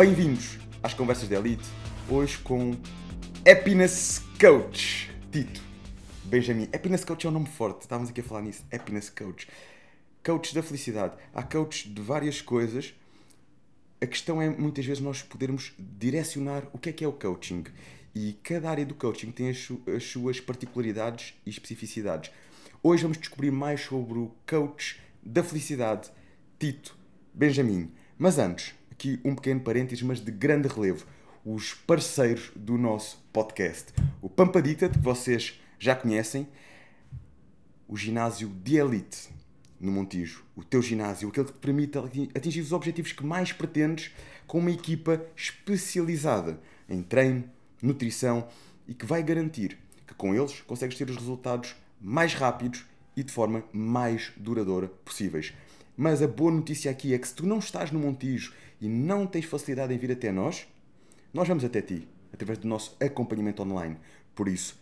[0.00, 1.68] Bem-vindos às Conversas de Elite,
[2.08, 2.74] hoje com
[3.46, 5.60] Happiness Coach, Tito,
[6.24, 6.70] Benjamin.
[6.72, 8.64] Happiness Coach é um nome forte, estávamos aqui a falar nisso.
[8.72, 9.46] Happiness Coach.
[10.24, 11.18] Coach da felicidade.
[11.34, 12.94] Há coaches de várias coisas.
[14.00, 17.64] A questão é muitas vezes nós podermos direcionar o que é que é o coaching.
[18.14, 22.30] E cada área do coaching tem as, as suas particularidades e especificidades.
[22.82, 26.10] Hoje vamos descobrir mais sobre o coach da felicidade,
[26.58, 26.96] Tito
[27.34, 27.92] Benjamin.
[28.16, 31.06] Mas antes, aqui um pequeno parênteses, mas de grande relevo.
[31.42, 33.94] Os parceiros do nosso podcast.
[34.20, 36.46] O Pampadita, que vocês já conhecem,
[37.88, 39.30] o ginásio de elite
[39.80, 43.54] no Montijo, o teu ginásio, aquele que te permite ati- atingir os objetivos que mais
[43.54, 44.12] pretendes
[44.46, 47.44] com uma equipa especializada em treino,
[47.82, 48.46] nutrição
[48.86, 52.84] e que vai garantir que com eles consegues ter os resultados mais rápidos
[53.16, 55.54] e de forma mais duradoura possíveis.
[55.96, 59.26] Mas a boa notícia aqui é que se tu não estás no Montijo e não
[59.26, 60.66] tens facilidade em vir até nós,
[61.32, 63.96] nós vamos até ti, através do nosso acompanhamento online.
[64.34, 64.78] Por isso,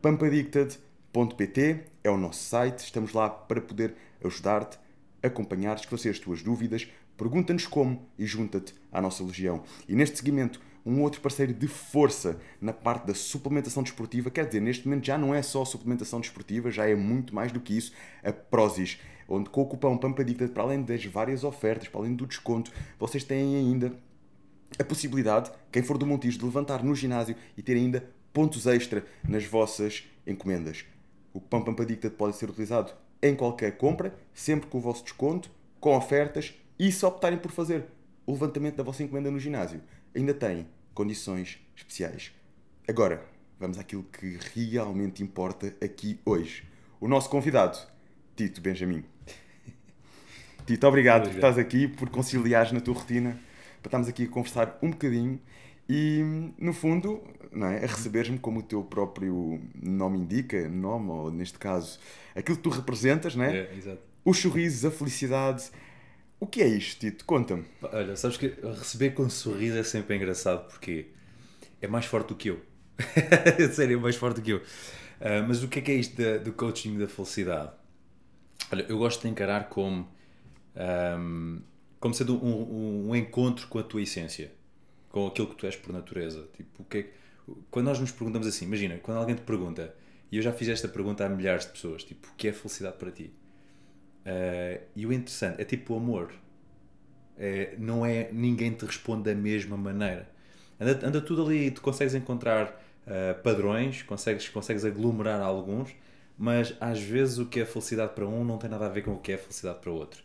[0.00, 4.78] pampadicted.pt é o nosso site, estamos lá para poder ajudar-te,
[5.22, 9.62] acompanhar, esclarecer as tuas dúvidas, pergunta-nos como e junta-te à nossa legião.
[9.88, 14.60] E neste seguimento, um outro parceiro de força na parte da suplementação desportiva, quer dizer,
[14.60, 17.92] neste momento já não é só suplementação desportiva, já é muito mais do que isso,
[18.22, 18.98] a Prozis,
[19.30, 23.22] onde com o cupom PAMPADICTED, para além das várias ofertas, para além do desconto, vocês
[23.24, 23.92] têm ainda
[24.78, 29.04] a possibilidade, quem for do Montijo, de levantar no ginásio e ter ainda pontos extra
[29.26, 30.84] nas vossas encomendas.
[31.32, 32.92] O Pão Pampadicta pode ser utilizado
[33.22, 37.86] em qualquer compra, sempre com o vosso desconto, com ofertas e se optarem por fazer
[38.26, 39.80] o levantamento da vossa encomenda no ginásio,
[40.14, 42.32] ainda tem condições especiais.
[42.88, 43.24] Agora,
[43.58, 46.64] vamos àquilo que realmente importa aqui hoje.
[47.00, 47.78] O nosso convidado,
[48.36, 49.04] Tito Benjamin.
[50.70, 53.32] Tito, obrigado por estás aqui, por conciliares na tua rotina,
[53.82, 55.40] para estarmos aqui a conversar um bocadinho
[55.88, 56.22] e,
[56.56, 61.58] no fundo, não é, a receberes-me como o teu próprio nome indica, nome, ou neste
[61.58, 61.98] caso,
[62.36, 63.56] aquilo que tu representas, não é?
[63.56, 63.98] É, exato.
[64.24, 65.64] Os sorrisos, a felicidade.
[66.38, 67.24] O que é isto, Tito?
[67.24, 67.64] Conta-me.
[67.82, 68.46] Olha, sabes que
[68.78, 71.08] receber com sorriso é sempre engraçado porque
[71.82, 72.60] é mais forte do que eu.
[73.74, 74.62] Sério, é mais forte do que eu.
[75.20, 77.72] Ah, mas o que é que é isto da- do coaching da felicidade?
[78.70, 80.08] Olha, eu gosto de encarar como,
[80.76, 81.60] ahm,
[82.00, 84.52] como sendo um, um- um encontro com a tua essência,
[85.10, 86.48] com aquilo que tu és por natureza.
[86.56, 87.10] Tipo, o que é que-
[87.70, 89.94] quando nós nos perguntamos assim, imagina, quando alguém te pergunta,
[90.32, 92.96] e eu já fiz esta pergunta a milhares de pessoas, tipo, o que é felicidade
[92.98, 93.32] para ti?
[94.26, 96.32] Ah, e o interessante é tipo o amor.
[97.36, 100.28] É, não é ninguém te responde da mesma maneira.
[100.78, 105.90] Anda, anda tudo ali tu consegues encontrar ah, padrões, consegues, consegues aglomerar alguns,
[106.38, 109.12] mas às vezes o que é felicidade para um não tem nada a ver com
[109.14, 110.22] o que é felicidade para outro.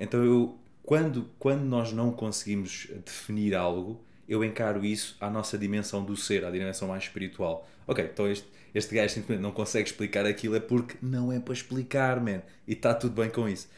[0.00, 6.04] Então eu, quando, quando nós não conseguimos definir algo, eu encaro isso à nossa dimensão
[6.04, 7.68] do ser, à dimensão mais espiritual.
[7.86, 11.52] Ok, então este, este gajo simplesmente não consegue explicar aquilo é porque não é para
[11.52, 12.40] explicar, man.
[12.66, 13.68] E está tudo bem com isso.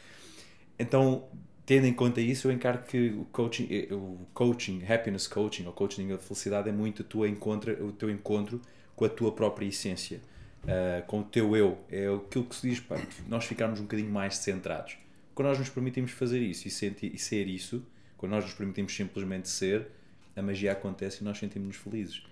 [0.78, 1.24] Então,
[1.64, 5.72] tendo em conta isso, eu encaro que o coaching, eh, o coaching, happiness coaching, ou
[5.72, 8.60] coaching da felicidade é muito tua encontra, o teu encontro
[8.94, 10.20] com a tua própria essência,
[10.68, 11.78] ah, com o teu eu.
[11.90, 12.96] É aquilo que se diz, pá,
[13.28, 15.01] nós ficarmos um bocadinho mais centrados.
[15.34, 17.82] Quando nós nos permitimos fazer isso e, sentir, e ser isso,
[18.16, 19.88] quando nós nos permitimos simplesmente ser,
[20.36, 22.22] a magia acontece e nós sentimos-nos felizes.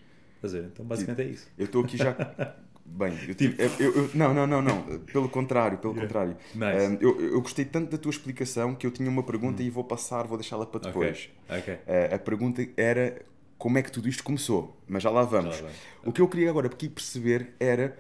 [0.41, 0.65] Fazer.
[0.65, 1.49] Então, basicamente é isso.
[1.59, 2.15] Eu estou aqui já.
[2.93, 4.99] Bem, eu, tive- eu- eu- não, não, não, não.
[5.01, 6.37] Pelo contrário, pelo contrário.
[6.55, 6.87] Nice.
[6.89, 9.85] Um, eu, eu gostei tanto da tua explicação que eu tinha uma pergunta e vou
[9.85, 11.31] passar, vou deixá-la para depois.
[11.49, 11.75] Ok.
[11.75, 13.23] Uh, a pergunta era
[13.57, 15.57] como é que tudo isto começou, mas já lá vamos.
[15.59, 15.71] Já lá.
[16.05, 17.97] O que eu queria agora aqui perceber era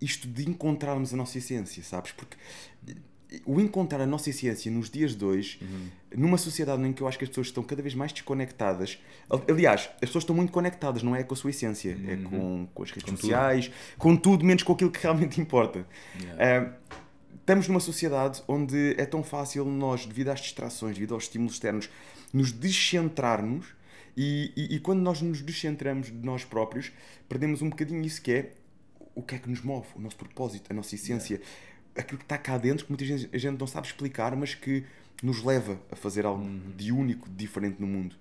[0.00, 2.12] isto de encontrarmos a nossa essência, sabes?
[2.12, 2.36] Porque
[3.44, 5.88] o encontrar a nossa essência nos dias de hoje, Uhum.
[6.16, 8.98] numa sociedade em que eu acho que as pessoas estão cada vez mais desconectadas,
[9.28, 12.68] al- aliás, as pessoas estão muito conectadas, não é com a sua essência, é com,
[12.72, 13.10] com as redes Uhum.
[13.16, 13.20] Com tudo.
[13.20, 15.84] sociais, com tudo menos com aquilo que realmente importa.
[16.20, 16.70] Yeah.
[16.70, 16.74] Uh,
[17.40, 21.88] estamos numa sociedade onde é tão fácil nós, devido às distrações, devido aos estímulos externos,
[22.32, 23.66] nos descentrarmos
[24.16, 26.92] e, e, e quando nós nos descentramos de nós próprios,
[27.28, 28.52] perdemos um bocadinho isso que é
[29.14, 31.40] o que é que nos move, o nosso propósito, a nossa essência,
[31.98, 34.84] aquilo que está cá dentro, que muitas vezes a gente não sabe explicar, mas que
[35.22, 36.44] nos leva a fazer algo
[36.76, 38.14] de único, de diferente no mundo.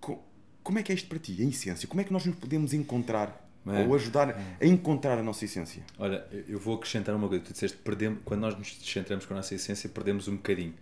[0.00, 0.22] Co-
[0.62, 1.88] Como é que é isto para ti, a essência?
[1.88, 3.84] Como é que nós nos podemos encontrar É.
[3.86, 5.82] ou ajudar a encontrar a nossa essência?
[5.98, 7.44] Olha, eu- vou acrescentar uma coisa.
[7.44, 10.74] Tu disseste, perdemos, quando nós nos descentramos com a nossa essência, perdemos um bocadinho.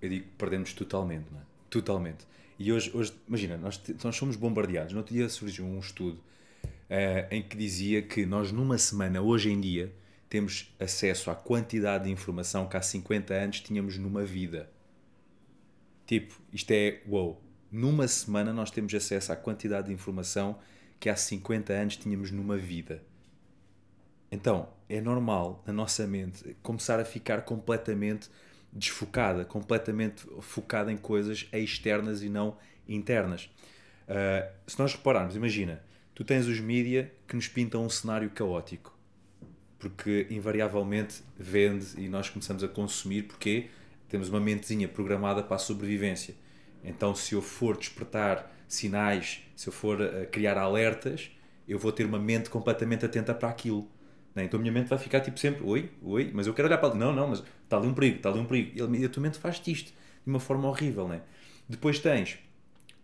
[0.00, 1.40] Eu digo perdemos totalmente, é?
[1.70, 2.26] Totalmente.
[2.58, 4.92] E hoje, hoje imagina, nós, nós somos bombardeados.
[4.92, 6.18] No outro dia surgiu um estudo
[6.88, 9.92] eh, em que dizia que nós, numa semana, hoje em dia,
[10.28, 14.70] temos acesso à quantidade de informação que há 50 anos tínhamos numa vida.
[16.06, 17.40] Tipo, isto é, wow.
[17.70, 20.58] numa semana nós temos acesso à quantidade de informação
[20.98, 23.02] que há 50 anos tínhamos numa vida.
[24.30, 28.28] Então, é normal na nossa mente começar a ficar completamente
[28.72, 32.56] desfocada, completamente focada em coisas externas e não
[32.88, 33.50] internas.
[34.08, 35.82] Uh, se nós repararmos, imagina,
[36.14, 38.95] tu tens os mídia que nos pintam um cenário caótico,
[39.78, 43.68] porque invariavelmente vende e nós começamos a consumir porque
[44.08, 46.34] temos uma mentezinha programada para a sobrevivência.
[46.82, 51.30] Então, se eu for despertar sinais, se eu for uh, criar alertas,
[51.68, 53.88] eu vou ter uma mente completamente atenta para aquilo.
[54.34, 54.44] Né?
[54.44, 56.90] Então a minha mente vai ficar tipo sempre, oi, oi, mas eu quero olhar para
[56.90, 56.98] ali.
[56.98, 58.94] Não, não, mas está ali um perigo, está ali um perigo.
[58.94, 61.08] E a tua mente faz-te isto de uma forma horrível.
[61.08, 61.22] Né?
[61.68, 62.38] Depois tens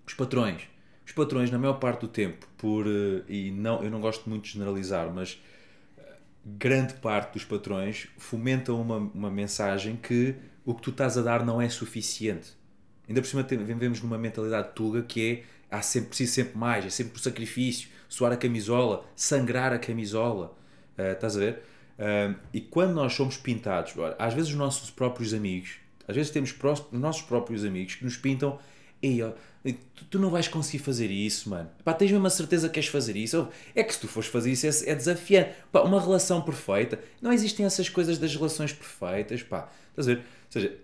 [0.07, 0.69] os patrões.
[1.05, 2.87] Os patrões, na maior parte do tempo, por.
[2.87, 5.52] Eh, e não, eu não gosto muito de generalizar, mas eh,
[6.45, 10.35] grande parte dos patrões fomentam uma, uma mensagem que
[10.65, 12.51] o que tu estás a dar não é suficiente.
[13.09, 16.91] Ainda por cima vivemos numa mentalidade tuga que é há sempre, preciso sempre mais, é
[16.91, 20.55] sempre o sacrifício, suar a camisola, sangrar a camisola.
[20.99, 21.63] Uh, estás a ver?
[21.99, 26.53] Uh, e quando nós somos pintados, às vezes os nossos próprios amigos, às vezes temos
[26.53, 28.59] os nossos próprios amigos que nos pintam,
[29.03, 29.33] Ei, ó,
[29.95, 31.69] tu, tu, não vais conseguir fazer isso, mano.
[31.85, 33.49] Pá, tens mesmo a certeza que queres fazer isso?
[33.75, 35.51] É que se tu fores fazer isso é, é desafiante.
[35.73, 39.69] Pá, uma relação perfeita, não existem essas coisas das relações perfeitas, pá.
[39.91, 40.19] Estás a ver?
[40.19, 40.79] Ou seja,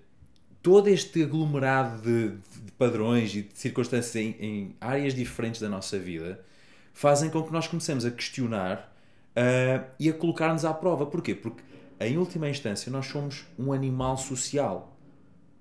[0.63, 2.29] todo este aglomerado de,
[2.65, 6.41] de padrões e de circunstâncias em, em, áreas diferentes da nossa vida
[6.93, 8.93] fazem com que nós comecemos a questionar
[9.37, 11.07] uh, e a colocar-nos à prova.
[11.07, 11.35] Porquê?
[11.35, 11.63] Porque,
[12.01, 14.98] em última instância, nós somos um animal social.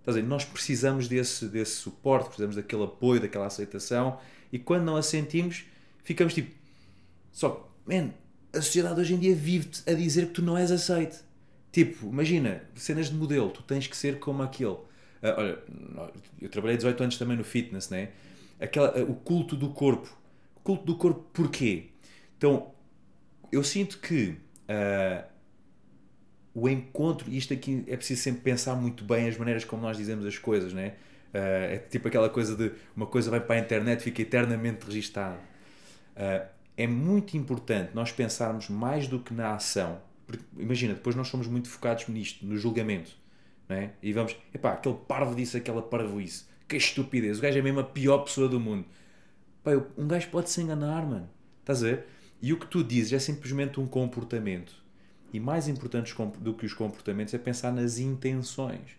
[0.08, 4.18] Estás a dizer, nós precisamos desse, desse suporte, precisamos daquele apoio, daquela aceitação,
[4.54, 5.66] e quando não a sentimos,
[6.02, 6.56] ficamos tipo.
[7.30, 8.12] Só, man,
[8.54, 11.22] a sociedade hoje em dia vive-te a dizer que tu não és aceito.
[11.74, 14.70] Tipo, imagina, cenas de modelo, tu tens que ser como aquele.
[14.70, 14.86] Uh,
[15.98, 18.12] olha, eu trabalhei 18 anos também no fitness, né?
[18.62, 20.08] Aquela, uh, o culto do corpo.
[20.56, 21.88] O culto do corpo, porquê?
[22.38, 22.72] Então,
[23.52, 24.38] eu sinto que
[24.70, 25.28] uh,
[26.60, 30.26] o encontro, isto aqui é preciso sempre pensar muito bem as maneiras como nós dizemos
[30.26, 30.96] as coisas, né?
[31.32, 35.38] Uh, é tipo aquela coisa de uma coisa vai para a internet fica eternamente registada.
[36.16, 40.02] Uh, é muito importante nós pensarmos mais do que na ação.
[40.26, 43.12] Porque, imagina, depois nós somos muito focados nisto, no julgamento.
[43.70, 43.92] Né?
[44.02, 46.46] E vamos, epá, aquele parvo disse aquela parvoíce.
[46.68, 48.84] Que estupidez, o gajo é mesmo a pior pessoa do mundo.
[49.64, 51.30] Pá, um gajo pode se enganar, mano.
[51.60, 52.08] Estás a ver?
[52.42, 54.87] E o que tu dizes é simplesmente um comportamento.
[55.34, 58.98] E mais importante do que os comportamentos é pensar nas intenções.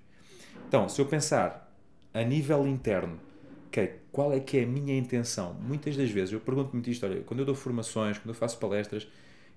[0.66, 1.72] Então, se eu pensar
[2.12, 3.18] a nível interno,
[3.68, 5.54] okay, qual é que é a minha intenção?
[5.54, 8.58] Muitas das vezes eu pergunto muito isto, olha, quando eu dou formações, quando eu faço
[8.58, 9.08] palestras,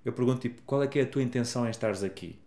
[0.05, 2.39] eu pergunto tipo, qual é que é a tua intenção em estares aqui?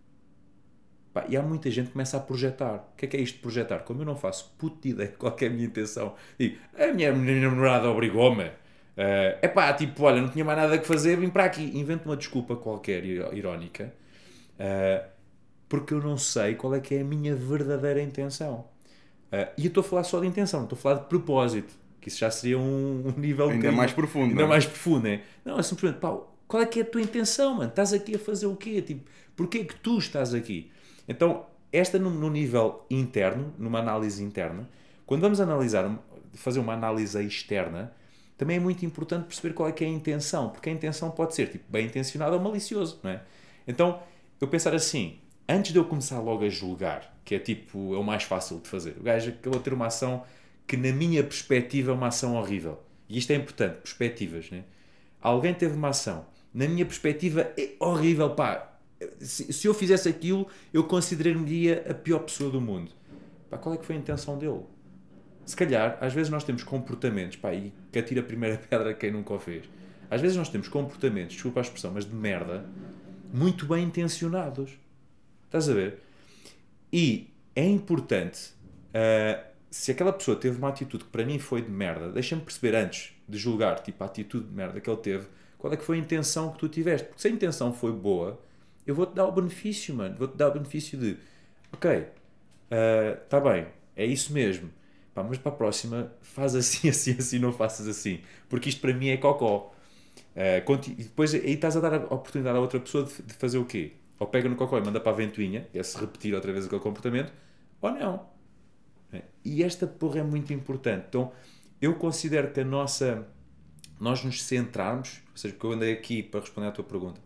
[1.28, 2.88] E há muita gente que começa a projetar.
[2.92, 3.80] O que é que é isto de projetar?
[3.80, 7.88] Como eu não faço puta ideia qual é a minha intenção, digo, a minha namorada
[7.88, 8.50] obrigou-me
[8.96, 11.76] é uh, pá, tipo, olha, não tinha mais nada que fazer, vim para aqui.
[11.76, 13.92] Invento uma desculpa qualquer irónica,
[14.58, 15.08] uh,
[15.68, 18.66] porque eu não sei qual é que é a minha verdadeira intenção.
[19.32, 21.74] Uh, e eu estou a falar só de intenção, não estou a falar de propósito,
[22.00, 24.30] que isso já seria um, um nível ainda mais profundo.
[24.30, 24.44] Ainda não?
[24.44, 24.48] É?
[24.48, 25.22] mais profundo, é?
[25.44, 26.16] Não, é simplesmente, pá,
[26.46, 27.70] qual é que é a tua intenção, mano?
[27.70, 28.82] Estás aqui a fazer o quê?
[28.82, 30.70] Tipo, porquê é que tu estás aqui?
[31.08, 34.68] Então, esta no, no nível interno, numa análise interna,
[35.06, 35.98] quando vamos analisar,
[36.34, 37.92] fazer uma análise externa,
[38.36, 41.34] também é muito importante perceber qual é que é a intenção, porque a intenção pode
[41.34, 43.22] ser tipo, bem intencionada ou malicioso, não é?
[43.66, 44.00] Então,
[44.40, 48.04] eu pensar assim, antes de eu começar logo a julgar, que é tipo, é o
[48.04, 50.24] mais fácil de fazer, o gajo acabou de ter uma ação
[50.66, 52.80] que na minha perspectiva é uma ação horrível.
[53.08, 54.64] E isto é importante, perspectivas, né?
[55.20, 58.70] Alguém teve uma ação, na minha perspectiva é horrível, pá.
[59.20, 62.92] Se, se eu fizesse aquilo, eu consideraria a pior pessoa do mundo.
[63.50, 64.62] Pá, qual é que foi a intenção dele?
[65.44, 69.10] Se calhar, às vezes nós temos comportamentos, pá, e que atira a primeira pedra quem
[69.10, 69.64] nunca o fez.
[70.08, 72.64] Às vezes nós temos comportamentos, desculpa a expressão, mas de merda,
[73.34, 74.70] muito bem intencionados.
[75.46, 75.98] Estás a ver?
[76.92, 78.50] E é importante,
[78.90, 82.76] uh, se aquela pessoa teve uma atitude que para mim foi de merda, deixa-me perceber
[82.76, 85.26] antes de julgar, tipo, a atitude de merda que ele teve,
[85.58, 87.08] qual é que foi a intenção que tu tiveste.
[87.08, 88.40] Porque se a intenção foi boa,
[88.86, 90.14] eu vou-te dar o benefício, mano.
[90.16, 91.16] Vou-te dar o benefício de,
[91.72, 92.06] ok,
[93.24, 94.70] está uh, bem, é isso mesmo
[95.14, 98.20] Pá, mas para a próxima faz assim, assim, assim, não faças assim.
[98.48, 99.73] Porque isto para mim é cocó.
[100.34, 103.58] Uh, e depois aí estás a dar a oportunidade a outra pessoa de, de fazer
[103.58, 103.92] o quê?
[104.18, 106.80] Ou pega no cocó e manda para a ventoinha, é se repetir outra vez aquele
[106.80, 107.32] comportamento,
[107.80, 108.26] ou não.
[109.12, 109.22] É.
[109.44, 111.06] E esta porra é muito importante.
[111.08, 111.32] Então,
[111.80, 113.26] eu considero que a nossa.
[114.00, 117.20] Nós nos centrarmos, ou seja, porque eu andei aqui para responder à tua pergunta,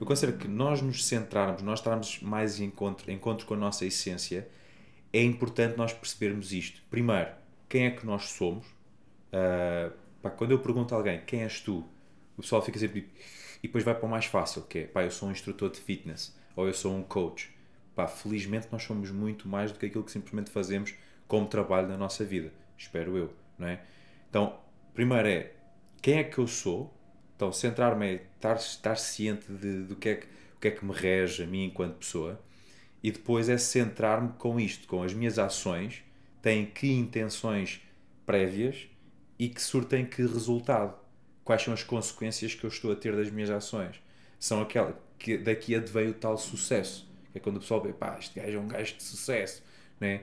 [0.00, 3.84] eu considero que nós nos centrarmos, nós estarmos mais em encontro, encontro com a nossa
[3.84, 4.48] essência,
[5.12, 6.82] é importante nós percebermos isto.
[6.90, 7.30] Primeiro,
[7.68, 8.66] quem é que nós somos?
[8.66, 11.84] Uh, pá, quando eu pergunto a alguém quem és tu,
[12.36, 13.14] o pessoal fica sempre tipo,
[13.62, 15.80] e depois vai para o mais fácil, que é pá, eu sou um instrutor de
[15.80, 17.50] fitness ou eu sou um coach.
[17.94, 20.94] Pá, felizmente nós somos muito mais do que aquilo que simplesmente fazemos
[21.26, 22.52] como trabalho na nossa vida.
[22.76, 23.82] Espero eu, não é?
[24.28, 24.58] Então,
[24.94, 25.52] primeiro é
[26.02, 26.94] quem é que eu sou?
[27.34, 30.84] Então, centrar-me é estar, estar ciente de, do que é que, o que é que
[30.84, 32.40] me rege a mim enquanto pessoa.
[33.02, 36.02] E depois é centrar-me com isto, com as minhas ações,
[36.40, 37.82] têm que intenções
[38.24, 38.88] prévias
[39.38, 40.94] e que surtem que resultado.
[41.46, 44.02] Quais são as consequências que eu estou a ter das minhas ações?
[44.36, 47.08] São aquelas que daqui adveio tal sucesso.
[47.32, 49.62] É quando o pessoal vê, pá, este gajo é um gajo de sucesso.
[50.00, 50.22] Né?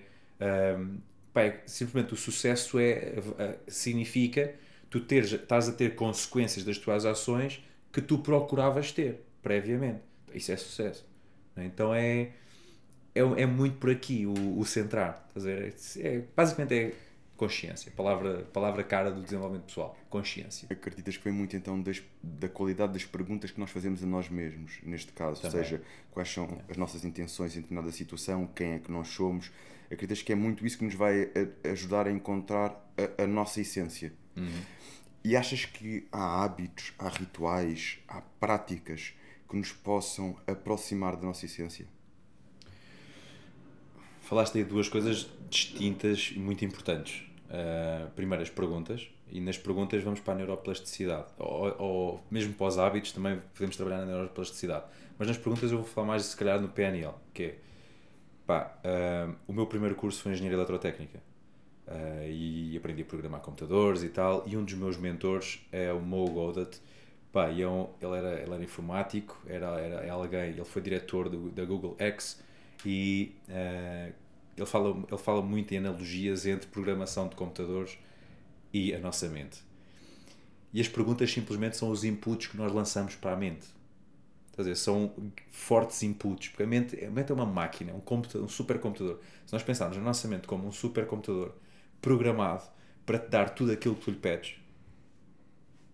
[0.77, 0.97] Um,
[1.33, 4.53] pá, é, simplesmente o sucesso é, é, significa
[4.89, 7.63] tu teres, estás a ter consequências das tuas ações
[7.93, 10.01] que tu procuravas ter previamente.
[10.33, 11.07] Isso é sucesso.
[11.55, 11.67] Né?
[11.67, 12.31] Então é,
[13.15, 15.25] é, é muito por aqui o, o centrar.
[15.29, 15.75] Estás a ver?
[15.99, 16.93] É, basicamente é
[17.43, 20.67] consciência, palavra, palavra cara do desenvolvimento pessoal, consciência.
[20.71, 24.29] Acreditas que vem muito então das, da qualidade das perguntas que nós fazemos a nós
[24.29, 25.59] mesmos, neste caso, Também.
[25.59, 25.81] ou seja,
[26.11, 29.51] quais são as nossas intenções em determinada situação, quem é que nós somos.
[29.85, 33.59] Acreditas que é muito isso que nos vai a, ajudar a encontrar a, a nossa
[33.59, 34.13] essência.
[34.37, 34.61] Uhum.
[35.23, 39.13] E achas que há hábitos, há rituais, há práticas
[39.49, 41.85] que nos possam aproximar da nossa essência?
[44.21, 49.57] Falaste aí de duas coisas distintas e muito importantes uh, primeiro as perguntas e nas
[49.57, 51.27] perguntas vamos para a neuroplasticidade.
[51.37, 54.85] Ou, ou mesmo para os hábitos também podemos trabalhar na neuroplasticidade.
[55.17, 57.55] Mas nas perguntas eu vou falar mais se calhar no PNL que é
[58.45, 61.19] pá, uh, o meu primeiro curso foi Engenharia Eletrotécnica
[61.87, 65.99] uh, e aprendi a programar computadores e tal e um dos meus mentores é o
[65.99, 66.77] Mo Godat
[67.31, 71.29] pá, e é um, ele, era, ele era informático era, era alguém, ele foi diretor
[71.29, 72.43] do, da Google X
[72.85, 73.33] e
[74.55, 77.97] ele fala, ele fala muito em analogias entre programação de computadores
[78.71, 79.61] e a nossa mente.
[80.71, 83.67] E as perguntas simplesmente são os inputs que nós lançamos para a mente.
[84.53, 85.11] Quer dizer, são
[85.49, 89.19] fortes inputs, porque a mente, a mente é uma máquina, um, computador, um supercomputador.
[89.45, 91.53] Se nós pensarmos na nossa mente como um supercomputador
[91.99, 92.63] programado
[93.05, 94.55] para te dar tudo aquilo que tu lhe pedes,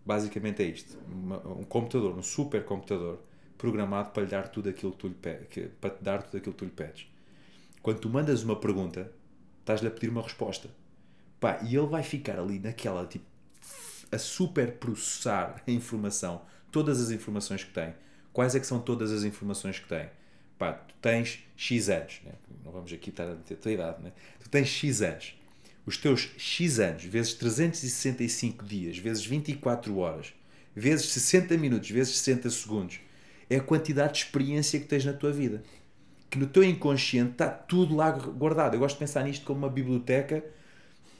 [0.06, 0.98] basicamente é isto.
[1.08, 3.20] um computador, um supercomputador
[3.58, 6.60] programado para lhe dar tudo aquilo que tu lhe para te dar tudo aquilo que
[6.60, 7.08] tu lhe pedes
[7.82, 9.12] quando tu mandas uma pergunta,
[9.60, 10.70] estás-lhe a pedir uma resposta.
[11.40, 13.26] Pá, e ele vai ficar ali naquela, tipo,
[14.12, 17.94] a super processar a informação, todas as informações que tem.
[18.34, 20.10] Quais é que são todas as informações que tem?
[20.58, 22.34] Pá, tu tens X anos, né?
[22.66, 24.12] não vamos aqui estar a meter a tua idade, né?
[24.42, 25.36] tu tens X anos.
[25.86, 30.34] Os teus X anos, vezes 365 dias, vezes 24 horas,
[30.76, 33.00] vezes 60 minutos, vezes 60 segundos,
[33.50, 35.64] é a quantidade de experiência que tens na tua vida
[36.30, 38.76] que no teu inconsciente está tudo lá guardado.
[38.76, 40.44] Eu gosto de pensar nisto como uma biblioteca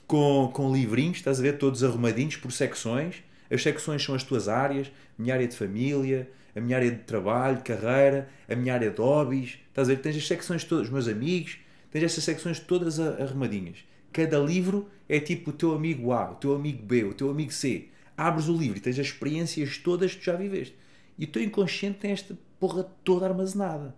[0.06, 3.22] com, com livrinhos, estás a ver, todos arrumadinhos por secções.
[3.50, 4.88] As secções são as tuas áreas,
[5.18, 9.00] a minha área de família, a minha área de trabalho, carreira, a minha área de
[9.00, 9.58] hobbies.
[9.68, 11.58] Estás a ver, tens as secções todas, os meus amigos,
[11.90, 13.78] tens essas secções todas arrumadinhas.
[14.12, 17.52] Cada livro é tipo o teu amigo A, o teu amigo B, o teu amigo
[17.52, 17.88] C.
[18.16, 20.76] Abres o livro e tens as experiências todas que tu já viveste.
[21.18, 23.94] E o teu inconsciente tem esta porra toda armazenada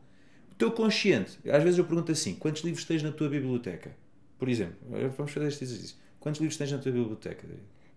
[0.63, 3.97] teu consciente, às vezes eu pergunto assim: quantos livros tens na tua biblioteca?
[4.39, 4.77] Por exemplo,
[5.17, 5.97] vamos fazer este exercício.
[6.21, 7.49] Quantos livros tens na tua biblioteca?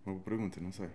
[0.04, 0.88] Uma boa pergunta, não sei.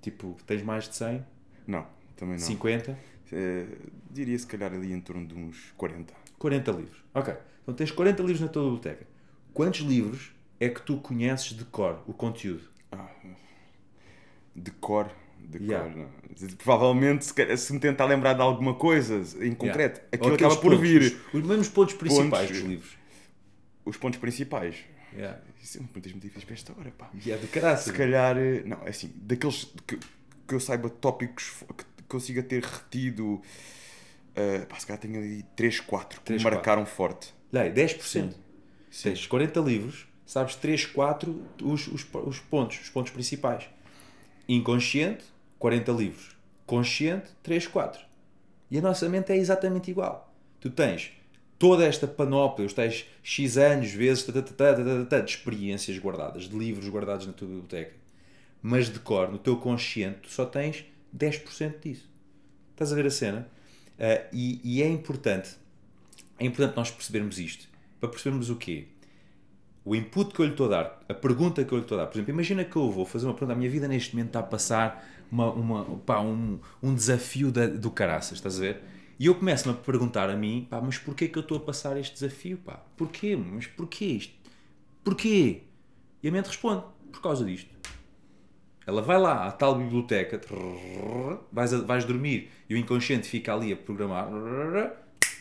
[0.00, 1.24] Tipo, tens mais de 100?
[1.66, 2.46] Não, também não.
[2.46, 2.98] 50?
[3.30, 3.66] É,
[4.10, 6.14] diria se calhar ali em torno de uns 40.
[6.38, 7.04] 40 livros.
[7.12, 7.34] Ok.
[7.62, 9.06] Então tens 40 livros na tua biblioteca.
[9.52, 12.64] Quantos livros é que tu conheces de cor, o conteúdo?
[12.90, 13.10] Ah,
[14.56, 15.10] de cor
[15.46, 15.92] de yeah.
[15.92, 16.06] cor.
[16.58, 20.08] Provavelmente, se, se, me tentar lembrar de alguma coisa em concreto, yeah.
[20.12, 21.20] aquilo acaba por vir.
[21.32, 22.96] Os, os mesmos pontos principais pontos, dos livros.
[23.84, 24.76] Os pontos principais.
[25.14, 25.40] Yeah.
[25.62, 27.10] Isso é muito difícil para esta hora, pá.
[27.24, 27.86] Yeah, de caraças.
[27.86, 29.98] Se calhar, eh, não, é assim, daqueles que,
[30.46, 35.80] que eu saiba tópicos que consiga ter retido, uh, pá, se calhar tenho ali 3,
[35.80, 36.94] 4 que 3, me marcaram 4.
[36.94, 37.34] forte.
[37.52, 38.00] Lei, 10%.
[38.00, 38.32] Sim.
[39.02, 43.68] Tens 40 livros, sabes 3, 4 os, os, os pontos, os pontos principais.
[44.48, 45.24] Inconsciente,
[45.58, 46.36] 40 livros.
[46.64, 48.00] Consciente, 3, 4.
[48.70, 50.32] E a nossa mente é exatamente igual.
[50.58, 51.12] Tu tens
[51.58, 57.32] toda esta panóplia, os tais X anos, vezes, de experiências guardadas, de livros guardados na
[57.32, 57.94] tua biblioteca.
[58.62, 60.84] Mas de cor, no teu consciente, tu só tens
[61.16, 62.08] 10% disso.
[62.70, 63.48] Estás a ver a cena?
[63.98, 65.50] Uh, e, e, é importante,
[66.38, 67.68] é importante nós percebermos isto.
[68.00, 68.86] Para percebermos o quê?
[69.88, 72.02] O input que eu lhe estou a dar, a pergunta que eu lhe estou a
[72.02, 72.06] dar.
[72.08, 74.40] Por exemplo, imagina que eu vou fazer uma pergunta, a minha vida neste momento está
[74.40, 78.82] a passar uma, uma, pá, um, um desafio da, do caraças, estás a ver?
[79.18, 81.96] E eu começo-me a perguntar a mim, pá, mas porquê que eu estou a passar
[81.98, 82.80] este desafio, pá?
[82.96, 83.34] Porquê?
[83.36, 84.34] Mas porquê isto?
[85.04, 85.62] Porquê?
[86.22, 87.70] E a mente responde, por causa disto.
[88.86, 90.40] Ela vai lá à tal biblioteca,
[91.52, 94.28] vais, a- vais dormir e o inconsciente fica ali a programar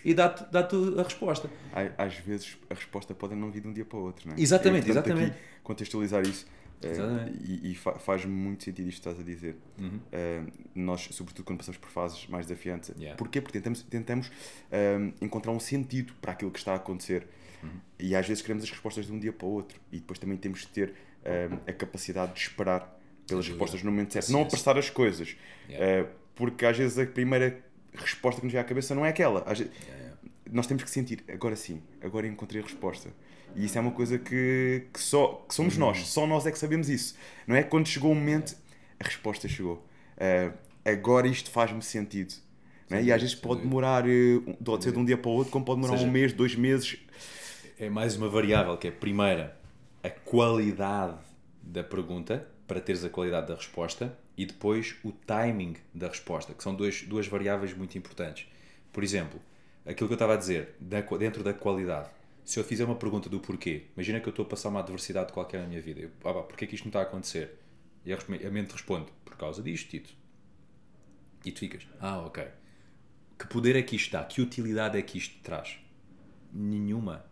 [0.04, 0.62] e dá-te dá
[1.00, 1.50] a resposta.
[1.98, 4.40] Às vezes a resposta pode não vir de um dia para o outro, não é?
[4.42, 5.36] Exatamente, É exatamente.
[5.64, 6.46] contextualizar isso.
[6.84, 9.58] eh, e e fa- faz muito sentido isto que estás a dizer.
[9.80, 10.00] Uhum.
[10.12, 10.44] Eh,
[10.76, 13.18] nós, sobretudo quando passamos por fases mais desafiantes, Yeah.
[13.18, 13.42] porquê?
[13.42, 14.32] Porque tentamos, tentamos
[14.72, 17.28] eh, encontrar um sentido para aquilo que está a acontecer.
[17.64, 17.70] Uhum.
[17.98, 19.80] E às vezes queremos as respostas de um dia para o outro.
[19.92, 20.94] E depois também temos de ter
[21.66, 22.96] a capacidade de esperar
[23.28, 24.32] pelas respostas no momento certo.
[24.32, 25.36] Não apressar as coisas.
[25.68, 26.08] Yeah.
[26.36, 27.60] Porque às vezes a primeira
[27.96, 29.42] resposta que nos vem à cabeça não é aquela.
[29.42, 29.70] Vezes-
[30.52, 33.10] nós temos que sentir, agora sim, agora encontrei a resposta.
[33.56, 36.60] E isso é uma coisa que, que só que somos nós, só nós é que
[36.60, 37.16] sabemos isso.
[37.46, 38.56] Não é quando chegou o momento,
[39.00, 39.86] a resposta chegou.
[40.18, 40.52] Ah,
[40.86, 42.34] agora isto faz-me sentido.
[42.90, 43.02] É?
[43.02, 45.66] E às vezes pode demorar, eh, pode ser de um dia para o outro, como
[45.66, 46.98] pode demorar seja, um mês, dois meses.
[47.78, 49.58] É mais uma variável que é, primeira,
[50.02, 51.18] a qualidade
[51.62, 56.62] da pergunta, para teres a qualidade da resposta, e depois o timing da resposta, que
[56.62, 58.48] são dois, duas variáveis muito importantes.
[58.92, 59.42] Por exemplo,
[59.86, 62.10] aquilo que eu estava a dizer, dentro da qualidade.
[62.44, 65.34] Se eu fizer uma pergunta do porquê, imagina que eu estou a passar uma adversidade
[65.34, 67.58] qualquer na minha vida, eu, ah, pá, porquê que isto não está a acontecer?
[68.06, 70.14] E a mente responde, por causa disto, Tito.
[71.44, 72.46] E tu ficas, ah, ok.
[73.38, 74.24] Que poder é que isto dá?
[74.24, 75.78] Que utilidade é que isto traz?
[76.54, 77.26] Nenhuma.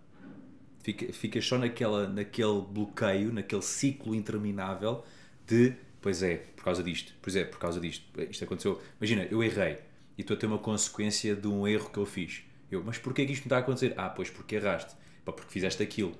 [0.83, 5.03] Fica, ficas só naquela, naquele bloqueio, naquele ciclo interminável
[5.45, 8.81] de, pois é, por causa disto, pois é, por causa disto, isto aconteceu.
[8.99, 9.77] Imagina, eu errei
[10.17, 12.43] e estou a ter uma consequência de um erro que eu fiz.
[12.71, 13.93] Eu, mas porquê que isto não está a acontecer?
[13.97, 16.13] Ah, pois porque erraste, porque fizeste aquilo.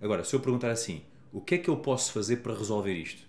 [0.00, 3.22] Agora, se eu perguntar assim, o que é que eu posso fazer para resolver isto?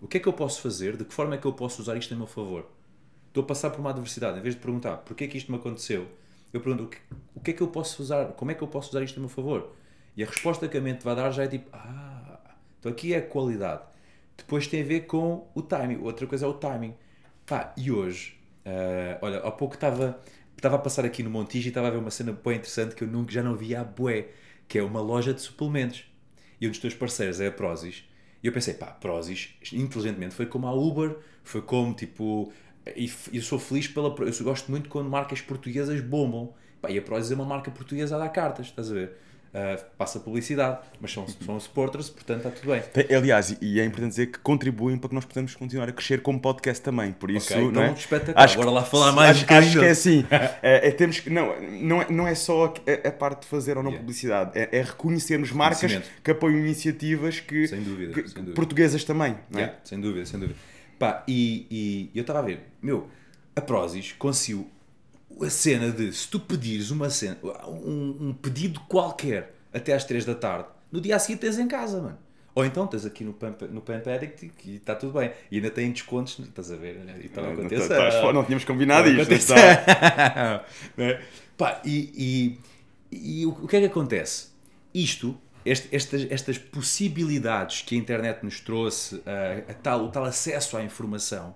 [0.00, 0.96] O que é que eu posso fazer?
[0.96, 2.70] De que forma é que eu posso usar isto a meu favor?
[3.28, 6.08] Estou a passar por uma adversidade, em vez de perguntar porquê que isto me aconteceu,
[6.52, 6.98] eu pergunto o que,
[7.34, 9.20] o que é que eu posso usar, como é que eu posso usar isto a
[9.20, 9.74] meu favor?
[10.16, 12.40] E a resposta que a mente vai dar já é tipo, ah,
[12.78, 13.82] então aqui é a qualidade.
[14.38, 16.94] Depois tem a ver com o timing, outra coisa é o timing.
[17.46, 20.18] Pá, e hoje, ah, olha, há pouco estava
[20.58, 23.04] estava a passar aqui no Montijo e estava a ver uma cena bem interessante que
[23.04, 24.28] eu nunca, já não via há bué,
[24.66, 26.04] que é uma loja de suplementos.
[26.60, 28.04] E um dos teus parceiros é a Prozis.
[28.42, 32.52] E eu pensei, pá, Prozis, inteligentemente, foi como a Uber, foi como tipo.
[32.96, 34.08] E eu sou feliz pela.
[34.08, 36.54] Eu gosto muito quando marcas portuguesas bombam.
[36.80, 39.16] Pá, e a Prozis é uma marca portuguesa a dar cartas, estás a ver?
[39.54, 42.82] Ah, passa publicidade, mas são, são supporters, portanto está tudo bem.
[43.16, 46.38] Aliás, e- é importante dizer que contribuem para que nós possamos continuar a crescer como
[46.38, 47.12] podcast também.
[47.12, 47.92] Por isso, Ok, não então é?
[47.92, 48.54] espetacular.
[48.56, 50.26] Bora lá falar mais um acho, acho que é assim.
[50.62, 53.78] é, é, temos que, não, não, é, não é só a, a parte de fazer
[53.78, 54.02] ou não Yeah.
[54.04, 58.54] publicidade, é, é reconhecermos marcas que apoiam iniciativas que, Sem dúvida, que- sem dúvida.
[58.54, 59.34] portuguesas também.
[59.50, 59.62] Não é?
[59.62, 60.58] Yeah, sem dúvida, sem dúvida.
[60.98, 63.08] Pá, e, e eu estava a ver, meu,
[63.56, 64.68] a Prozis conseguiu
[65.40, 67.36] a cena de se tu pedires uma cena,
[67.66, 71.68] um, um pedido qualquer até às 3 da tarde, no dia a seguir tens em
[71.68, 72.18] casa, mano.
[72.54, 75.30] Ou então tens aqui no Pamp, no Pamp Addict e está tudo bem.
[75.50, 76.96] E ainda tem descontos, estás a ver?
[77.22, 77.82] E está a Não, acontecer.
[77.82, 79.32] estás fora, não tínhamos combinado Não isto.
[79.32, 80.64] está.
[80.96, 81.22] Né?
[81.56, 82.58] Pá, e,
[83.12, 84.48] e, e o, o que é que acontece?
[84.92, 90.24] Isto, este- estas, estas possibilidades que a internet nos trouxe, a, a tal, o tal
[90.24, 91.54] acesso à informação,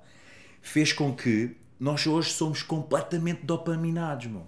[0.60, 4.46] fez com que nós hoje somos completamente dopaminados, meu.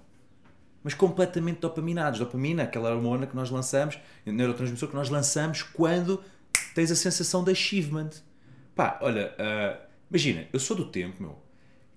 [0.85, 2.21] Mas completamente dopaminados.
[2.21, 6.23] Dopamina, aquela hormona que nós lançamos, neurotransmissor que nós lançamos quando
[6.77, 8.11] tens a sensação de achievement.
[8.77, 11.37] Pá, olha, ah, imagina, eu sou do tempo, meu,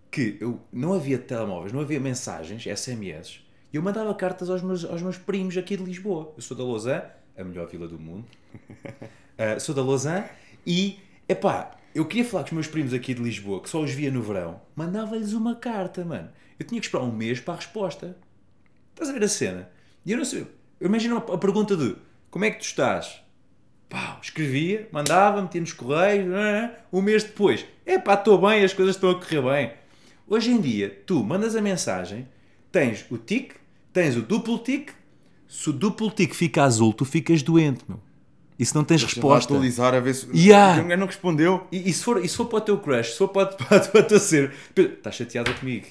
[0.09, 4.83] que eu não havia telemóveis, não havia mensagens, SMS, e eu mandava cartas aos meus,
[4.85, 6.33] aos meus primos aqui de Lisboa.
[6.35, 7.03] Eu sou da Lausanne,
[7.37, 8.25] a melhor vila do mundo.
[8.55, 10.25] Uh, sou da Lausanne
[10.65, 10.97] e,
[11.29, 14.11] epá, eu queria falar com os meus primos aqui de Lisboa, que só os via
[14.11, 16.29] no verão, mandava-lhes uma carta, mano.
[16.59, 18.15] Eu tinha que esperar um mês para a resposta.
[18.91, 19.69] Estás a ver a cena?
[20.05, 20.45] E eu não sei,
[20.79, 21.95] eu imagino a pergunta de
[22.29, 23.19] como é que tu estás?
[23.89, 26.75] Pá, escrevia, mandava, metia nos correios, né?
[26.93, 29.73] um mês depois, é pá, estou bem, as coisas estão a correr bem.
[30.27, 32.27] Hoje em dia, tu mandas a mensagem,
[32.71, 33.55] tens o tic,
[33.91, 34.91] tens o duplo tic,
[35.47, 37.99] se o duplo tic fica azul, tu ficas doente, meu.
[38.59, 39.53] E se não tens Vou resposta.
[39.53, 40.81] atualizar a ver se Yeah.
[40.81, 41.67] ninguém não respondeu.
[41.71, 43.79] E, e se for, e se for para o teu crush, se for para, para,
[43.79, 45.85] para a tua ser, estás chateada comigo.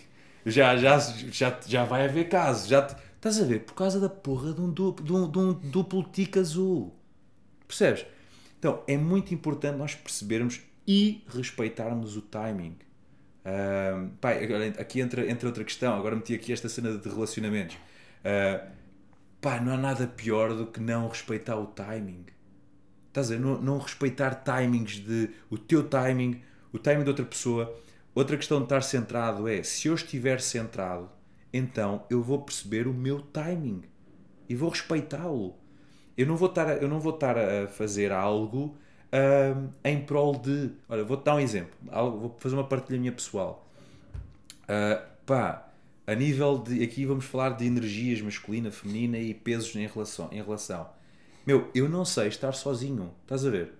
[0.44, 2.68] Já, já, já, já vai haver caso.
[2.68, 3.61] Já te- estás a ver?
[3.61, 6.92] Por causa da porra de um duplo, de um, de um duplo tic azul.
[7.68, 8.05] Percebes?
[8.59, 12.76] Então é muito importante nós percebermos e respeitarmos o timing.
[14.20, 15.94] Pá, agora, aqui entra, entra outra questão.
[15.96, 17.76] Agora meti aqui esta cena de relacionamentos.
[18.24, 18.66] Ah,
[19.40, 22.24] pá, não há nada pior do que não respeitar o timing.
[23.16, 23.40] Estás a ver?
[23.40, 27.74] Não, não respeitar timings de o teu timing, o timing de outra pessoa.
[28.14, 31.09] Outra questão de estar centrado é se eu estiver centrado,
[31.52, 33.83] então eu vou perceber o meu timing
[34.48, 35.55] e vou respeitá-lo.
[36.16, 38.76] Eu não vou estar, a- eu não vou estar a fazer algo
[39.12, 40.70] ahm, em prol de.
[40.88, 41.72] Olha, vou-te dar um exemplo.
[41.90, 43.66] Algo- Vou fazer uma partilha minha pessoal.
[44.68, 45.68] Ah, pá,
[46.07, 46.83] a nível de.
[46.83, 50.29] Aqui vamos falar de energias masculina, feminina e pesos em relação.
[50.33, 50.88] Em relação.
[51.47, 53.15] Meu, eu não sei estar sozinho.
[53.23, 53.73] Estás a ver?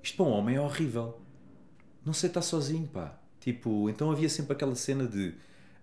[0.00, 1.20] Isto para um homem é horrível.
[2.04, 3.18] Não sei estar sozinho, pá.
[3.40, 5.34] Tipo, então havia sempre aquela cena de.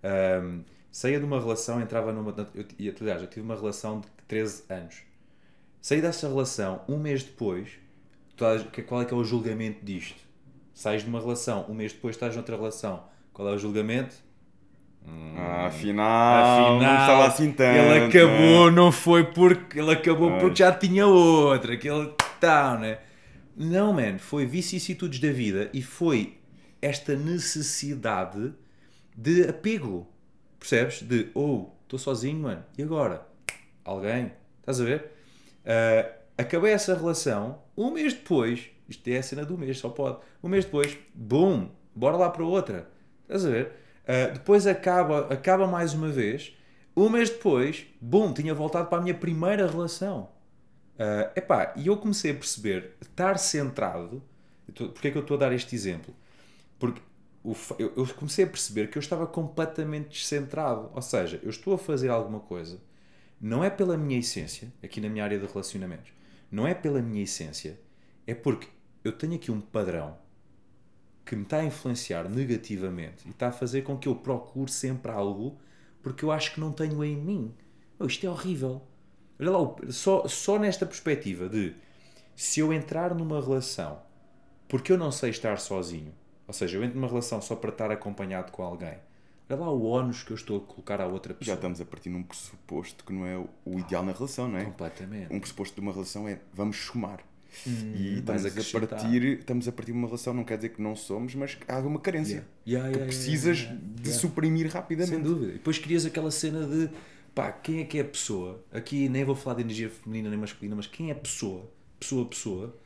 [0.02, 2.34] ahm, saía de uma relação, entrava numa.
[2.54, 5.02] Eu, aliás, eu tive uma relação de 13 anos.
[5.82, 7.68] Saí dessa relação, um mês depois,
[8.88, 10.20] qual é que é o julgamento disto?
[10.74, 13.04] Sais de uma relação, um mês depois estás noutra relação.
[13.32, 14.16] Qual é o julgamento?
[15.38, 17.78] Ah, afinal, não estava assim tanto.
[17.78, 20.42] ele acabou, não foi porque ele acabou Pois.
[20.42, 22.98] porque já tinha outra, que ele tá, né?
[23.56, 26.38] Não, man, foi vicissitudes da vida e foi
[26.80, 28.52] esta necessidade
[29.16, 30.06] de apego.
[30.58, 31.02] Percebes?
[31.02, 33.26] De, oh, estou sozinho, mano, e agora?
[33.84, 34.32] Alguém?
[34.60, 35.12] Estás a ver?
[35.64, 40.18] Ah, acabei essa relação, um mês depois, isto é a cena do mês, só pode.
[40.42, 42.88] Um mês depois, boom, bora lá para outra.
[43.22, 43.72] Estás a ver?
[44.06, 46.56] Ah, depois acaba, acaba mais uma vez.
[46.96, 50.30] Um mês depois, boom, tinha voltado para a minha primeira relação.
[50.98, 54.22] Ah, epá, e eu comecei a perceber, estar centrado.
[54.74, 56.14] tô- Porquê é que eu estou a dar este exemplo?
[56.78, 57.00] Porque
[57.44, 60.90] o eu, eu comecei a perceber que eu estava completamente descentrado.
[60.94, 62.80] Ou seja, eu estou a fazer alguma coisa,
[63.40, 66.12] não é pela minha essência, aqui na minha área de relacionamentos,
[66.50, 67.78] não é pela minha essência,
[68.26, 68.68] é porque
[69.04, 70.16] eu tenho aqui um padrão
[71.26, 75.10] que me está a influenciar negativamente e está a fazer com que eu procure sempre
[75.12, 75.58] algo
[76.02, 77.52] porque eu acho que não tenho em mim.
[77.98, 78.80] Oh, isto é horrível.
[79.38, 81.74] Olha lá, só, só nesta perspectiva de
[82.36, 83.98] se eu entrar numa relação
[84.68, 86.14] porque eu não sei estar sozinho,
[86.46, 88.98] ou seja, eu entro numa relação só para estar acompanhado com alguém,
[89.50, 91.54] olha lá o ónus que eu estou a colocar à outra Já pessoa.
[91.56, 94.64] estamos a partir num pressuposto que não é o- ideal na relação, não é?
[94.64, 95.32] Completamente.
[95.34, 97.20] Um pressuposto de uma relação é vamos somar.
[97.64, 100.70] E Hum, vais estamos a, partir, estamos a partir de uma relação, não quer dizer
[100.70, 102.46] que não somos, mas que há uma carência.
[102.66, 103.68] Yeah, yeah, que yeah, precisas
[104.00, 105.14] de suprimir rapidamente.
[105.14, 105.50] Sem dúvida.
[105.50, 106.90] E depois crias aquela cena de
[107.34, 108.64] pá, quem é que é a pessoa?
[108.72, 112.24] Aqui nem vou falar de energia feminina nem masculina, mas quem é a pessoa, pessoa,
[112.26, 112.76] pessoa,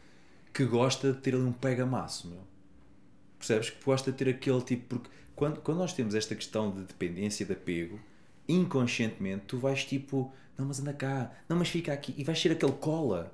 [0.53, 2.41] que gosta de ter ali um pega-maço, meu?
[3.39, 3.71] Percebes?
[3.71, 4.97] Que gosta de ter aquele tipo.
[4.97, 7.99] Porque quando, quando nós temos esta questão de dependência, de apego,
[8.49, 12.53] inconscientemente tu vais tipo, não, mas anda cá, não, mas fica aqui, e vais ser
[12.53, 13.33] aquele cola.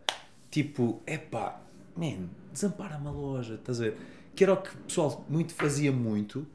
[0.50, 1.60] Tipo, epá,
[1.96, 3.96] man, desampara-me a loja, estás a ver?
[4.34, 6.46] Que era o que o pessoal muito fazia muito,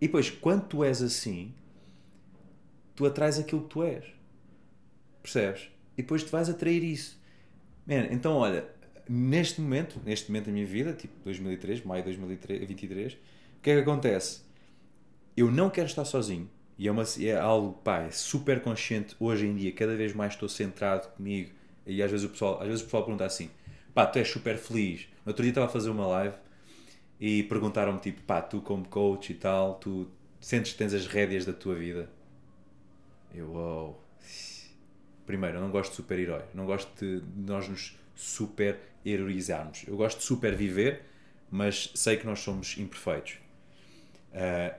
[0.00, 1.54] e depois, quando tu és assim,
[2.94, 4.04] tu atrais aquilo que tu és.
[5.22, 5.68] Percebes?
[5.96, 7.20] E depois tu vais atrair isso.
[7.86, 8.68] Man, então, olha,
[9.08, 13.16] neste momento, neste momento da minha vida, tipo 2003, maio de 2023, o
[13.62, 14.42] que é que acontece?
[15.36, 16.50] Eu não quero estar sozinho.
[16.78, 19.72] E é, uma, é algo, pá, é super consciente hoje em dia.
[19.72, 21.50] Cada vez mais estou centrado comigo.
[21.86, 23.50] E às vezes o pessoal, às vezes o pessoal pergunta assim:
[23.94, 25.08] pá, tu és super feliz.
[25.24, 26.36] No outro dia estava a fazer uma live
[27.20, 31.44] e perguntaram-me, tipo, pá, tu como coach e tal, tu sentes que tens as rédeas
[31.44, 32.10] da tua vida?
[33.34, 34.02] Eu, uau.
[35.26, 36.42] Primeiro, eu não gosto de super-herói.
[36.54, 39.84] Não gosto de nós nos super-heroizarmos.
[39.86, 41.02] Eu gosto de super-viver,
[41.50, 43.38] mas sei que nós somos imperfeitos.
[44.32, 44.76] Ah,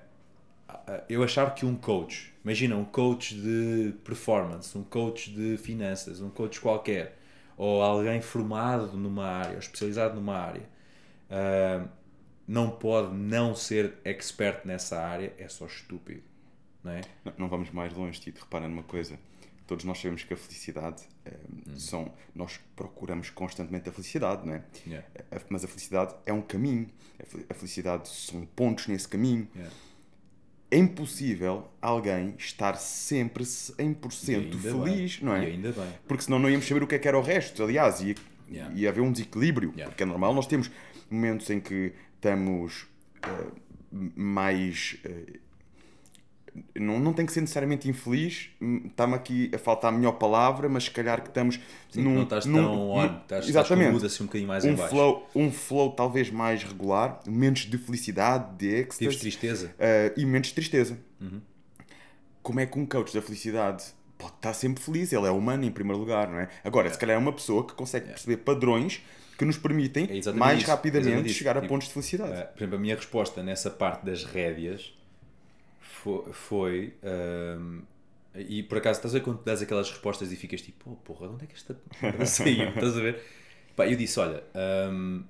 [1.09, 6.29] eu achar que um coach, imagina um coach de performance, um coach de finanças, um
[6.29, 7.17] coach qualquer,
[7.57, 10.63] ou alguém formado numa área, ou especializado numa área,
[11.29, 11.85] ah,
[12.47, 16.23] não pode não ser expert nessa área, é só estúpido.
[16.81, 17.01] Não é?
[17.25, 18.39] Não, não vamos mais longe, Tito.
[18.39, 19.19] Repara numa coisa.
[19.65, 21.33] Todos nós sabemos que a felicidade eh,
[21.67, 21.77] Hum.
[21.77, 22.13] são.
[22.33, 24.63] Nós procuramos constantemente a felicidade, não é?
[24.85, 25.05] Yeah.
[25.49, 26.89] Mas a felicidade é um caminho.
[27.49, 29.49] A felicidade são pontos nesse caminho.
[29.53, 29.75] Yeah.
[30.69, 35.25] É impossível alguém estar sempre 100% E ainda feliz, bem.
[35.25, 35.47] não E é?
[35.49, 35.87] ainda bem.
[36.07, 37.63] Porque senão não íamos saber o que é que era o resto.
[37.63, 38.15] Aliás, ia,
[38.49, 38.73] Yeah.
[38.75, 39.71] ia haver um desequilíbrio.
[39.71, 39.89] Yeah.
[39.89, 40.71] Porque é normal, nós temos
[41.09, 42.85] momentos em que estamos
[43.21, 43.45] eh,
[44.15, 44.97] mais.
[45.03, 45.39] eh,
[46.75, 50.67] não, não tem que ser necessariamente infeliz, hum, está-me aqui a faltar a melhor palavra,
[50.69, 54.23] mas se calhar que estamos Sim, não estás tão on, estás, estás exatamente, mood assim
[54.23, 54.89] um bocadinho mais um em baixo.
[54.89, 59.75] flow, um flow talvez mais regular, momentos de felicidade, de Tives êxtase tristeza?
[59.79, 60.97] eh, e momentos de tristeza.
[61.21, 61.41] Uhum.
[62.41, 63.83] Como é que um coach da felicidade
[64.17, 65.11] pode estar sempre feliz?
[65.11, 66.49] Ele é humano em primeiro lugar, não é?
[66.63, 69.01] Agora, se calhar é uma pessoa que consegue perceber padrões
[69.37, 71.37] que nos permitem É mais isso, rapidamente exatamente isso.
[71.37, 72.31] chegar a Tipo, pontos de felicidade.
[72.31, 74.96] Uh, por exemplo, a minha resposta nessa parte das rédeas
[76.07, 76.33] foi.
[76.33, 77.81] foi um,
[78.35, 81.27] e por acaso, estás a ver quando dás aquelas respostas e ficas tipo, oh porra,
[81.27, 82.69] de onde é que esta merda saiu?
[82.69, 83.23] estás a ver?
[83.75, 84.43] Pá, eu disse: olha,
[84.91, 85.23] um,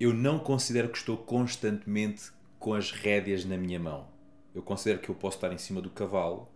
[0.00, 4.08] eu não considero que estou constantemente com as rédeas na minha mão.
[4.54, 6.48] Eu considero que eu posso estar em cima do cavalo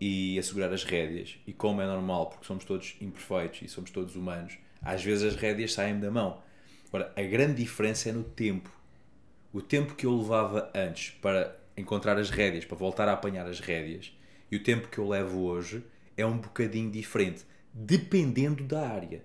[0.00, 1.38] e assegurar as rédeas.
[1.46, 5.40] E como é normal, porque somos todos imperfeitos e somos todos humanos, às vezes as
[5.40, 6.40] rédeas saem da mão.
[6.88, 8.70] Agora, a grande diferença é no tempo.
[9.52, 13.60] O tempo que eu levava antes para encontrar as rédeas, para voltar a apanhar as
[13.60, 14.16] rédeas,
[14.50, 15.82] e o tempo que eu levo hoje
[16.16, 19.22] é um bocadinho diferente, dependendo da área.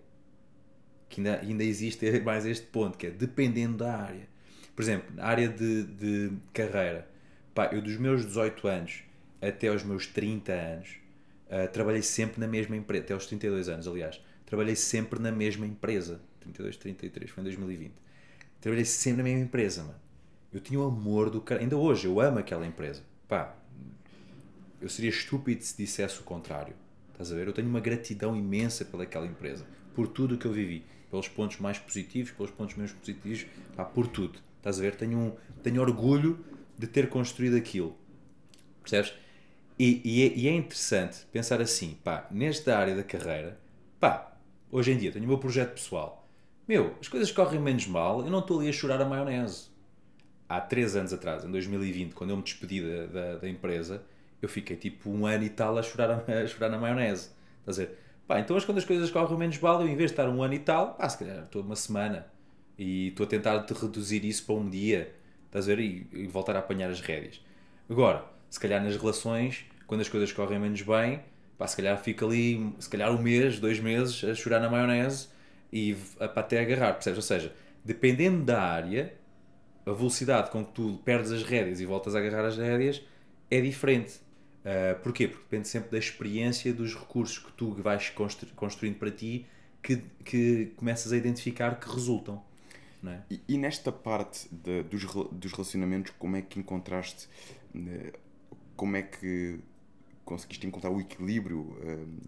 [1.10, 4.28] Que ainda, ainda existe mais este ponto, que é dependendo da área.
[4.76, 7.08] Por exemplo, na área de, de carreira,
[7.54, 9.04] pá, eu dos meus 18 anos
[9.42, 10.90] até aos meus 30 anos,
[11.48, 15.66] uh, trabalhei sempre na mesma empresa, até aos 32 anos, aliás, trabalhei sempre na mesma
[15.66, 16.22] empresa.
[16.40, 17.94] 32, 33, foi em 2020.
[18.60, 20.03] Trabalhei sempre na mesma empresa, mano.
[20.54, 21.62] Eu tinha o amor do cara.
[21.62, 23.02] Ainda hoje, eu amo aquela empresa.
[23.28, 23.56] Pá,
[24.80, 26.76] eu seria estúpido se dissesse o contrário.
[27.12, 27.48] Estás a ver?
[27.48, 31.58] Eu tenho uma gratidão imensa pelaquela empresa, por tudo o que eu vivi, pelos pontos
[31.58, 34.40] mais positivos, pelos pontos menos positivos, pá, por tudo.
[34.58, 34.96] Estás a ver?
[34.96, 35.32] Tenho, um,
[35.64, 36.44] tenho orgulho
[36.78, 37.96] de ter construído aquilo.
[38.82, 39.14] Percebes?
[39.80, 43.60] E, e, é, e, é, interessante pensar assim, pá, nesta área da carreira,
[44.00, 44.38] pá,
[44.72, 46.28] hoje em dia tenho o meu projeto pessoal.
[46.68, 49.73] Meu, as coisas correm menos mal, eu não estou ali a chorar a maionese.
[50.54, 54.04] Há três anos atrás, em 2020, quando eu me despedi da, da, da empresa,
[54.40, 57.32] eu fiquei tipo um ano e tal a chorar, a, a chorar na maionese.
[57.62, 57.98] Estás a dizer?
[58.28, 60.54] Pá, então quando as coisas correm menos mal, eu em vez de estar um ano
[60.54, 62.28] e tal, pá, se calhar estou uma semana
[62.78, 65.12] e estou a tentar reduzir isso para um dia,
[65.48, 65.82] estás a ver?
[65.82, 67.42] E, e voltar a apanhar as rédeas.
[67.90, 71.20] Agora, se calhar nas relações, quando as coisas correm menos bem,
[71.58, 75.30] pá, se calhar fica ali, se calhar um mês, dois meses a chorar na maionese
[75.72, 77.18] e para até agarrar, percebes?
[77.18, 77.52] Ou seja,
[77.84, 79.14] dependendo da área,
[79.86, 83.02] a velocidade com que tu perdes as rédeas e voltas a agarrar as rédeas
[83.50, 84.22] é diferente.
[84.64, 85.28] Uh, porquê?
[85.28, 89.46] Porque depende sempre da experiência, dos recursos que tu vais constru construindo para ti,
[89.82, 92.42] que, que começas a identificar que resultam.
[93.06, 93.20] É?
[93.30, 97.28] E, e, nesta parte de, dos, dos relacionamentos, como é que encontraste,
[97.74, 98.14] né,
[98.78, 99.60] como é que
[100.24, 102.20] conseguiste encontrar o equilíbrio, um,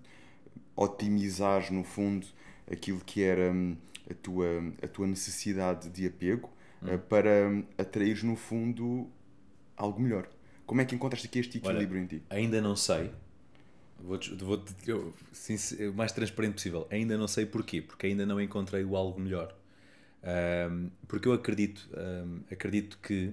[0.75, 2.27] otimizar no fundo
[2.69, 3.77] aquilo que era um,
[4.09, 4.45] a, tua,
[4.83, 6.49] a tua necessidade de apego
[6.85, 6.95] hum.
[6.95, 9.09] uh, para atrair no fundo
[9.75, 10.27] algo melhor?
[10.65, 12.23] Como é que encontraste aqui este equilíbrio Olha, em ti?
[12.29, 13.11] Ainda não sei.
[13.99, 15.55] Vou, vou eu, sim,
[15.87, 16.87] o mais transparente possível.
[16.89, 19.55] Ainda não sei porquê, porque ainda não encontrei o algo melhor.
[20.23, 23.31] Um, porque eu acredito, um, acredito que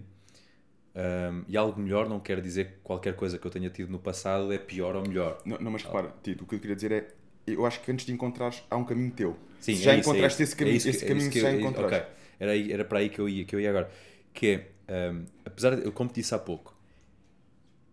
[0.95, 3.99] um, e algo melhor não quer dizer que qualquer coisa que eu tenha tido no
[3.99, 5.41] passado é pior ou melhor.
[5.45, 7.09] Não, não mas repara, Tito, o que eu queria dizer é
[7.47, 9.37] eu acho que antes de encontrares há um caminho teu.
[9.59, 11.97] Sim, já é encontraste isso, esse caminho, é isso, esse caminho que, já encontraste.
[11.97, 12.22] Okay.
[12.43, 13.89] Era, aí, era para aí que eu ia, que eu ia agora.
[14.35, 16.77] Que é, um, apesar de, como te disse há pouco,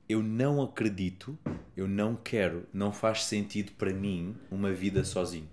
[0.07, 1.38] eu não acredito,
[1.77, 5.47] eu não quero, não faz sentido para mim uma vida sozinho.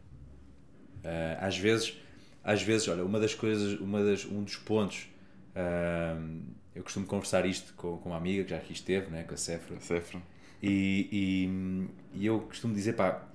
[1.04, 2.00] Uh, às vezes,
[2.42, 5.10] às vezes, olha, uma das coisas, uma das, um dos pontos,
[5.50, 6.40] uh,
[6.74, 9.36] eu costumo conversar isto com, com uma amiga que já aqui esteve, né, com a
[9.36, 9.78] Cefra.
[9.78, 10.22] Cefra.
[10.62, 13.28] E, e, e, eu costumo dizer, pá,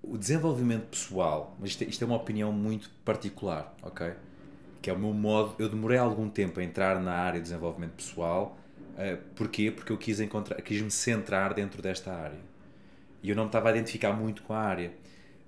[0.00, 4.12] o desenvolvimento pessoal, mas isto, é, isto é uma opinião muito particular, ok?
[4.80, 7.92] Que é o meu modo, eu demorei algum tempo a entrar na área de desenvolvimento
[7.92, 8.56] pessoal
[8.98, 9.70] Uh, porquê?
[9.70, 12.40] Porque eu quis, encontrar, quis me centrar dentro desta área.
[13.22, 14.92] E eu não me estava a identificar muito com a área.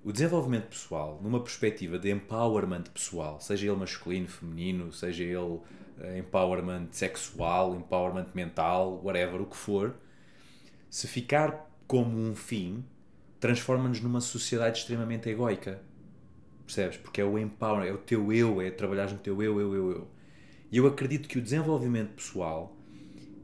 [0.05, 5.61] O desenvolvimento pessoal, numa perspectiva de empowerment pessoal, seja ele masculino, feminino, seja ele uh,
[6.17, 9.95] empowerment sexual, empowerment mental, whatever, o que for,
[10.89, 12.85] se ficar como um fim,
[13.37, 15.81] transforma-nos numa sociedade extremamente egoica.
[16.71, 16.97] Percebes?
[16.97, 19.91] Porque é o empowerment, é o teu eu, é trabalhar no teu eu, eu, eu,
[19.91, 20.07] eu.
[20.71, 22.77] E eu acredito que o desenvolvimento pessoal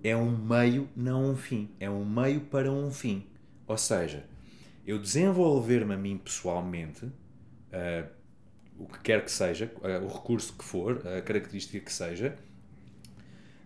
[0.02, 1.70] é um meio, não um fim.
[1.78, 3.26] É um meio para um fim.
[3.68, 4.26] Ou seja,
[4.86, 8.08] eu desenvolver-me a mim pessoalmente, uh,
[8.80, 12.38] o que quer que seja, uh, o recurso que for, a característica que seja,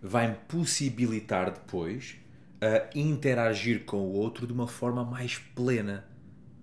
[0.02, 2.16] vai-me possibilitar depois
[2.56, 6.04] uh, interagir com o outro de uma forma mais plena.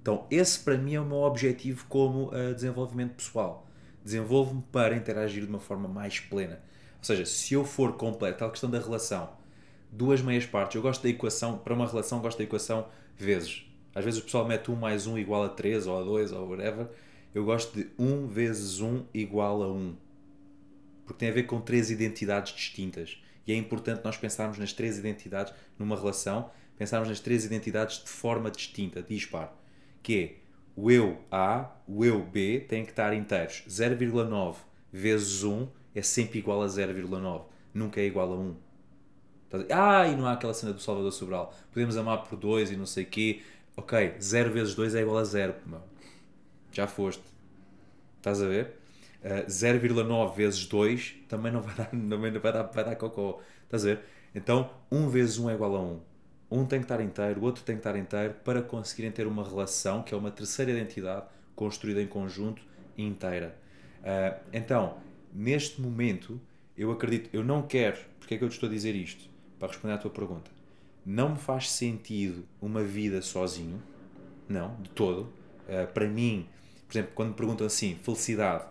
[0.10, 3.68] Então, esse para mim é o meu objetivo como uh, desenvolvimento pessoal.
[4.04, 6.60] Desenvolvo-me para interagir de uma forma mais plena.
[6.98, 9.30] Ou seja, se eu for completo, tal questão da relação,
[9.92, 10.76] duas meias partes.
[10.76, 13.68] Eu gosto da equação, para uma relação, gosto da equação vezes.
[13.94, 16.50] Às vezes o pessoal mete 1 mais 1 igual a 3 ou a 2 ou
[16.50, 16.88] whatever.
[17.32, 19.96] Eu gosto de 1 vezes 1 igual a 1.
[21.06, 23.22] Porque tem a ver com três identidades distintas.
[23.46, 28.10] E é importante nós pensarmos nas três identidades numa relação, pensarmos nas três identidades de
[28.10, 29.59] forma distinta, dispar.
[30.02, 30.36] Que é
[30.76, 33.64] o eu A, o eu B têm que estar inteiros.
[33.68, 34.56] 0,9
[34.92, 37.44] vezes 1 é sempre igual a 0,9.
[37.74, 38.70] Nunca é igual a 1
[39.72, 41.54] ah, e não há aquela cena do Salvador Sobral.
[41.72, 43.42] Podemos amar por 2 e não sei o quê.
[43.76, 45.56] Ok, 0 vezes 2 é igual a 0.
[46.72, 47.24] Já foste.
[48.18, 48.76] Estás a ver?
[49.24, 53.40] Uh, 0,9 vezes 2 também não vai dar, não vai dar, vai dar cocó.
[53.64, 54.02] Estás a ver?
[54.36, 56.00] Então, 1 vezes 1 é igual a 1.
[56.52, 59.44] Um tem que estar inteiro, o outro tem que estar inteiro para conseguirem ter uma
[59.44, 62.62] relação que é uma terceira identidade construída em conjunto
[62.98, 63.56] inteira.
[64.00, 64.98] Uh, então,
[65.34, 66.40] neste momento,
[66.76, 69.30] eu acredito, eu não quero, porque é que eu te estou a dizer isto?
[69.60, 70.50] Para responder à tua pergunta.
[71.06, 73.82] Não me faz sentido uma vida sozinho,
[74.48, 75.32] não, de todo.
[75.68, 76.48] Uh, para mim,
[76.88, 78.66] por exemplo, quando me perguntam assim, felicidade,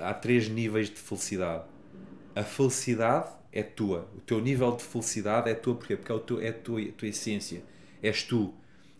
[0.00, 1.64] há três níveis de felicidade.
[2.34, 5.96] A felicidade é tua, o teu nível de felicidade é tua, porquê?
[5.96, 7.62] Porque é, o teu, é a, tua, a tua essência,
[8.02, 8.44] és tu.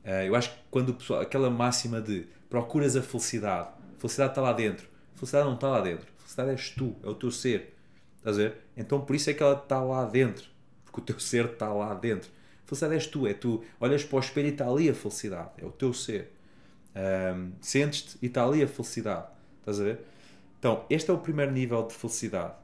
[0.05, 4.41] Uh, eu acho que quando o pessoal, aquela máxima de procuras a felicidade, felicidade está
[4.41, 7.75] lá dentro, felicidade não está lá dentro, felicidade és tu, é o teu ser.
[8.19, 8.57] Estás a ver?
[8.77, 10.49] Então por isso é que ela está lá dentro,
[10.85, 12.31] porque o teu ser está lá dentro.
[12.65, 13.63] Felicidade és tu, é tu.
[13.79, 16.33] Olhas para o espelho e está ali a felicidade, é o teu ser.
[16.97, 19.27] Um, Sentes-te e está ali a felicidade.
[19.61, 20.01] Estás a ver?
[20.59, 22.55] Então, este é o primeiro nível de felicidade.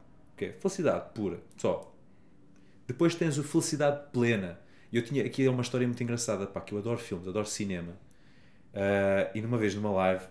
[0.43, 0.61] Okay?
[0.61, 1.93] Felicidade pura, só.
[2.87, 4.59] Depois tens o felicidade plena.
[4.93, 7.93] Eu tinha aqui é uma história muito engraçada, pá, que eu adoro filmes, adoro cinema.
[8.73, 10.25] Uh, e numa vez numa live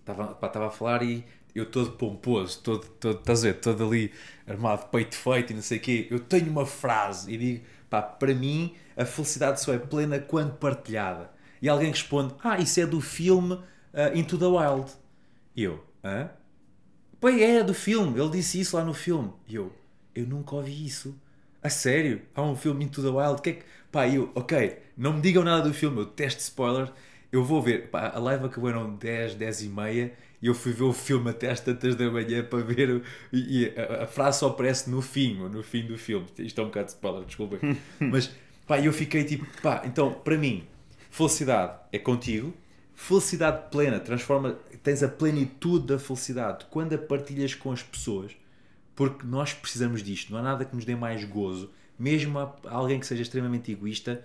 [0.00, 4.10] estava a falar e eu todo pomposo, todo, todo, estás a ver, todo ali
[4.46, 6.08] armado, peito feito e não sei o quê.
[6.10, 10.56] Eu tenho uma frase e digo, pá, para mim a felicidade só é plena quando
[10.56, 11.30] partilhada.
[11.60, 13.62] E alguém responde, ah, isso é do filme uh,
[14.14, 14.90] Into the Wild.
[15.54, 16.30] E eu, hã?
[17.22, 19.30] Pois é, do filme, ele disse isso lá no filme.
[19.46, 19.72] E eu,
[20.12, 21.16] eu nunca ouvi isso.
[21.62, 22.20] A sério?
[22.34, 23.40] Há um filme Into the Wild?
[23.40, 23.64] Que é que...
[23.92, 26.90] Pá, eu, ok, não me digam nada do filme, eu testo spoiler,
[27.30, 27.90] eu vou ver.
[27.90, 31.30] Pá, a live acabou eram 10, 10 e meia e eu fui ver o filme
[31.30, 32.90] até às tantas da manhã para ver.
[32.90, 36.26] O, e, e a, a, frase só aparece no fim, no fim do filme.
[36.40, 37.78] Isto é um bocado de spoiler, desculpem.
[38.00, 38.32] Mas,
[38.66, 40.64] pá, eu fiquei tipo, pá, então, para mim,
[41.08, 42.52] felicidade é contigo,
[42.94, 48.32] felicidade plena transforma tens a plenitude da felicidade quando a partilhas com as pessoas,
[48.94, 50.32] porque nós precisamos disto.
[50.32, 54.24] Não há nada que nos dê mais gozo, mesmo a alguém que seja extremamente egoísta.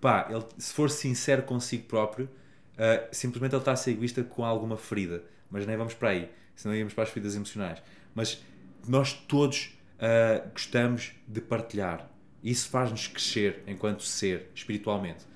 [0.00, 4.44] Pá, ele, se for sincero consigo próprio, uh, simplesmente ele está a ser egoísta com
[4.44, 5.22] alguma ferida.
[5.50, 7.82] Mas nem vamos para aí, senão íamos para as feridas emocionais.
[8.14, 8.42] Mas
[8.88, 12.08] nós todos uh, gostamos de partilhar.
[12.42, 15.26] Isso faz-nos crescer enquanto ser, espiritualmente.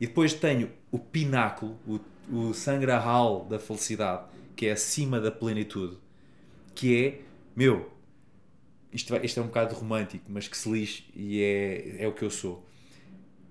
[0.00, 1.98] E depois tenho o pináculo, o
[2.30, 5.98] o sangrahal da felicidade, que é acima da plenitude,
[6.74, 7.20] que é,
[7.54, 7.90] meu,
[8.92, 12.22] isto, isto é um bocado romântico, mas que se lixe e é, é o que
[12.22, 12.66] eu sou.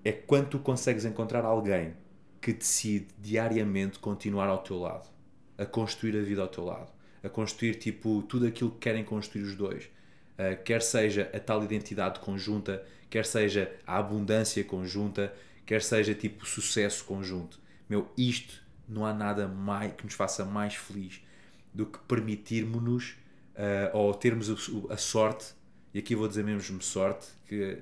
[0.04, 1.94] É quando tu consegues encontrar alguém
[2.40, 5.08] que decide diariamente continuar ao teu lado,
[5.56, 9.42] a construir a vida ao teu lado, a construir tipo tudo aquilo que querem construir
[9.42, 9.84] os dois.
[10.32, 15.32] Uh, quer seja a tal identidade conjunta, quer seja a abundância conjunta,
[15.64, 17.60] quer seja tipo sucesso conjunto.
[17.88, 21.20] Meu, isto não há nada mais, que nos faça mais feliz
[21.72, 23.16] do que permitirmos-nos
[23.54, 25.54] uh, ou termos a, a, sorte,
[25.94, 27.78] e aqui vou dizer mesmo sorte, que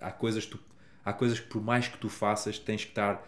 [0.00, 0.58] há coisas, tu,
[1.04, 3.26] há coisas que por mais que tu faças tens que estar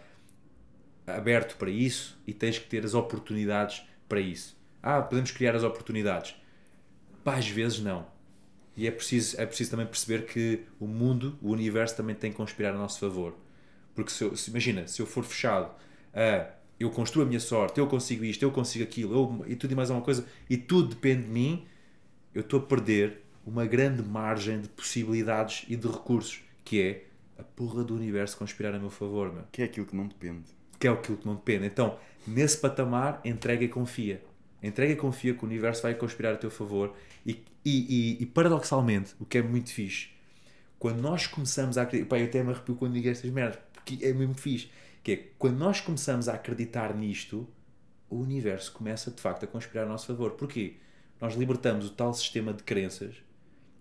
[1.07, 4.57] aberto para isso e tens que ter as oportunidades para isso.
[4.83, 6.35] Ah, podemos criar as oportunidades.
[7.23, 8.07] Pá, às vezes não.
[8.77, 12.37] E é preciso, é preciso também perceber que o mundo, o universo também tem que
[12.37, 13.37] conspirar a nosso favor.
[13.95, 15.71] Porque se, eu, se imagina, se eu for fechado
[16.15, 16.51] a
[16.83, 19.75] eu construo a minha sorte, eu consigo isto, eu consigo aquilo, eu, e tudo e
[19.75, 21.64] mais alguma coisa, e tudo depende de mim,
[22.35, 27.05] eu estou a perder uma grande margem de possibilidades e de recursos, que é
[27.38, 29.45] a porra do universo conspirar a meu favor, meu.
[29.51, 30.45] Que é aquilo que não depende.
[30.79, 31.66] Que é aquilo que não depende.
[31.66, 34.23] Então, nesse patamar, entrega e confia.
[34.62, 36.95] Entrega e confia que o universo vai conspirar a teu favor
[37.27, 40.09] e, e, e, e paradoxalmente, o que é muito fixe,
[40.79, 44.05] quando nós começamos a acreditar, pá, eu até me arrepio quando digo estas merdas, porque
[44.05, 44.68] é mesmo fixe
[45.03, 47.49] que é quando nós começamos a acreditar nisto,
[48.09, 50.33] o universo começa de facto a conspirar a nosso favor.
[50.33, 50.77] Porquê?
[51.21, 53.17] Nós libertamos o tal sistema de crenças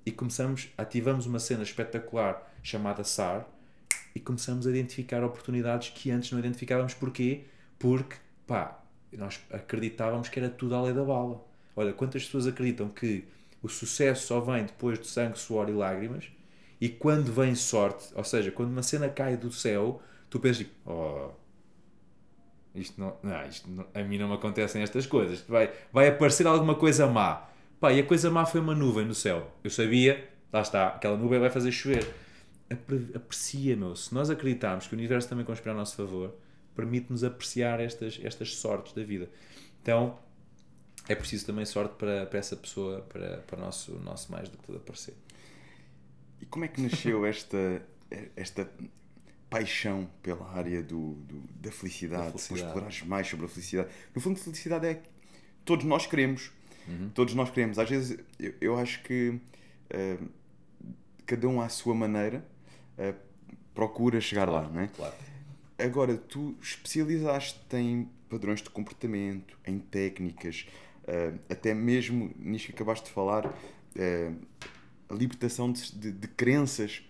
[0.06, 3.48] e começamos, ativamos uma cena espetacular chamada SAR
[4.16, 6.94] e começamos a identificar oportunidades que antes não identificávamos.
[6.94, 7.46] Porquê?
[7.78, 8.16] Porque,
[8.48, 11.44] pá, nós acreditávamos que era tudo à lei da bala.
[11.76, 13.26] Olha, quantas pessoas acreditam que
[13.62, 16.32] o sucesso só vem depois de sangue, suor e lágrimas
[16.80, 21.30] e quando vem sorte, ou seja, quando uma cena cai do céu, tu pensas, oh,
[22.74, 25.42] isto não, não, isto não, a mim não me acontecem estas coisas.
[25.42, 27.48] Vai, vai aparecer alguma coisa má.
[27.80, 29.52] Pá, e a coisa má foi uma nuvem no céu.
[29.64, 32.16] Eu sabia, lá está, aquela nuvem vai fazer chover.
[33.14, 33.94] Aprecia, meu.
[33.96, 36.34] Se nós acreditarmos que o universo também conspira a nosso favor,
[36.74, 39.30] permite-nos apreciar estas, estas sortes da vida.
[39.82, 40.18] Então,
[41.10, 44.58] é preciso também sorte para, para essa pessoa, para, para o nosso, nosso mais do
[44.58, 45.16] que tudo aparecer.
[46.40, 47.82] E como é que nasceu esta,
[48.38, 48.70] esta
[49.52, 52.68] paixão pela área do, do da felicidade, da felicidade.
[52.68, 53.90] explorares mais sobre a felicidade.
[54.16, 55.10] No fundo, felicidade é que
[55.66, 56.52] todos nós queremos.
[56.88, 57.12] Uhum.
[57.14, 57.78] Todos nós queremos.
[57.78, 60.30] Às vezes, eu, eu acho que uh,
[61.26, 62.46] cada um à sua maneira
[62.98, 63.14] uh,
[63.76, 64.88] procura chegar claro, lá, não é?
[64.88, 65.14] Claro.
[65.78, 70.66] Agora, tu especializaste em padrões de comportamento, em técnicas,
[71.04, 73.54] uh, até mesmo nisto que acabaste de falar,
[75.10, 77.04] a libertação de, de, de, crenças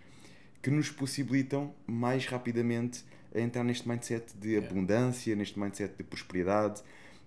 [0.62, 3.04] que nos possibilitam mais rapidamente
[3.34, 6.82] a entrar neste mindset de abundância, neste mindset de prosperidade,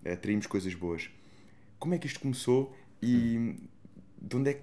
[0.04, 1.10] atrairmos coisas boas.
[1.78, 3.56] Como é que isto começou e hum.
[4.20, 4.62] de onde é,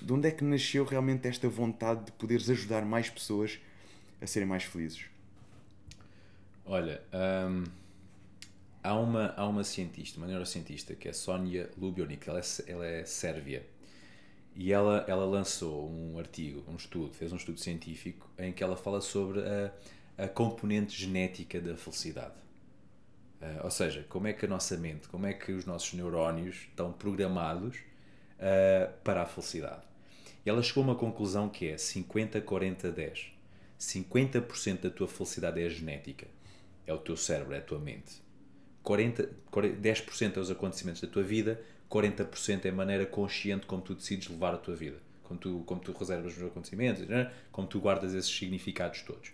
[0.00, 3.58] de onde é que nasceu realmente esta vontade de poderes ajudar mais pessoas
[4.20, 5.06] a serem mais felizes?
[6.64, 7.64] Olha, hum,
[8.82, 13.04] há, uma, há uma cientista, uma neurocientista, que é Sonia Lubionik, ela é, ela é
[13.04, 13.66] sérvia,
[14.54, 18.76] e ela, ela lançou um artigo, um estudo, fez um estudo científico em que ela
[18.76, 19.72] fala sobre a,
[20.24, 22.34] a componente genética da felicidade.
[23.40, 26.56] Uh, ou seja, como é que a nossa mente, como é que os nossos neurónios
[26.68, 27.78] estão programados
[28.38, 29.82] uh, para a felicidade.
[30.44, 33.32] E ela chegou a uma conclusão que é 50-40-10.
[33.78, 36.26] 50%, da tua felicidade é genética,
[36.86, 38.22] é o teu cérebro, é a tua mente.
[38.82, 41.60] 40, 10% é os acontecimentos da tua vida,
[41.92, 45.80] 40% é a maneira consciente como tu decides levar a tua vida, como tu, como
[45.80, 47.30] tu reservas os acontecimentos, né?
[47.50, 49.30] como tu guardas esses significados todos.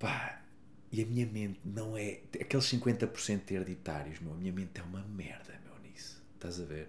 [0.00, 0.42] Pá,
[0.90, 2.20] e a minha mente não é.
[2.40, 6.20] Aqueles 50% hereditários, meu, a minha mente é uma merda, meu, nisso.
[6.34, 6.88] Estás a ver?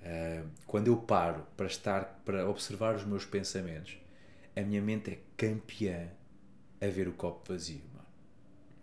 [0.00, 3.98] Uh, quando eu paro para estar, para observar os meus pensamentos,
[4.54, 6.08] a minha mente é campeã
[6.80, 8.06] a ver o copo vazio, mano.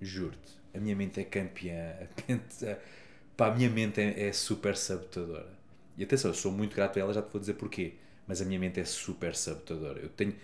[0.01, 0.59] Juro-te.
[0.73, 1.95] A minha mente é campeã.
[2.01, 2.77] A,
[3.39, 5.57] pá, a minha mente é, é super sabotadora.
[5.97, 7.93] E atenção, eu sou muito grato a ela, já te vou dizer porquê.
[8.27, 9.99] Mas a minha mente é super sabotadora.
[10.01, 10.35] Eu tenho.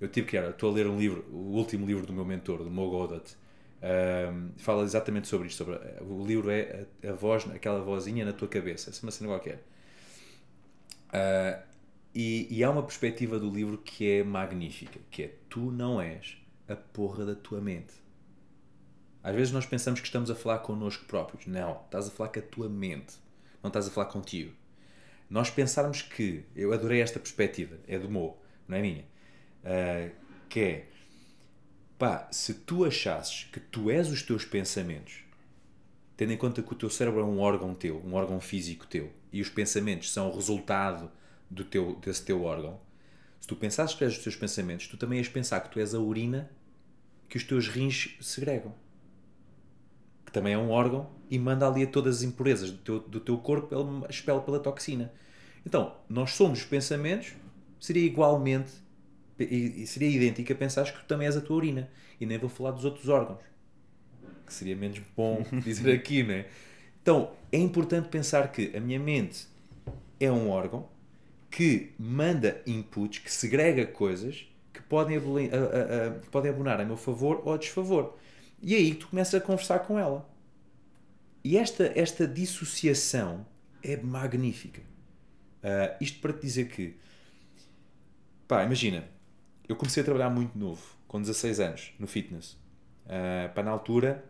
[0.00, 0.36] Eu tive que.
[0.36, 3.36] Estou a ler um livro, o último livro do meu mentor, do Mo Godat
[3.82, 5.58] um, fala exatamente sobre isto.
[5.58, 9.30] Sobre, o livro é a, a, voz, aquela vozinha na tua cabeça, é uma cena
[9.30, 9.64] qualquer.
[11.08, 11.62] Uh,
[12.14, 16.36] e, e, há uma perspectiva do livro que é magnífica, que é tu não és
[16.68, 17.94] a porra da tua mente.
[19.22, 21.46] Às vezes nós pensamos que estamos a falar connosco próprios.
[21.46, 23.14] Não, estás a falar com a tua mente.
[23.62, 24.52] Não estás a falar contigo.
[25.28, 29.04] Nós pensarmos que, eu adorei esta perspectiva, é do Mo, não é minha,
[29.64, 30.10] uh,
[30.48, 30.86] que é
[32.00, 35.22] Pá, se tu achasses que tu és os teus pensamentos,
[36.16, 39.12] tendo em conta que o teu cérebro é um órgão teu, um órgão físico teu,
[39.30, 41.12] e os pensamentos são o resultado
[41.50, 42.80] do teu, desse teu órgão,
[43.38, 45.94] se tu pensasses que és os teus pensamentos, tu também ias pensar que tu és
[45.94, 46.50] a urina
[47.28, 48.74] que os teus rins segregam.
[50.30, 53.20] Que também é um órgão e manda ali a todas as impurezas do teu, do
[53.20, 55.12] teu corpo, ele expele pela toxina.
[55.66, 57.32] Então, nós somos os pensamentos,
[57.80, 58.72] seria igualmente
[59.38, 61.90] e, seria idêntica pensares que tu também és a tua urina.
[62.20, 63.40] E nem vou falar dos outros órgãos.
[64.46, 66.46] Que seria menos bom dizer aqui, não é?
[67.02, 69.46] Então, é importante pensar que a minha mente
[70.18, 70.86] é um órgão
[71.50, 76.84] que manda inputs, que segrega coisas que podem, a, a, a, que podem abonar a
[76.84, 78.16] meu favor ou a desfavor.
[78.62, 80.28] E é aí tu começas a conversar com ela.
[81.42, 83.46] E esta, esta dissociação
[83.82, 84.82] é magnífica.
[85.62, 86.96] Uh, isto para te dizer que,
[88.46, 89.04] pá, imagina,
[89.68, 92.52] eu comecei a trabalhar muito novo, com 16 anos, no fitness.
[93.06, 94.24] Uh, na altura,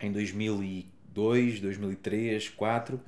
[0.00, 3.00] em 2002, 2003, 2004,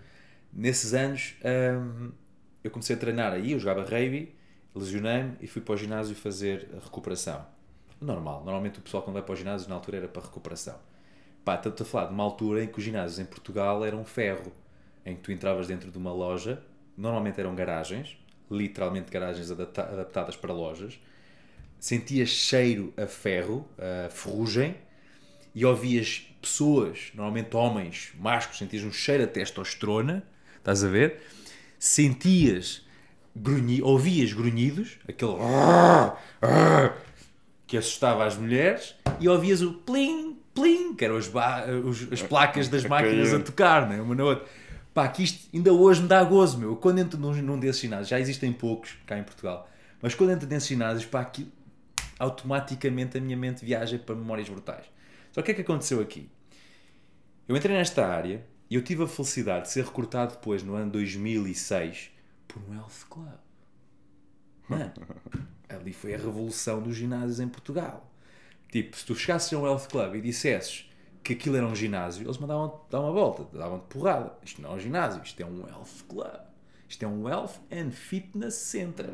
[0.52, 2.11] nesses anos um,
[2.64, 4.34] eu comecei a treinar aí, eu jogava rugby,
[4.74, 7.46] lesionei-me e fui para o ginásio fazer recuperação.
[8.01, 10.78] Normal, normalmente o pessoal quando vai para o ginásio na altura era para recuperação.
[11.44, 14.53] Pá, estou a falar de uma altura em que os ginásios em Portugal eram ferro,
[15.05, 16.62] em que tu entravas dentro de uma loja,
[16.97, 18.18] normalmente eram garagens,
[18.51, 21.01] literalmente garagens adaptadas para lojas,
[21.78, 24.76] sentias cheiro a ferro, a ferrugem,
[25.55, 30.22] e ouvias pessoas, normalmente homens, másculos, sentias um cheiro a testosterona,
[30.59, 31.22] estás a ver?
[31.78, 32.84] Sentias,
[33.34, 35.32] grunhi, ouvias grunhidos, aquele
[37.67, 41.31] que assustava as mulheres, e ouvias o plim, plim, que eram as,
[41.85, 44.01] os, as placas das máquinas a tocar, né?
[44.01, 44.47] uma na outra.
[44.95, 46.77] Pá, que isto ainda hoje me dá gozo, meu.
[46.77, 49.69] Quando entro num, num desses ginásios, já existem poucos cá em Portugal,
[50.01, 51.51] mas quando entro nesses ginásios, pá, aquilo,
[52.19, 54.87] automaticamente a minha mente viaja para memórias brutais.
[55.33, 56.31] Só que o que é que aconteceu aqui?
[57.47, 60.91] Eu entrei nesta área e eu tive a felicidade de ser recrutado depois, no ano
[60.93, 62.11] 2006,
[62.49, 63.29] por um Health Club.
[64.69, 64.93] Mano,
[65.69, 68.11] ali foi a revolução dos ginásios em Portugal.
[68.71, 70.91] Tipo, se tu chegasses a um Health Club e dissesses
[71.23, 74.33] que aquilo era um ginásio, eles mandavam dar uma volta, davam-te porrada.
[74.45, 76.41] Isto não é um ginásio, isto é um Health Club.
[76.89, 79.11] Isto é um Health and Fitness Center.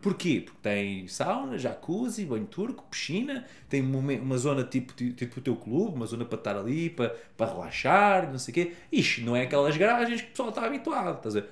[0.00, 0.42] Porquê?
[0.44, 5.96] Porque tem sauna, jacuzzi, banho turco, piscina, tem uma, zona tipo, tipo o teu clube,
[5.96, 8.72] uma zona para estar ali, para, para relaxar, não sei o quê.
[8.92, 11.50] Isto não é aquelas garagens que o pessoal está habituado, estás a ver?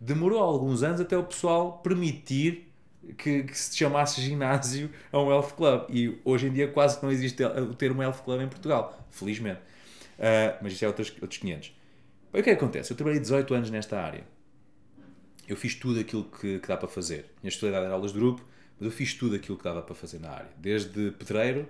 [0.00, 2.67] Demorou alguns anos até o pessoal permitir
[3.16, 5.86] que, que, se chamasse ginásio a um health club.
[5.88, 9.60] E hoje em dia quase não existe o termo health club em Portugal, felizmente.
[10.18, 11.72] Uh, mas isto é outros, outros 500.
[12.28, 12.92] O que é que acontece?
[12.92, 14.24] Eu trabalhei 18 anos nesta área.
[15.46, 17.26] Eu fiz tudo aquilo que, que dá para fazer.
[17.42, 18.44] Minha especialidade era aulas de grupo,
[18.78, 20.50] mas eu fiz tudo aquilo que dava para fazer na área.
[20.58, 21.68] Desde pedreiro,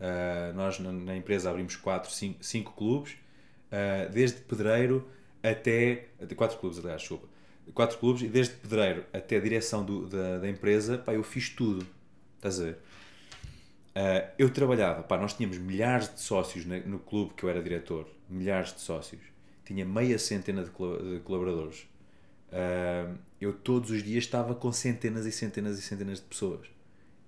[0.00, 5.06] uh, nós na, na, empresa abrimos 4, 5, 5 clubes, uh, desde pedreiro
[5.42, 6.06] até.
[6.34, 7.28] 4 clubes, aliás, chupa.
[7.72, 11.48] 4 clubes, e desde pedreiro até a direção do, da, da, empresa, pá, eu fiz
[11.50, 11.86] tudo.
[12.36, 12.78] Estás a ver?
[13.96, 17.62] Uh, eu trabalhava, pá, nós tínhamos milhares de sócios no, no clube que eu era
[17.62, 19.20] diretor, milhares de sócios
[19.68, 21.86] tinha meia centena de colaboradores.
[22.50, 26.66] Uh, eu todos os dias estava com centenas e centenas e centenas de pessoas.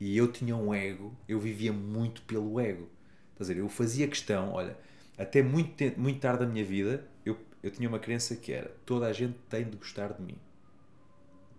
[0.01, 2.89] E eu tinha um ego, eu vivia muito pelo ego.
[3.37, 4.75] Quer dizer, eu fazia questão, olha,
[5.19, 9.07] até muito, muito tarde da minha vida, eu, eu tinha uma crença que era: toda
[9.07, 10.39] a gente tem de gostar de mim.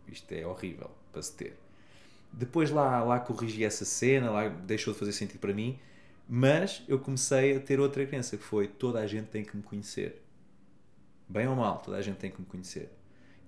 [0.07, 1.57] Isto é horrível para se ter.
[2.31, 5.77] Depois lá, lá corrigi essa cena, lá deixou de fazer sentido para mim,
[6.27, 9.63] mas eu comecei a ter outra crença que foi: toda a gente tem que me
[9.63, 10.21] conhecer
[11.31, 12.89] bem ou mal, toda a gente tem que me conhecer.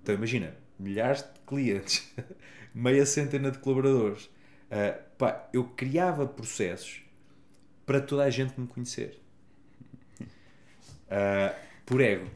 [0.02, 2.10] Então imagina, milhares de clientes,
[2.74, 4.24] meia centena de colaboradores.
[4.24, 7.02] Uh, pá, eu criava processos
[7.84, 9.20] para toda a gente me conhecer.
[10.20, 12.28] Uh, por ego.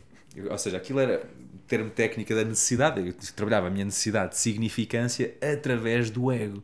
[0.50, 1.28] Ou seja, aquilo era
[1.66, 3.06] termo técnico da necessidade.
[3.06, 6.62] Eu trabalhava a minha necessidade de significância através do ego.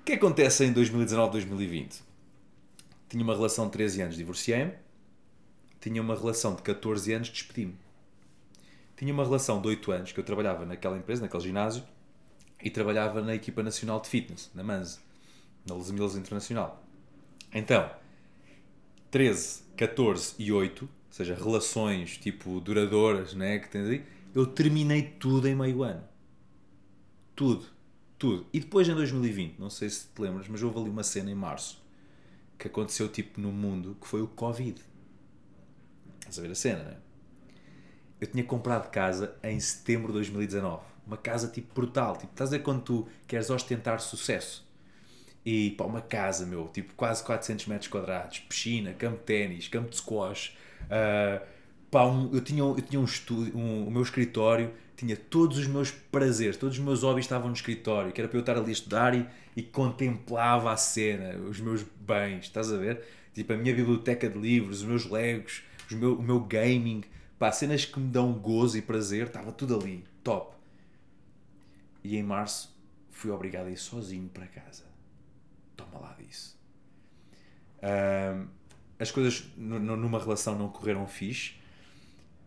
[0.00, 2.02] O que acontece em 2019, 2020?
[3.08, 4.72] Tinha uma relação de 13 anos, divorciei-me
[5.80, 7.76] tinha uma relação de 14 anos, despedi-me.
[8.96, 11.84] Tinha uma relação de 8 anos que eu trabalhava naquela empresa, naquele ginásio,
[12.62, 14.98] e trabalhava na equipa nacional de fitness, na Manze,
[15.64, 16.82] na Mills Internacional.
[17.54, 17.88] Então,
[19.10, 24.04] 13, 14 e 8, ou seja, relações tipo duradouras, né, que tens aí,
[24.34, 26.04] eu terminei tudo em meio ano.
[27.34, 27.66] Tudo.
[28.18, 28.46] Tudo.
[28.52, 31.34] E depois em 2020, não sei se te lembras, mas houve ali uma cena em
[31.34, 31.82] março
[32.58, 34.80] que aconteceu tipo no mundo que foi o Covid.
[36.18, 36.96] Estás a ver a cena, né?
[38.20, 40.82] Eu tinha comprado casa em setembro de 2019.
[41.06, 42.16] Uma casa tipo brutal.
[42.16, 44.67] Tipo, estás a ver quando tu queres ostentar sucesso?
[45.50, 49.88] E pá, uma casa, meu, tipo quase 400 metros quadrados, piscina, campo de ténis, campo
[49.88, 50.54] de squash.
[50.82, 51.42] Uh,
[51.90, 55.66] pá, um, eu tinha, eu tinha um estúdio, um, o meu escritório tinha todos os
[55.66, 58.68] meus prazeres, todos os meus hobbies estavam no escritório, que era para eu estar ali
[58.68, 59.26] a estudar e,
[59.56, 63.02] e contemplava a cena, os meus bens, estás a ver?
[63.32, 67.04] Tipo, a minha biblioteca de livros, os meus legos, os meu, o meu gaming,
[67.38, 70.54] pá, cenas que me dão gozo e prazer, estava tudo ali, top.
[72.04, 72.76] E em março
[73.10, 74.87] fui obrigado a ir sozinho para casa.
[75.78, 76.58] Toma lá disso.
[78.98, 81.54] As coisas numa relação não correram fixe.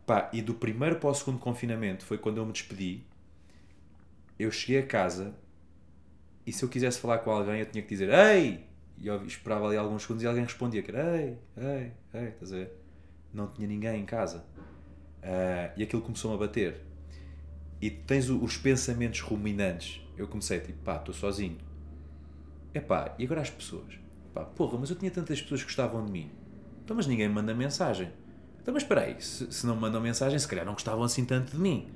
[0.06, 3.04] Pá, e do primeiro para o segundo confinamento foi quando eu me despedi.
[4.38, 5.34] Eu cheguei a casa
[6.46, 8.68] e se eu quisesse falar com alguém eu tinha que dizer Ei!
[8.98, 12.54] E eu esperava ali alguns segundos e alguém respondia que era Ei, ei, ei, estás
[12.54, 12.82] a ver?
[13.34, 14.44] não tinha ninguém em casa.
[15.20, 16.82] Uh, e aquilo começou-me a bater.
[17.82, 20.02] E tens os pensamentos ruminantes.
[20.18, 21.58] Eu comecei tipo, pá, estou sozinho.
[22.74, 24.00] Epá, e agora as pessoas?
[24.34, 26.30] Pá, porra, mas eu tinha tantas pessoas que gostavam de mim.
[26.84, 28.10] Então, mas ninguém me manda mensagem.
[28.62, 31.26] Então, mas espera aí, se, se não me mandam mensagem, se calhar não gostavam assim
[31.26, 31.88] tanto de mim.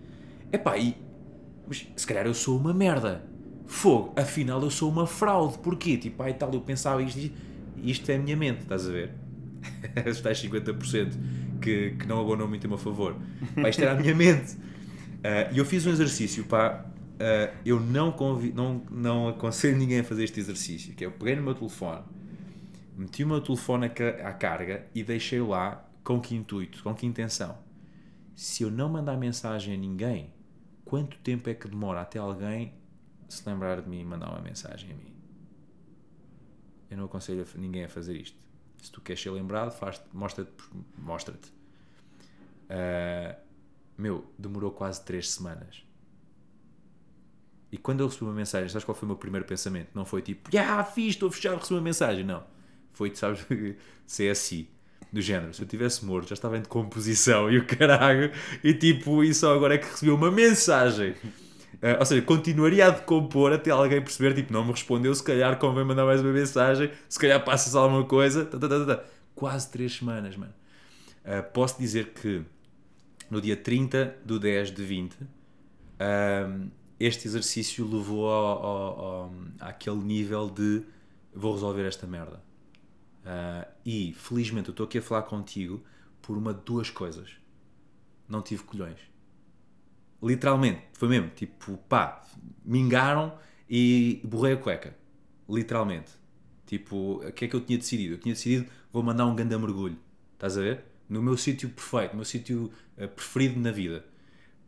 [0.51, 0.95] Epá, e...
[1.67, 3.23] Mas se calhar eu sou uma merda.
[3.65, 5.57] Fogo, afinal eu sou uma fraude.
[5.59, 5.97] Porquê?
[5.97, 7.31] Tipo, ai tal, eu pensava isto
[7.77, 9.11] isto é a minha mente, estás a ver?
[10.09, 11.13] os tais 50%
[11.61, 13.15] que, que não abonam muito a meu favor.
[13.61, 14.53] Pá, isto era a minha mente.
[14.53, 16.85] Uh, e eu fiz um exercício, pá,
[17.15, 21.11] uh, eu não, convi não, não aconselho ninguém a fazer este exercício, que é eu
[21.11, 22.03] peguei no meu telefone,
[22.95, 27.57] meti o meu telefone à carga e deixei lá com que intuito, com que intenção.
[28.35, 30.33] Se eu não mandar mensagem a ninguém,
[30.83, 32.73] quanto tempo é que demora até alguém
[33.27, 35.15] se lembrar de mim e mandar uma mensagem a mim?
[36.89, 38.37] Eu não aconselho ninguém a fazer isto.
[38.81, 39.75] Se tu queres ser lembrado,
[40.13, 40.51] mostra-te.
[40.97, 41.49] Mostra-te.
[42.69, 43.35] Uh,
[43.97, 45.84] meu, demorou quase 3 semanas.
[47.75, 49.89] E quando eu recebi uma mensagem, sabes qual foi o meu primeiro pensamento?
[49.93, 52.23] Não foi tipo, ah, fiz, estou a fechar, recebi uma mensagem.
[52.23, 52.41] Não.
[52.93, 53.45] Foi, sabes,
[54.07, 54.69] CSI.
[55.11, 58.31] Do género, se eu tivesse morto, já estava em decomposição e o caralho,
[58.63, 61.11] e tipo, e só agora é que recebi uma mensagem.
[61.11, 65.59] Uh, ou seja, continuaria a decompor até alguém perceber, tipo, não me respondeu, se calhar
[65.59, 68.45] convém mandar mais uma mensagem, se calhar passa-se alguma coisa.
[68.45, 69.03] Tá, tá, tá, tá,
[69.35, 70.53] Quase 3 semanas, mano.
[71.25, 72.41] Uh, posso dizer que
[73.29, 79.97] no dia 30 do 10 de 20, uh, este exercício levou ao, ao, ao, àquele
[79.97, 80.83] nível de
[81.33, 82.41] vou resolver esta merda.
[83.21, 85.83] Uh, e felizmente eu estou aqui a falar contigo
[86.21, 87.31] por uma de duas coisas.
[88.27, 88.97] Não tive colhões
[90.21, 91.29] Literalmente, foi mesmo.
[91.29, 92.23] Tipo, pá,
[92.63, 93.37] mingaram
[93.69, 94.95] e borrei a cueca.
[95.47, 96.11] Literalmente.
[96.65, 98.15] Tipo, o que é que eu tinha decidido?
[98.15, 99.97] Eu tinha decidido, vou mandar um ganda mergulho.
[100.33, 100.83] Estás a ver?
[101.09, 104.05] no meu sítio perfeito, no meu sítio uh, preferido na vida.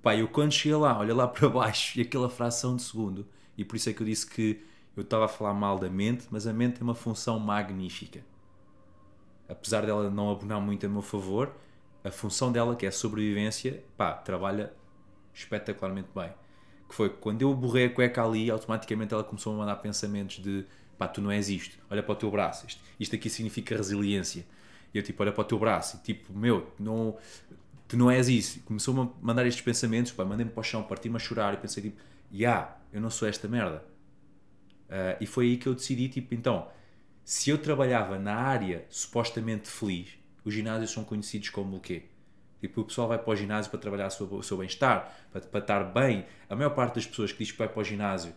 [0.08, 3.28] Pá, eu quando cheguei lá, olha lá para baixo e aquela fração de segundo,
[3.58, 4.64] e por isso é que eu disse que
[4.96, 8.24] eu estava a falar mal da mente, mas a mente tem uma função magnífica.
[9.50, 11.54] Apesar dela não abonar muito a meu favor,
[12.06, 14.72] a função dela, que é a sobrevivência, pá, trabalha
[15.34, 16.32] espetacularmente bem.
[16.88, 20.66] Que foi quando eu borrei a cueca ali, automaticamente ela começou a mandar pensamentos de
[20.98, 24.46] pá, tu não és isto, olha para o teu braço, isto, isto aqui significa resiliência.
[24.94, 27.18] E eu tipo, olha para o teu braço, e tipo, meu, não,
[27.88, 28.60] tu não és isso.
[28.62, 31.84] Começou-me a mandar estes pensamentos, pá, mandei-me para o chão, parti-me a chorar e pensei
[31.84, 31.98] tipo,
[32.32, 33.84] ya, yeah, eu não sou esta merda.
[34.90, 36.68] Uh, e foi aí que eu decidi, tipo, então,
[37.24, 40.10] se eu trabalhava na área supostamente feliz,
[40.46, 42.04] os ginásios são conhecidos como o quê?
[42.62, 45.42] Tipo, o pessoal vai para o ginásio para trabalhar o seu, o seu bem-estar, para,
[45.42, 46.26] para estar bem.
[46.50, 48.34] A maior parte das pessoas que diz que vai para o ginásio,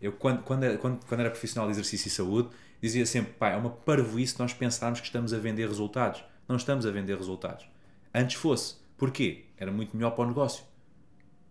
[0.00, 2.50] eu quando, quando, quando, quando era profissional de exercício e saúde,
[2.80, 6.22] dizia sempre, pá, é uma parvoíce nós pensarmos que estamos a vender resultados.
[6.46, 7.66] Não estamos a vender resultados.
[8.12, 8.76] Antes fosse.
[9.04, 9.44] Porquê?
[9.58, 10.64] Era muito melhor para o negócio.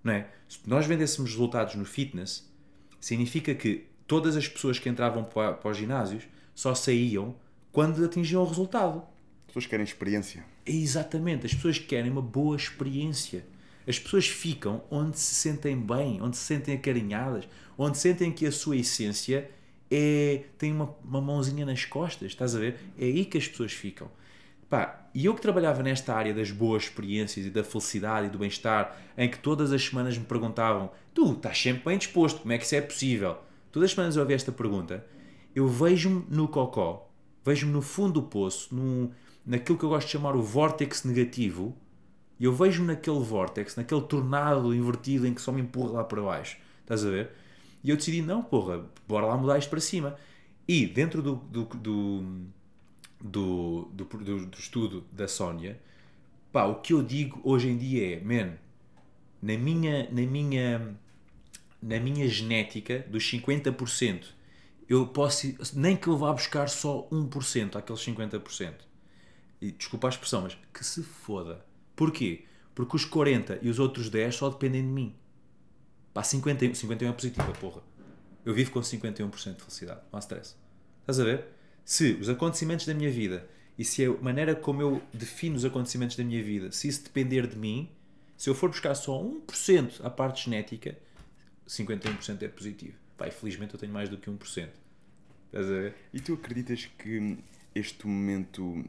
[0.04, 0.28] Não é?
[0.50, 2.52] Se nós vendêssemos resultados no fitness,
[3.00, 6.24] significa que todas as pessoas que entravam para, para os ginásios
[6.56, 7.36] só saíam
[7.72, 9.04] quando atingiam o resultado.
[9.42, 10.44] As pessoas querem experiência.
[10.66, 13.46] Exatamente, as pessoas querem uma boa experiência.
[13.88, 17.48] As pessoas ficam onde se sentem bem, onde se sentem acarinhadas,
[17.78, 19.48] onde sentem que a sua essência
[19.92, 22.80] é tem uma, uma mãozinha nas costas, estás a ver?
[22.98, 24.10] É aí que as pessoas ficam.
[24.74, 28.40] Pá, e eu que trabalhava nesta área das boas experiências e da felicidade e do
[28.40, 32.58] bem-estar, em que todas as semanas me perguntavam: Tu estás sempre bem disposto, como é
[32.58, 33.38] que isso é possível?
[33.72, 35.06] Todas as semanas eu ouvi esta pergunta.
[35.54, 37.08] Eu vejo-me no cocó,
[37.46, 39.12] vejo-me no fundo do poço, no,
[39.46, 41.78] naquilo que eu gosto de chamar o vórtex negativo,
[42.40, 46.20] e eu vejo-me naquele vórtex, naquele tornado invertido em que só me empurra lá para
[46.20, 46.58] baixo.
[46.82, 47.30] Estás a ver?
[47.84, 50.16] E eu decidi: não, porra, bora lá mudar isto para cima.
[50.68, 52.48] E dentro do, do, do
[53.24, 55.80] do, do, do, do estudo da Sónia,
[56.52, 58.58] pá, o que eu digo hoje em dia é, man,
[59.42, 60.98] na minha, na minha,
[61.82, 64.26] na minha genética, dos 50%,
[64.90, 68.74] eu posso, nem que eu vá buscar só 1%, aqueles 50%.
[69.62, 71.66] E desculpa a expressão, mas que se foda.
[71.96, 72.44] Porquê?
[72.76, 75.16] Porque os 40 e os outros 10 só dependem de mim.
[76.14, 77.82] Pá, 51, 51 é positiva, porra.
[78.46, 80.56] Eu vivo com 51% de felicidade, não há stress.
[81.02, 81.48] Estás a ver?
[81.86, 86.16] Se os acontecimentos da minha vida e se a maneira como eu defino os acontecimentos
[86.16, 87.90] da minha vida, se isso depender de mim,
[88.38, 90.98] se eu for buscar só 1% a parte genética,
[91.68, 92.98] 51% é positivo.
[93.18, 94.70] Pai, felizmente eu tenho mais do que 1%.
[95.46, 95.96] Estás a ver?
[96.14, 97.38] E tu acreditas que
[97.76, 98.84] este momento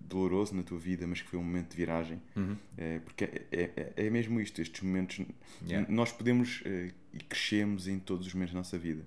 [0.00, 2.56] doloroso na tua vida, mas que foi um momento de viragem, uhum.
[2.76, 5.24] é, porque é, é, é, mesmo isto, estes momentos,
[5.64, 5.86] yeah.
[5.88, 9.04] nós podemos uh, e crescemos em todos os momentos da nossa vida,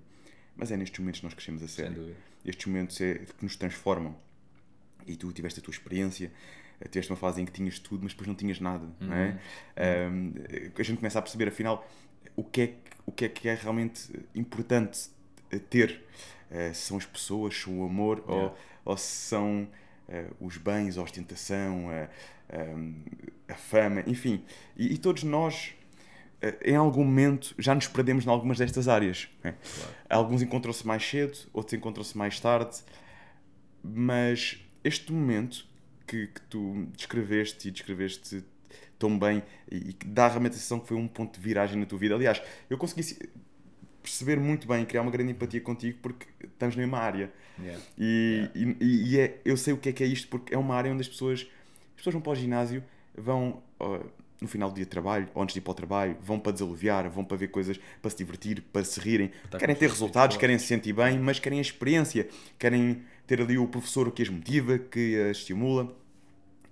[0.56, 4.16] mas é nestes momentos que nós crescemos a sério estes momentos é, que nos transformam.
[5.06, 6.32] E tu tiveste a tua experiência,
[6.80, 8.84] eh, tiveste uma fase em que tinhas tudo, mas depois não tinhas nada.
[9.00, 9.08] Uhum.
[9.08, 9.38] Não é?
[10.08, 10.32] Um,
[10.78, 11.86] a gente começa a perceber, afinal,
[12.36, 12.74] o que é,
[13.06, 15.08] o que, é, que é realmente importante
[15.68, 16.02] ter.
[16.50, 18.44] Uh, se são as pessoas, se o amor, yeah.
[18.44, 19.68] ou, ou se são
[20.08, 22.08] uh, os bens, a ostentação, a,
[23.48, 24.44] a, a fama, enfim.
[24.76, 25.83] E, e todos nós eh,
[26.64, 29.28] em algum momento já nos perdemos em algumas destas áreas.
[29.42, 29.54] Né?
[29.76, 29.94] Claro.
[30.08, 32.76] Alguns encontram-se mais cedo, outros encontram-se mais tarde,
[33.82, 35.66] mas este momento
[36.06, 38.44] que, que tu descreveste e descreveste
[38.98, 41.86] tão bem e que dá realmente a sensação que foi um ponto de viragem na
[41.86, 42.14] tua vida.
[42.14, 43.18] Aliás, eu consegui
[44.02, 47.32] perceber muito bem, criar uma grande empatia contigo porque estamos na mesma área.
[47.58, 47.82] Yeah.
[47.98, 48.78] E, yeah.
[48.80, 50.92] e, e é, eu sei o que é que é isto porque é uma área
[50.92, 51.46] onde as pessoas,
[51.90, 52.84] as pessoas vão para o ginásio,
[53.16, 53.62] vão.
[54.40, 56.52] No final do dia de trabalho, ou antes de ir para o trabalho, vão para
[56.52, 59.30] desaluviar, vão para ver coisas, para se divertir, para se rirem.
[59.50, 62.28] Tá querem ter resultados, querem se sentir bem, mas querem a experiência,
[62.58, 65.94] querem ter ali o professor que as motiva, que as estimula.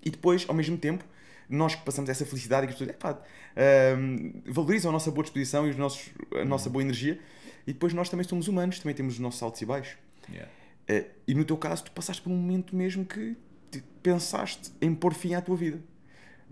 [0.04, 1.04] E depois, ao mesmo tempo,
[1.48, 5.22] nós que passamos essa felicidade e que as pessoas epá, uh, valorizam a nossa boa
[5.22, 7.18] disposição e os nossos, a nossa boa energia,
[7.66, 9.96] e depois nós também somos humanos, também temos os nossos altos e baixos.
[10.28, 10.50] Yeah.
[10.90, 13.36] Uh, e no teu caso, tu passaste por um momento mesmo que
[14.02, 15.80] pensaste em pôr fim à tua vida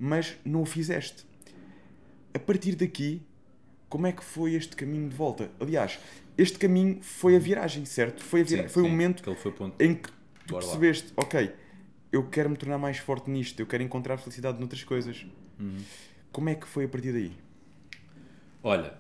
[0.00, 1.26] mas não o fizeste.
[2.32, 3.22] A partir daqui,
[3.86, 5.50] como é que foi este caminho de volta?
[5.60, 5.98] Aliás,
[6.38, 8.22] este caminho foi a viragem, certo?
[8.22, 8.62] Foi, a vira...
[8.62, 10.08] sim, foi sim, o momento foi em que
[10.46, 11.24] tu Bora percebeste, lá.
[11.24, 11.52] ok,
[12.10, 15.26] eu quero me tornar mais forte nisto, eu quero encontrar felicidade noutras coisas.
[15.58, 15.78] Uhum.
[16.32, 17.32] Como é que foi a partir daí?
[18.62, 18.94] Olha,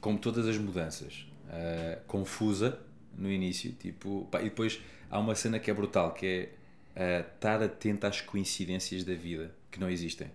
[0.00, 2.80] como todas as mudanças, uh, confusa
[3.14, 4.80] no início, tipo, pá, e depois
[5.10, 6.50] há uma cena que é brutal, que
[6.96, 10.28] é uh, estar atento às coincidências da vida que não existem.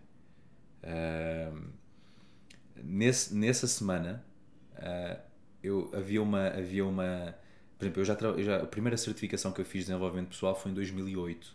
[0.83, 1.69] Uh,
[2.75, 4.23] nesse, nessa semana
[4.73, 5.19] uh,
[5.61, 6.47] eu, havia uma.
[6.47, 7.35] Havia uma
[7.77, 10.55] por exemplo, eu já, eu já, a primeira certificação que eu fiz de desenvolvimento pessoal
[10.55, 11.43] foi em 2008.
[11.45, 11.53] Uh,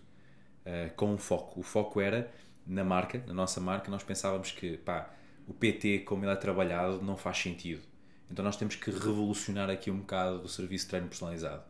[0.69, 1.61] uh, com um foco.
[1.61, 2.31] O foco era
[2.67, 5.11] na marca, na nossa marca, nós pensávamos que pá,
[5.47, 7.83] o PT, como ele é trabalhado, não faz sentido.
[8.31, 11.63] Então nós temos que revolucionar aqui um bocado do serviço de treino personalizado.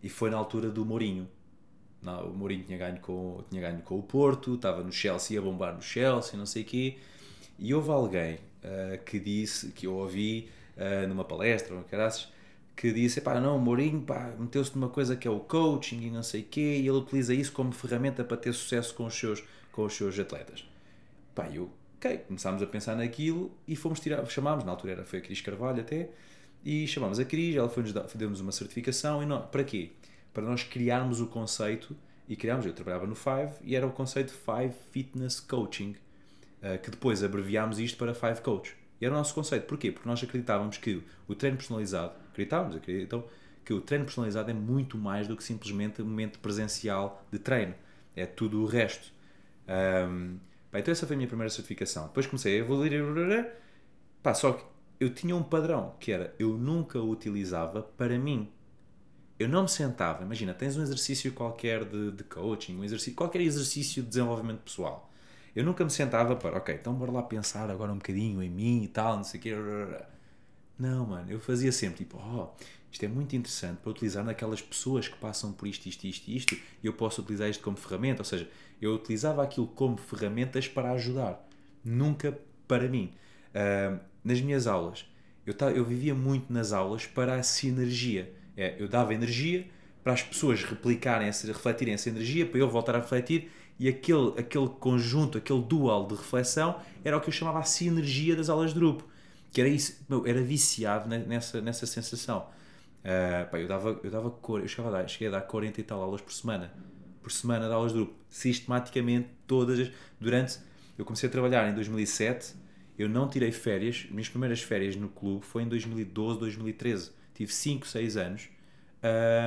[0.00, 1.28] E foi na altura do Mourinho.
[2.02, 5.42] Não, o Mourinho tinha ganho, com, tinha ganho com o Porto, estava no Chelsea, a
[5.42, 6.96] bombar no Chelsea, não sei o quê.
[7.58, 12.32] E houve alguém uh, que disse, que eu ouvi uh, numa palestra, ou caraças,
[12.76, 14.04] que disse, pá, não, o Mourinho
[14.38, 17.34] meteu-se numa coisa que é o coaching e não sei o quê, e ele utiliza
[17.34, 19.42] isso como ferramenta para ter sucesso com os seus,
[19.72, 20.64] com os seus atletas.
[21.34, 25.18] Pá, eu, ok, começámos a pensar naquilo e fomos tirar, chamámos, na altura era, foi
[25.18, 26.08] a Cris Carvalho até,
[26.64, 29.90] e chamámos a Cris, ela foi-nos deu-nos uma certificação, e não, para quê?
[30.00, 31.96] Para nós criarmos o conceito,
[32.28, 35.96] e criámos, eu trabalhava no Five, e era o conceito Five Fitness Coaching,
[36.62, 38.76] uh, que depois abreviámos isto para Five Coach.
[39.00, 39.66] E era o nosso conceito.
[39.66, 39.92] Porquê?
[39.92, 43.26] Porque nós acreditávamos que o treino personalizado, acreditávamos, acreditamos,
[43.64, 47.74] que o treino personalizado é muito mais do que simplesmente o momento presencial de treino.
[48.16, 49.12] É tudo o resto.
[49.68, 50.38] Um,
[50.72, 52.06] então essa foi a minha primeira certificação.
[52.08, 53.52] Depois comecei a evoluir.
[54.22, 54.64] Pá, só que
[54.98, 58.50] eu tinha um padrão, que era, eu nunca utilizava para mim.
[59.38, 63.40] Eu não me sentava, imagina, tens um exercício qualquer de, de coaching, um exercício, qualquer
[63.40, 65.08] exercício de desenvolvimento pessoal
[65.58, 68.84] eu nunca me sentava para, ok, então bora lá pensar agora um bocadinho em mim
[68.84, 69.54] e tal, não sei o quê.
[70.78, 72.50] Não, mano, eu fazia sempre tipo, oh,
[72.92, 76.54] isto é muito interessante para utilizar naquelas pessoas que passam por isto, isto, isto, isto,
[76.54, 78.20] e eu posso utilizar isto como ferramenta.
[78.20, 78.48] Ou seja,
[78.80, 81.44] eu utilizava aquilo como ferramentas para ajudar,
[81.84, 83.12] nunca para mim.
[83.48, 85.06] Uh, nas minhas aulas,
[85.44, 88.32] eu, eu vivia muito nas aulas para a sinergia.
[88.58, 89.66] É, eu dava energia
[90.02, 93.48] para as pessoas replicarem, refletirem essa energia, para eu voltar a refletir
[93.78, 98.34] e aquele, aquele conjunto, aquele dual de reflexão era o que eu chamava a sinergia
[98.34, 99.04] das aulas de grupo.
[99.52, 102.48] Que era isso, meu, era viciado nessa, nessa sensação.
[102.98, 105.80] Uh, pá, eu dava, eu dava cor, eu chegava a dar, cheguei a dar 40
[105.80, 106.72] e tal aulas por semana.
[107.22, 108.14] Por semana de aulas de grupo.
[108.28, 109.90] Sistematicamente, todas as.
[110.20, 110.58] Durante.
[110.98, 112.56] Eu comecei a trabalhar em 2007,
[112.98, 114.06] eu não tirei férias.
[114.10, 117.12] Minhas primeiras férias no clube foi em 2012, 2013.
[117.38, 118.48] Tive 5, 6 anos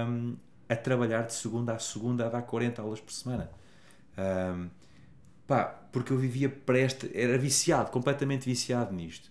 [0.08, 0.38] um,
[0.70, 3.52] a trabalhar de segunda a segunda, a dar 40 aulas por semana.
[4.18, 4.70] Um,
[5.46, 9.30] pá, porque eu vivia presta, era viciado, completamente viciado nisto.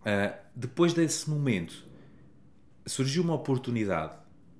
[0.00, 1.86] Uh, depois desse momento,
[2.84, 4.14] surgiu uma oportunidade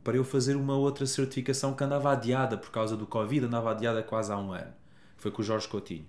[0.05, 4.01] para eu fazer uma outra certificação que andava adiada por causa do Covid, andava adiada
[4.01, 4.73] quase há um ano.
[5.17, 6.07] Foi com o Jorge Coutinho.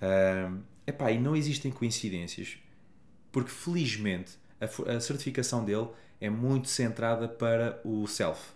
[0.00, 2.56] Uh, epá, e não existem coincidências,
[3.30, 5.88] porque felizmente a, a certificação dele
[6.20, 8.52] é muito centrada para o self.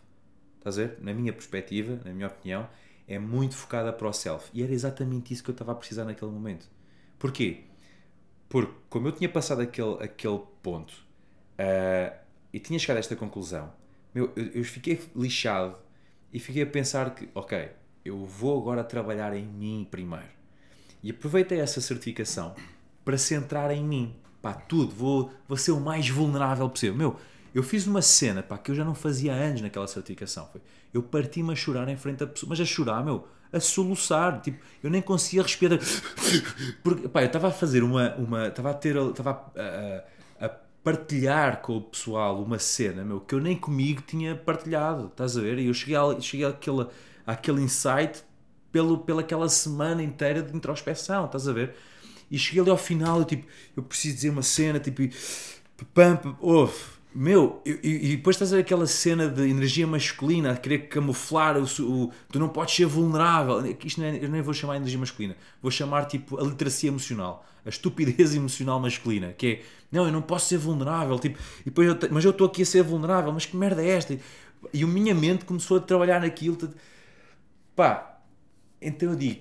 [0.58, 0.98] Estás a ver?
[1.00, 2.68] Na minha perspectiva, na minha opinião,
[3.08, 4.50] é muito focada para o self.
[4.52, 6.68] E era exatamente isso que eu estava a precisar naquele momento.
[7.18, 7.64] Porquê?
[8.48, 10.92] Porque, como eu tinha passado aquele, aquele ponto
[11.58, 12.16] uh,
[12.52, 13.72] e tinha chegado a esta conclusão,
[14.14, 15.76] meu, eu, eu fiquei lixado
[16.32, 17.70] e fiquei a pensar que, ok,
[18.04, 20.40] eu vou agora trabalhar em mim primeiro.
[21.02, 22.54] E aproveitei essa certificação
[23.04, 24.16] para centrar em mim.
[24.42, 26.96] Pá, tudo, vou, vou ser o mais vulnerável possível.
[26.96, 27.16] Meu,
[27.55, 30.48] eu fiz uma cena pá, que eu já não fazia anos naquela certificação.
[30.53, 30.61] Foi,
[30.92, 34.40] eu parti-me a chorar em frente a pessoa, mas a chorar, meu, a soluçar.
[34.40, 35.78] Tipo, eu nem conseguia respirar.
[36.82, 38.14] Porque, pá, eu estava a fazer uma.
[38.16, 38.96] uma estava a ter.
[38.96, 40.48] Estava a, a, a,
[40.82, 45.07] partilhar com o pessoal uma cena, meu, que eu nem comigo tinha partilhado.
[45.07, 45.59] Estás a ver?
[45.59, 46.86] E eu cheguei, a, cheguei àquele,
[47.26, 48.22] àquele insight
[48.72, 51.26] pelo, pelaquela semana inteira de introspeção.
[51.26, 51.74] Estás a ver?
[52.30, 53.46] E cheguei ali ao final, eu, tipo,
[53.76, 55.03] eu preciso dizer uma cena, tipo,
[55.92, 60.56] pam, ouve meu, e, e, depois estás a ver aquela cena de energia masculina, a
[60.56, 63.64] querer camuflar o, o tu não podes ser vulnerável.
[63.84, 67.68] Isto é, eu nem vou chamar energia masculina, vou chamar tipo a literacia emocional, a
[67.68, 71.98] estupidez emocional masculina, que é não, eu não posso ser vulnerável, tipo, e depois eu,
[72.12, 74.16] mas eu estou aqui a ser vulnerável, mas que merda é esta?
[74.72, 76.56] E a minha mente começou a trabalhar naquilo.
[77.74, 78.20] Pá,
[78.80, 79.40] então eu digo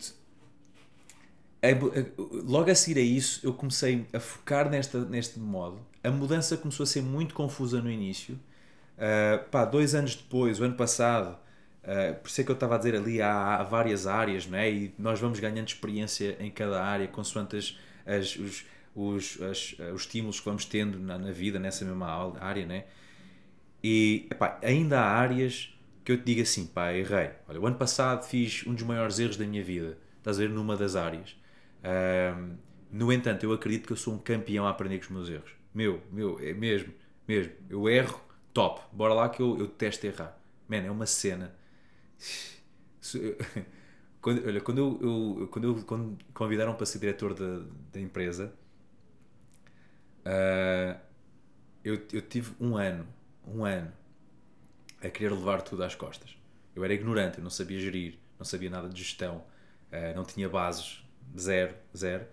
[2.46, 5.80] logo a seguir a isso, eu comecei a focar nesta, neste modo.
[6.04, 8.40] A mudança começou a ser muito confusa no início.
[8.98, 11.38] Uh, pá, dois anos depois, o ano passado,
[11.84, 14.72] uh, por isso é que eu estava a dizer ali, há, há, várias áreas, né?
[14.72, 20.02] e nós vamos ganhando experiência em cada área, consoante as, as, os, os, as, os
[20.02, 22.66] estímulos que vamos tendo na, na vida, nessa mesma área.
[22.66, 22.86] Né?
[23.84, 24.30] E
[24.62, 25.74] ainda há áreas
[26.04, 27.32] que eu te digo assim, pá, errei.
[27.48, 30.50] Olha, o ano passado fiz um dos maiores erros da minha vida, estás a ver,
[30.50, 31.36] numa das áreas
[32.92, 35.59] no entanto, eu acredito que eu sou um campeão a aprender com os meus erros.
[35.74, 36.94] Meu, meu, é mesmo,
[37.28, 37.54] mesmo.
[37.70, 38.22] Eu erro,
[38.54, 38.82] top.
[38.92, 40.38] Bora lá que eu, eu testo errar.
[40.68, 41.56] Man, é uma cena.
[44.22, 48.54] Quando, olha, quando eu, eu, quando eu quando convidaram para ser diretor da, da empresa,
[50.26, 51.00] uh,
[51.84, 53.08] eu, eu tive um ano,
[53.48, 53.92] um ano,
[55.02, 56.38] a querer levar tudo às costas.
[56.76, 60.50] Eu era ignorante, eu não sabia gerir, não sabia nada de gestão, uh, não tinha
[60.50, 61.02] bases,
[61.38, 62.26] zero, zero.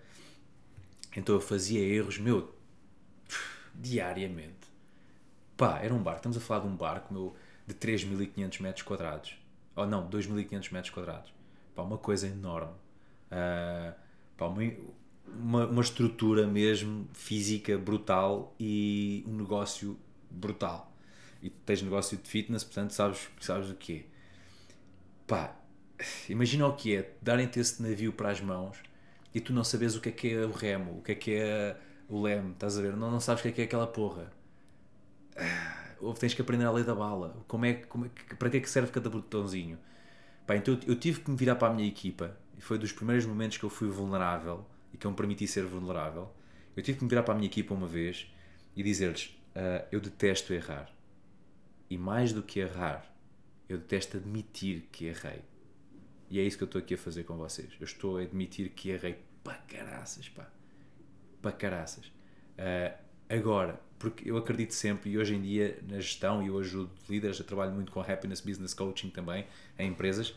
[1.15, 2.53] Então eu fazia erros, meu,
[3.77, 4.67] diariamente.
[5.55, 9.37] Pá, era um barco, estamos a falar de um barco, meu, de 3.500 metros quadrados.
[9.75, 11.33] Ou oh, não, 2.500 metros quadrados.
[11.75, 12.73] Pá, uma coisa enorme.
[13.31, 13.93] Uh,
[14.35, 14.61] pá, uma,
[15.27, 19.97] uma, uma estrutura mesmo física brutal e um negócio
[20.29, 20.91] brutal.
[21.41, 24.05] E tens negócio de fitness, portanto sabes, sabes o que é.
[25.27, 25.55] Pá,
[26.29, 28.77] imagina o que é darem-te esse navio para as mãos
[29.33, 31.31] e tu não sabes o que é que é o remo, o que é que
[31.33, 32.95] é o leme, estás a ver?
[32.95, 34.31] Não, não sabes o que é que é aquela porra.
[35.99, 37.43] Ou tens que aprender a lei da bala.
[37.47, 39.77] Como é, como é, para que é que serve cada botãozinho?
[40.45, 42.91] Pá, então eu, eu tive que me virar para a minha equipa e foi dos
[42.91, 46.31] primeiros momentos que eu fui vulnerável e que eu me permiti ser vulnerável.
[46.75, 48.31] Eu tive que me virar para a minha equipa uma vez
[48.75, 50.91] e dizer-lhes: uh, Eu detesto errar.
[51.89, 53.05] E mais do que errar,
[53.67, 55.41] eu detesto admitir que errei.
[56.29, 57.69] E é isso que eu estou aqui a fazer com vocês.
[57.79, 60.56] Eu estou a admitir que errei para caraças, pá.
[61.41, 62.05] Para caraças.
[62.07, 62.97] Uh,
[63.29, 67.39] agora, porque eu acredito sempre, e hoje em dia na gestão, e eu ajudo líderes,
[67.39, 69.45] eu trabalho muito com Happiness Business Coaching também,
[69.77, 70.33] em empresas,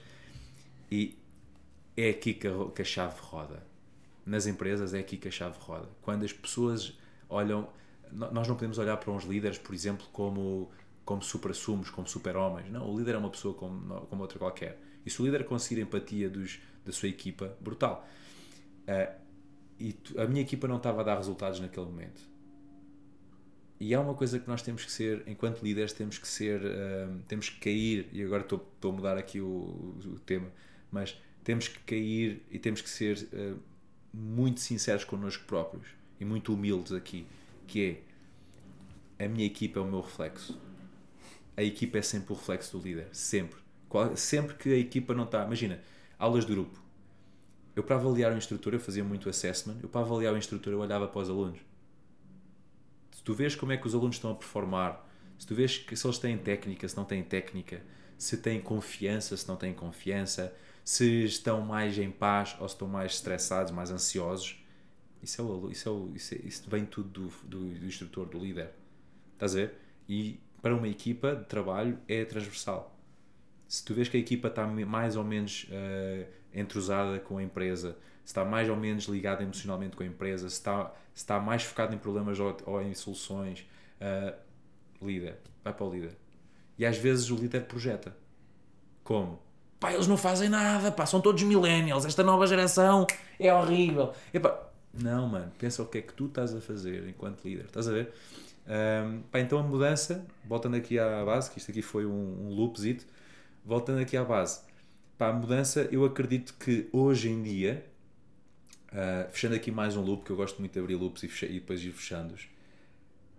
[0.90, 1.18] e
[1.96, 3.62] é aqui que a, que a chave roda.
[4.24, 5.88] Nas empresas é aqui que a chave roda.
[6.03, 6.98] Quando as pessoas
[7.28, 7.68] olham,
[8.12, 10.70] nós não podemos olhar para uns líderes, por exemplo, como
[11.11, 12.70] como super-sumos, como super-homens.
[12.70, 14.78] Não, o líder é uma pessoa como, como outra qualquer.
[15.05, 18.07] E se o líder conseguir empatia dos, da sua equipa, brutal.
[18.82, 19.12] Uh,
[19.81, 22.20] e a minha equipa não estava a dar resultados naquele momento.
[23.78, 27.18] E há uma coisa que nós temos que ser, enquanto líderes, temos que ser, uh,
[27.26, 30.49] temos que cair, e agora estou, estou a mudar aqui o, o, tema,
[30.93, 33.59] mas temos que cair e temos que ser uh,
[34.12, 35.87] muito sinceros connosco próprios
[36.20, 37.26] e muito humildes aqui,
[37.66, 38.03] que
[39.18, 40.59] é a minha equipa é o meu reflexo
[41.61, 43.09] a equipa é sempre o reflexo do líder.
[43.12, 43.61] Sempre.
[44.16, 45.45] Sempre que a equipa não está.
[45.45, 45.78] Imagina,
[46.18, 46.81] aulas de grupo.
[47.74, 49.76] Eu, para avaliar o instrutor, eu fazia muito assessment.
[49.82, 51.60] Eu, para avaliar o instrutor, eu olhava para os alunos.
[53.12, 55.06] Se tu vês como é que os alunos estão a performar,
[55.38, 57.82] se tu vês que, se eles têm técnica, se não têm técnica,
[58.18, 60.54] se têm confiança, se não têm confiança,
[60.84, 64.62] se estão mais em paz ou se estão mais estressados, mais ansiosos,
[65.22, 68.26] isso, é o, isso, é o, isso, é, isso vem tudo do, do, do instrutor,
[68.26, 68.70] do líder.
[69.34, 69.74] Estás a ver?
[70.08, 72.99] E para uma equipa de trabalho é transversal.
[73.70, 77.96] Se tu vês que a equipa está mais ou menos uh, entrosada com a empresa,
[78.24, 81.62] se está mais ou menos ligada emocionalmente com a empresa, se está, se está mais
[81.62, 83.64] focado em problemas ou, ou em soluções,
[84.00, 84.36] uh,
[85.00, 86.16] líder, vai para o líder.
[86.76, 88.12] E às vezes o líder projeta.
[89.04, 89.40] Como?
[89.78, 93.06] Pá, eles não fazem nada, pá, são todos millennials, esta nova geração
[93.38, 94.12] é horrível.
[94.92, 97.92] Não, mano, pensa o que é que tu estás a fazer enquanto líder, estás a
[97.92, 98.12] ver?
[98.66, 102.48] Um, pá, então a mudança, voltando aqui à base, que isto aqui foi um, um
[102.48, 103.06] loopzito,
[103.64, 104.61] voltando aqui à base,
[105.18, 107.84] pá, a mudança, eu acredito que hoje em dia,
[108.92, 111.46] uh, fechando aqui mais um loop, que eu gosto muito de abrir loops e, fecha,
[111.46, 112.48] e depois ir fechando-os,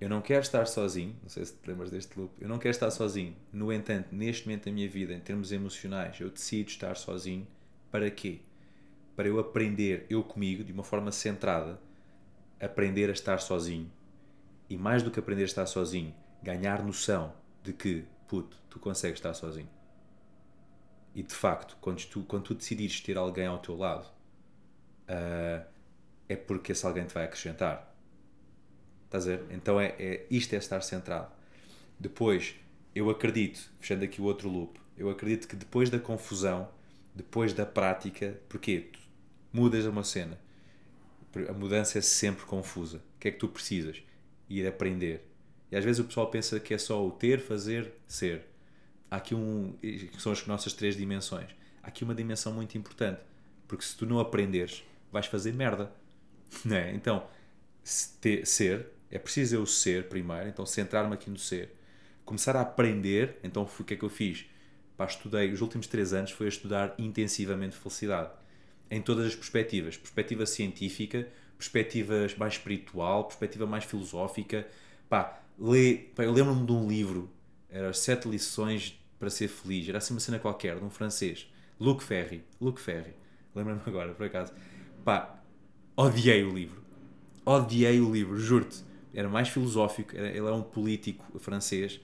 [0.01, 2.71] eu não quero estar sozinho, não sei se te lembras deste loop, eu não quero
[2.71, 3.35] estar sozinho.
[3.53, 7.47] No entanto, neste momento da minha vida, em termos emocionais, eu decido estar sozinho.
[7.91, 8.39] Para quê?
[9.15, 11.79] Para eu aprender, eu comigo, de uma forma centrada,
[12.59, 13.91] aprender a estar sozinho
[14.67, 19.19] e mais do que aprender a estar sozinho, ganhar noção de que, puto, tu consegues
[19.19, 19.69] estar sozinho.
[21.13, 24.07] E de facto, quando tu, quando tu decidires ter alguém ao teu lado,
[25.09, 25.65] uh,
[26.29, 27.93] é porque esse alguém te vai acrescentar.
[29.05, 29.45] Estás a ver?
[29.51, 31.31] Então é, é, isto é estar centrado.
[31.99, 32.55] Depois,
[32.95, 36.69] eu acredito, fechando aqui o outro loop, eu acredito que depois da confusão,
[37.13, 38.99] depois da prática, porque tu
[39.51, 40.39] mudas uma cena,
[41.49, 42.97] a mudança é sempre confusa.
[43.15, 44.01] O que é que tu precisas?
[44.51, 45.25] ir aprender.
[45.71, 48.43] E às vezes o pessoal pensa que é só o ter, fazer, ser.
[49.11, 49.75] Há aqui um.
[49.81, 51.49] que são as nossas três dimensões.
[51.83, 53.19] Há aqui uma dimensão muito importante.
[53.67, 55.91] Porque se tu não aprenderes, vais fazer merda.
[56.65, 56.93] Né?
[56.93, 57.25] Então,
[57.81, 61.73] ser, é preciso eu ser primeiro, então centrar-me aqui no ser.
[62.25, 64.45] Começar a aprender, então o que é que eu fiz?
[64.97, 68.31] Pá, estudei, os últimos três anos foi a estudar intensivamente felicidade.
[68.89, 69.95] Em todas as perspectivas.
[69.95, 71.25] Perspectiva científica,
[71.57, 74.67] perspectiva mais espiritual, perspectiva mais filosófica.
[75.07, 77.29] Pá, lê, pá, eu lembro-me de um livro,
[77.69, 81.47] era Sete Lições para Ser Feliz, era assim uma cena qualquer, de um francês,
[81.79, 83.13] Luc Ferry, Luc Ferry,
[83.55, 84.51] lembro-me agora, por acaso.
[85.05, 85.39] Pá,
[85.95, 86.81] odiei o livro,
[87.45, 88.83] odiei o livro, juro-te.
[89.13, 92.01] Era mais filosófico, era, ele é um político francês,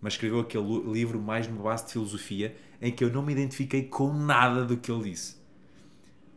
[0.00, 3.82] mas escreveu aquele livro mais numa base de filosofia em que eu não me identifiquei
[3.82, 5.38] com nada do que ele disse.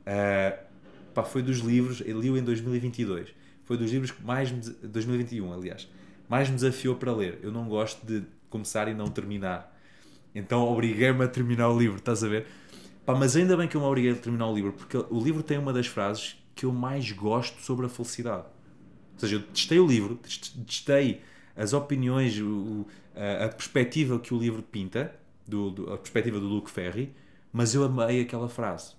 [0.01, 0.57] Uh,
[1.13, 5.53] pá, foi dos livros, ele li-o em 2022, foi dos livros que mais me, 2021,
[5.53, 5.87] aliás,
[6.27, 7.37] mais me desafiou para ler.
[7.43, 9.72] Eu não gosto de começar e não terminar.
[10.33, 12.47] Então obriguei-me a terminar o livro, estás a ver?
[13.05, 15.43] Pá, mas ainda bem que eu me obriguei a terminar o livro, porque o livro
[15.43, 18.45] tem uma das frases que eu mais gosto sobre a felicidade.
[19.13, 20.19] Ou seja, eu testei o livro,
[20.65, 21.21] testei
[21.55, 25.13] as opiniões, o, a, a, perspectiva que o livro pinta,
[25.45, 27.13] do, do, a perspectiva do Luke Ferry,
[27.51, 28.95] mas eu amei aquela frase.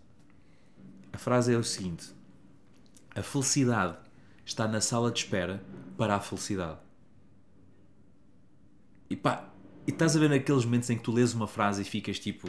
[1.12, 2.12] A frase é o seguinte:
[3.14, 3.96] A felicidade
[4.44, 5.62] está na sala de espera
[5.96, 6.78] para a felicidade.
[9.08, 9.48] E pá,
[9.86, 12.48] e estás a ver naqueles momentos em que tu lês uma frase e ficas tipo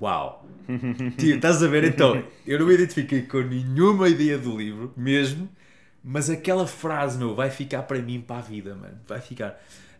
[0.00, 0.46] Uau!
[1.16, 1.84] Tipo, estás a ver?
[1.84, 5.48] Então, eu não me identifiquei com nenhuma ideia do livro, mesmo,
[6.02, 8.98] mas aquela frase, meu, vai ficar para mim para a vida, mano.
[9.06, 9.50] Vai ficar.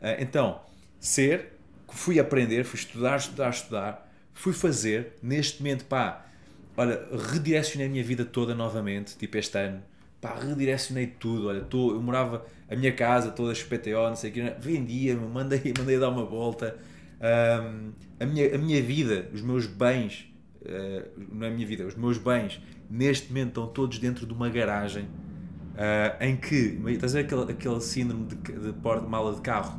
[0.01, 0.61] Uh, então,
[1.01, 1.53] ser,
[1.89, 6.27] fui aprender, fui estudar, estudar, estudar, fui fazer, neste momento, pá,
[6.77, 7.01] olha,
[7.33, 9.83] redirecionei a minha vida toda novamente, tipo este ano,
[10.25, 14.33] pá, redirecionei tudo, olha, tô, eu morava, a minha casa toda XPTO, não sei o
[14.33, 16.79] que, vendia, mandei, mandei dar uma volta,
[17.21, 21.85] um, a, minha, a minha vida, os meus bens, uh, não é a minha vida,
[21.85, 22.59] os meus bens,
[22.89, 27.53] neste momento estão todos dentro de uma garagem uh, em que, estás a ver aquele,
[27.53, 29.79] aquele síndrome de, de porta-mala de carro,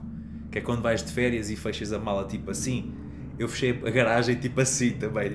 [0.52, 2.94] que é quando vais de férias e fechas a mala tipo assim.
[3.38, 5.32] Eu fechei a garagem tipo assim também,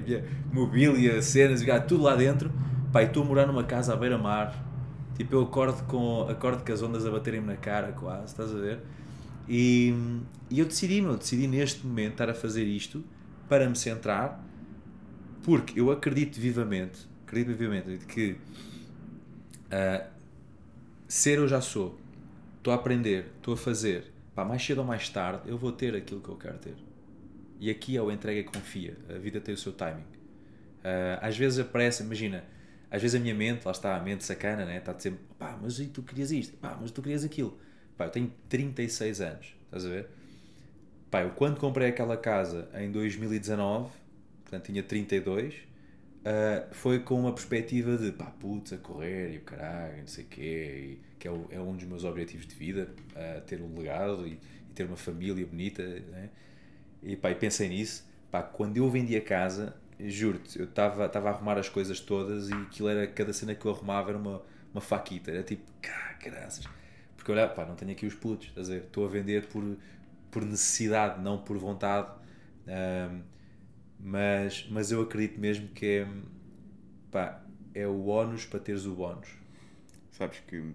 [0.52, 2.50] mobília, cenas, tudo lá dentro.
[2.92, 4.69] Pai, estou a morar numa casa à beira-mar.
[5.20, 8.58] Tipo, eu acordo com, acordo com as ondas a baterem-me na cara, quase, estás a
[8.58, 8.80] ver?
[9.46, 9.92] E,
[10.48, 13.04] e eu decidi, meu, decidi neste momento estar a fazer isto
[13.46, 14.42] para me centrar,
[15.42, 18.38] porque eu acredito vivamente, acredito vivamente que
[19.66, 20.08] uh,
[21.06, 22.00] ser eu já sou,
[22.56, 25.94] estou a aprender, estou a fazer, pá, mais cedo ou mais tarde eu vou ter
[25.94, 26.76] aquilo que eu quero ter.
[27.60, 30.00] E aqui é o entrega e confia, a vida tem o seu timing.
[30.00, 32.42] Uh, às vezes aparece, imagina,
[32.90, 34.78] às vezes a minha mente, lá está a mente sacana, né?
[34.78, 37.58] está sempre, pá, mas e tu querias isto, pá, mas tu querias aquilo
[38.00, 40.08] Pá, eu tenho 36 anos, estás a ver?
[41.10, 43.90] Pá, eu quando comprei aquela casa em 2019,
[44.42, 45.58] portanto tinha 32, uh,
[46.24, 50.24] ah, foi com uma perspectiva de pá, putz, a correr e o caralho, não sei
[50.24, 53.60] o quê, e, que é, o, é, um dos meus objetivos de vida, uh, ter
[53.60, 56.30] um legado e, e, ter uma família bonita, né?
[57.02, 58.08] E pá, e pensei nisso.
[58.30, 59.76] Pá, quando eu vendi a casa,
[60.08, 63.72] juro-te, eu estava a arrumar as coisas todas e aquilo era, cada cena que eu
[63.72, 64.42] arrumava era uma,
[64.72, 66.66] uma faquita, era tipo, cá, graças
[67.20, 68.76] porque olha, pá, não tenho aqui os putos, estás a?
[68.76, 69.76] Estou a vender por,
[70.30, 72.10] por necessidade, não por vontade.
[72.66, 73.22] Um,
[73.98, 76.08] mas, mas eu acredito mesmo que é,
[77.10, 77.44] pá,
[77.74, 79.28] é o ónus para teres o bónus.
[80.12, 80.72] Sabes que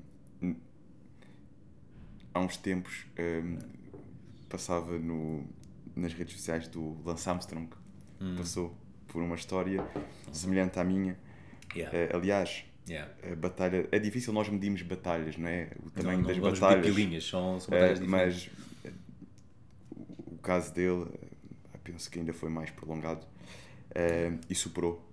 [2.32, 3.58] há uns tempos um,
[4.48, 5.44] passava no,
[5.96, 7.70] nas redes sociais do Lance Armstrong,
[8.22, 8.36] hum.
[8.38, 8.78] passou
[9.16, 9.82] por uma história
[10.34, 11.18] semelhante à minha.
[11.74, 11.98] Yeah.
[11.98, 13.12] Uh, aliás, Yeah.
[13.32, 15.72] A batalha, é difícil nós medirmos batalhas, não é?
[15.84, 16.86] O tamanho não, não das batalhas.
[16.86, 18.48] Pilinhas, são, são batalhas é, mas
[20.28, 21.08] o caso dele,
[21.84, 23.26] penso que ainda foi mais prolongado
[24.48, 25.04] e superou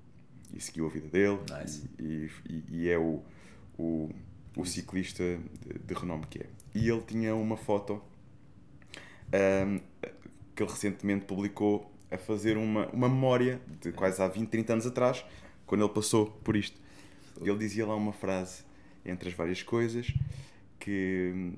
[0.53, 1.89] e seguiu a vida dele nice.
[1.99, 3.23] e, e, e, é o,
[3.79, 4.11] o,
[4.55, 5.25] o ciclista
[5.63, 6.47] de, de, renome que é.
[6.75, 8.03] E ele tinha uma foto
[9.33, 9.81] um,
[10.55, 14.87] que ele recentemente publicou a fazer uma, uma memória de quase há 20, 30 anos
[14.87, 15.25] atrás,
[15.67, 16.79] quando ele passou por isto.
[17.41, 18.63] Ele dizia lá uma frase,
[19.05, 20.13] entre as várias coisas,
[20.79, 21.55] que hum,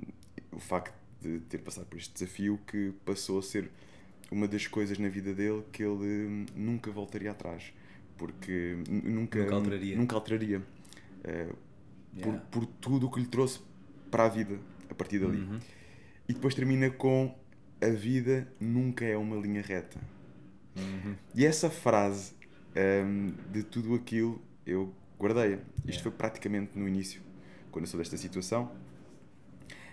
[0.53, 3.71] o facto de ter passado por este desafio que passou a ser
[4.31, 7.73] uma das coisas na vida dele que ele hum, nunca voltaria atrás
[8.17, 11.57] porque nunca nunca alteraria, nunca alteraria uh,
[12.17, 12.23] yeah.
[12.23, 13.61] por, por tudo o que lhe trouxe
[14.11, 14.59] para a vida
[14.91, 15.59] a partir dali uhum.
[16.29, 17.35] e depois termina com
[17.81, 19.99] a vida nunca é uma linha reta
[20.77, 21.15] uhum.
[21.35, 22.33] e essa frase
[22.77, 25.59] um, de tudo aquilo eu guardei-a.
[25.79, 26.03] Isto yeah.
[26.03, 27.21] foi praticamente no início,
[27.71, 28.71] quando eu sou desta situação.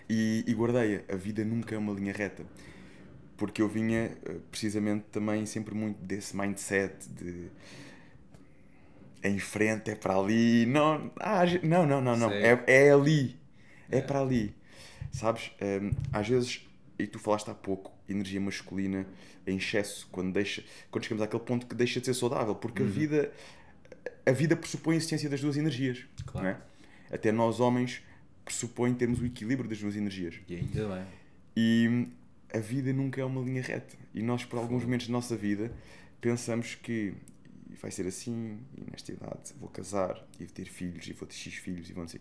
[0.08, 1.02] E, e guardei-a.
[1.12, 2.44] A vida nunca é uma linha reta.
[3.36, 7.50] Porque eu vinha, eh, precisamente, também sempre muito desse mindset de
[9.22, 10.66] é em frente, é para ali.
[10.66, 12.30] Não, ah, não, não, não, não.
[12.30, 13.36] É, é ali.
[13.88, 14.06] É yeah.
[14.06, 14.54] para ali.
[15.12, 15.52] Sabes?
[15.60, 16.68] Um, ehm, às vezes,
[16.98, 19.06] e tu falaste há pouco, energia masculina
[19.46, 22.88] em excesso, quando, deixa, quando chegamos àquele ponto que deixa de ser saudável, porque uhum.
[22.88, 23.32] a vida
[24.24, 26.04] a vida pressupõe a existência das duas energias.
[26.26, 26.48] Claro.
[26.48, 27.14] É?
[27.14, 28.02] Até nós, homens,
[28.44, 30.40] pressupõe termos o equilíbrio das duas energias.
[30.48, 31.06] E ainda bem.
[31.56, 32.08] E
[32.52, 33.96] a vida nunca é uma linha reta.
[34.14, 35.72] E nós, por alguns momentos da nossa vida,
[36.20, 37.14] pensamos que
[37.80, 41.34] vai ser assim, e nesta idade vou casar, e vou ter filhos, e vou ter
[41.34, 42.20] X filhos, e vão ser.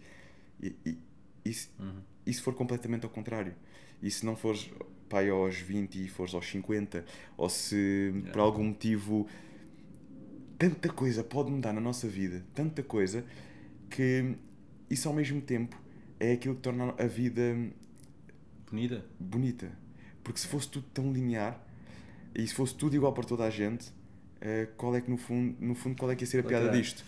[0.61, 0.97] E, e,
[1.45, 2.01] e, se, uhum.
[2.25, 3.53] e se for completamente ao contrário?
[4.01, 4.69] E se não fores
[5.07, 7.05] pai aos 20 e fores aos 50?
[7.37, 9.27] Ou se por algum motivo
[10.57, 13.25] tanta coisa pode mudar na nossa vida, tanta coisa,
[13.89, 14.35] que
[14.89, 15.75] isso ao mesmo tempo
[16.19, 17.55] é aquilo que torna a vida
[18.69, 19.03] bonita.
[19.19, 19.71] bonita.
[20.23, 21.59] Porque se fosse tudo tão linear
[22.35, 25.55] e se fosse tudo igual para toda a gente, uh, qual é que no fundo,
[25.59, 26.79] no fundo qual é que ia ser a piada Ok.
[26.79, 27.03] disto?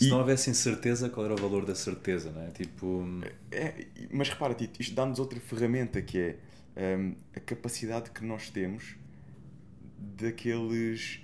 [0.00, 2.50] Se E- não houvesse incerteza, qual era o valor da certeza, não é?
[2.50, 3.04] Tipo,
[3.52, 8.48] É, mas repara, Tito, isto dá-nos outra ferramenta que é hum, a capacidade que nós
[8.50, 8.96] temos
[9.98, 11.20] daqueles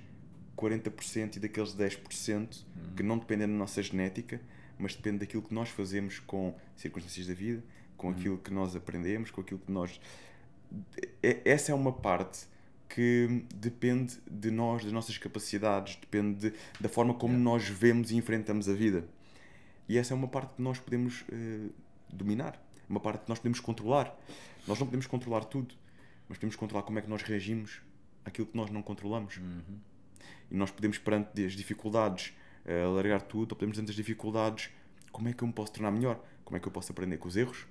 [0.57, 2.65] 40% e daqueles 10%
[2.97, 4.41] que não dependem da nossa genética,
[4.79, 7.63] mas depende daquilo que nós fazemos com circunstâncias da vida,
[7.97, 10.01] com aquilo que nós aprendemos, com aquilo que nós.
[11.23, 12.47] É- Essa é uma parte
[12.89, 18.17] que depende de nós, das nossas capacidades, depende de- da forma como nós vemos e
[18.17, 19.05] enfrentamos a vida.
[19.89, 21.69] E essa é uma parte que nós podemos eh,
[22.13, 24.17] dominar, uma parte que nós podemos controlar.
[24.67, 25.75] Nós não podemos controlar tudo,
[26.29, 27.81] mas podemos controlar como é que nós reagimos
[28.25, 29.39] àquilo que nós não controlamos.
[30.51, 32.33] E nós podemos, perante as dificuldades,
[32.65, 34.71] eh, alargar tudo, ou podemos, diante das dificuldades,
[35.13, 36.21] como é que eu me posso tornar melhor?
[36.45, 37.67] Como é que eu posso aprender com os erros?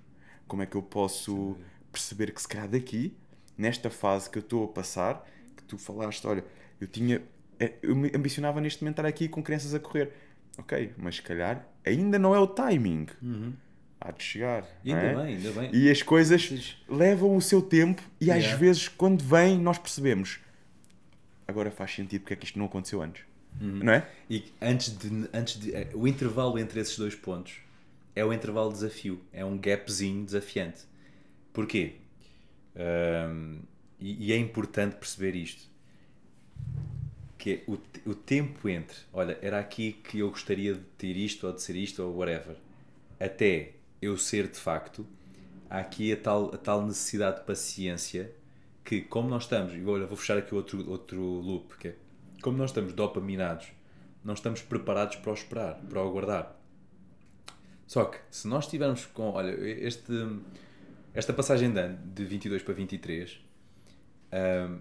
[0.47, 1.57] Como é que eu posso
[1.91, 3.15] perceber que, se calhar, daqui,
[3.57, 5.25] nesta fase que eu estou a passar,
[5.55, 6.43] que tu falaste, olha,
[6.79, 7.21] eu tinha.
[7.59, 10.11] eh, Eu me ambicionava neste momento estar aqui com crianças a correr.
[10.57, 13.07] Ok, mas se calhar ainda não é o timing.
[13.99, 14.63] Há de chegar.
[14.83, 15.15] e ainda é?
[15.15, 15.69] bem, ainda bem.
[15.73, 18.57] E as coisas levam o seu tempo e às Yeah.
[18.57, 20.39] vezes, quando vem, nós percebemos.
[21.47, 23.23] Agora faz sentido porque é que isto não aconteceu antes.
[23.61, 23.79] Uhum.
[23.83, 24.07] Não é?
[24.29, 25.73] E antes de, antes de.
[25.75, 27.57] eh, O intervalo entre esses dois pontos
[28.15, 29.21] é o intervalo de desafio.
[29.31, 30.81] É um gapzinho desafiante.
[31.53, 31.95] Porquê?
[32.75, 33.59] Ahm,
[33.99, 35.69] e, e é importante perceber isto.
[37.37, 37.77] Que é o,
[38.09, 41.75] o tempo entre, olha, era aqui que eu gostaria de ter isto ou de ser
[41.75, 42.55] isto ou whatever,
[43.19, 45.05] até eu ser de facto,
[45.69, 48.31] há aqui a tal, a tal necessidade de paciência
[48.83, 51.95] que, como nós estamos, e olha, vou fechar aqui outro, outro loop, que é,
[52.41, 53.67] como nós estamos dopaminados,
[54.23, 56.55] não estamos preparados para o esperar, para o aguardar.
[57.87, 60.11] Só que, se nós estivermos com, olha, este,
[61.15, 63.39] esta passagem de ano, de 22 para 23,
[64.33, 64.79] hum,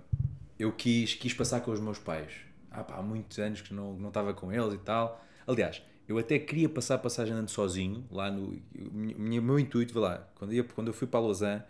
[0.59, 2.33] eu quis, quis passar com os meus pais.
[2.71, 5.25] Ah, pá, há muitos anos que não, não estava com eles e tal.
[5.47, 8.49] Aliás, eu até queria passar a passagem de ano sozinho, lá no.
[8.75, 11.63] O meu, intuito, vê lá, quando, ia, quando eu fui para Lausanne,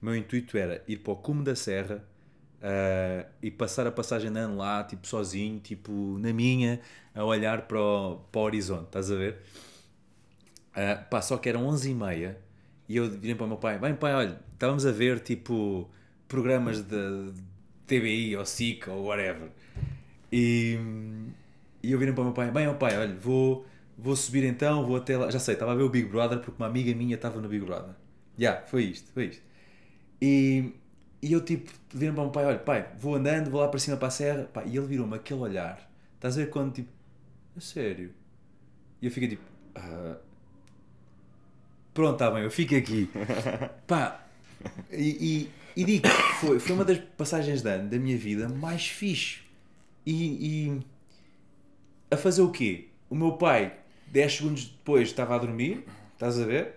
[0.00, 2.02] meu intuito era ir para o cume da Serra
[2.62, 6.80] ah, e passar a passagem de ano lá, tipo, sozinho, tipo, na minha,
[7.14, 9.42] a olhar para o, para o horizonte, estás a ver?
[10.74, 12.47] Ah, pá, só que eram 11h30
[12.88, 15.88] e eu virei para o meu pai: Bem, pai, olha, estávamos a ver tipo
[16.26, 17.32] programas de
[17.86, 19.50] TBI ou SIC ou whatever.
[20.32, 20.78] E,
[21.82, 23.66] e eu virei para o meu pai: Bem, pai, olha, vou,
[23.96, 25.30] vou subir então, vou até lá.
[25.30, 27.64] Já sei, estava a ver o Big Brother porque uma amiga minha estava no Big
[27.64, 27.94] Brother.
[28.38, 29.42] Já, foi isto, foi isto.
[30.20, 30.72] E,
[31.22, 33.78] e eu tipo, virei para o meu pai: Olha, pai, vou andando, vou lá para
[33.78, 34.44] cima para a serra.
[34.44, 35.90] Pá, e ele virou-me aquele olhar.
[36.14, 36.90] Estás a ver quando tipo,
[37.56, 38.12] a sério?
[39.00, 39.42] E eu fiquei tipo,
[39.74, 40.16] "Ah,
[41.98, 43.10] pronto, está bem, eu fico aqui.
[43.84, 44.24] Pá,
[44.88, 46.06] e, e, e digo,
[46.38, 49.40] foi, foi uma das passagens de ano da minha vida mais fixe.
[50.06, 50.80] E, e
[52.08, 52.86] a fazer o quê?
[53.10, 53.76] O meu pai,
[54.12, 56.76] 10 segundos depois, estava a dormir, estás a ver?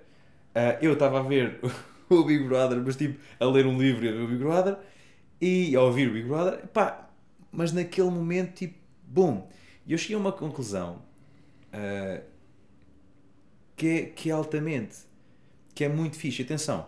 [0.55, 1.59] Ah, eu estava a ver
[2.09, 4.77] o Big Brother, mas tipo, a ler um livro e a ver o Big Brother,
[5.39, 7.07] e a ouvir o Big Brother, pá,
[7.51, 9.47] mas naquele momento, tipo, bom.
[9.85, 11.03] E eu cheguei a uma conclusão
[11.71, 12.21] ah,
[13.75, 15.10] que, é, que é altamente,
[15.81, 16.43] que é muito fixe.
[16.43, 16.87] Atenção,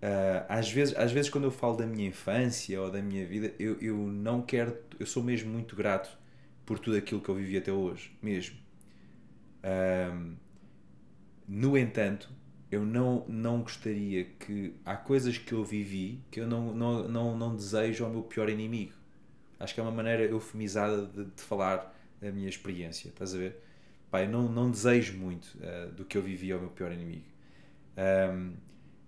[0.00, 3.52] ah, às, vezes, às vezes quando eu falo da minha infância ou da minha vida,
[3.58, 6.16] eu, eu não quero, eu sou mesmo muito grato
[6.64, 8.56] por tudo aquilo que eu vivi até hoje, mesmo.
[9.64, 10.36] Ahm,
[11.48, 12.30] no entanto,
[12.70, 14.74] eu não, não gostaria que.
[14.84, 18.48] Há coisas que eu vivi que eu não, não, não, não desejo ao meu pior
[18.48, 18.92] inimigo.
[19.58, 23.56] Acho que é uma maneira eufemizada de, de falar da minha experiência, estás a ver?
[24.10, 27.31] Pá, eu não, não desejo muito ah, do que eu vivi ao meu pior inimigo.
[27.96, 28.54] Ahm,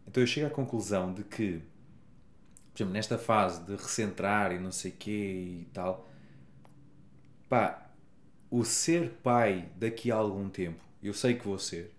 [0.06, 1.62] então eu chego à conclusão de que,
[2.72, 6.08] por exemplo, nesta fase de recentrar e não sei o quê e tal,
[7.48, 7.90] pá,
[8.50, 11.92] o ser pai daqui a algum tempo, eu sei que vou ser,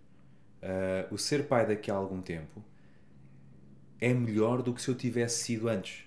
[0.62, 2.64] ah, o ser pai daqui a algum tempo
[4.00, 6.06] é melhor do que se eu tivesse sido antes.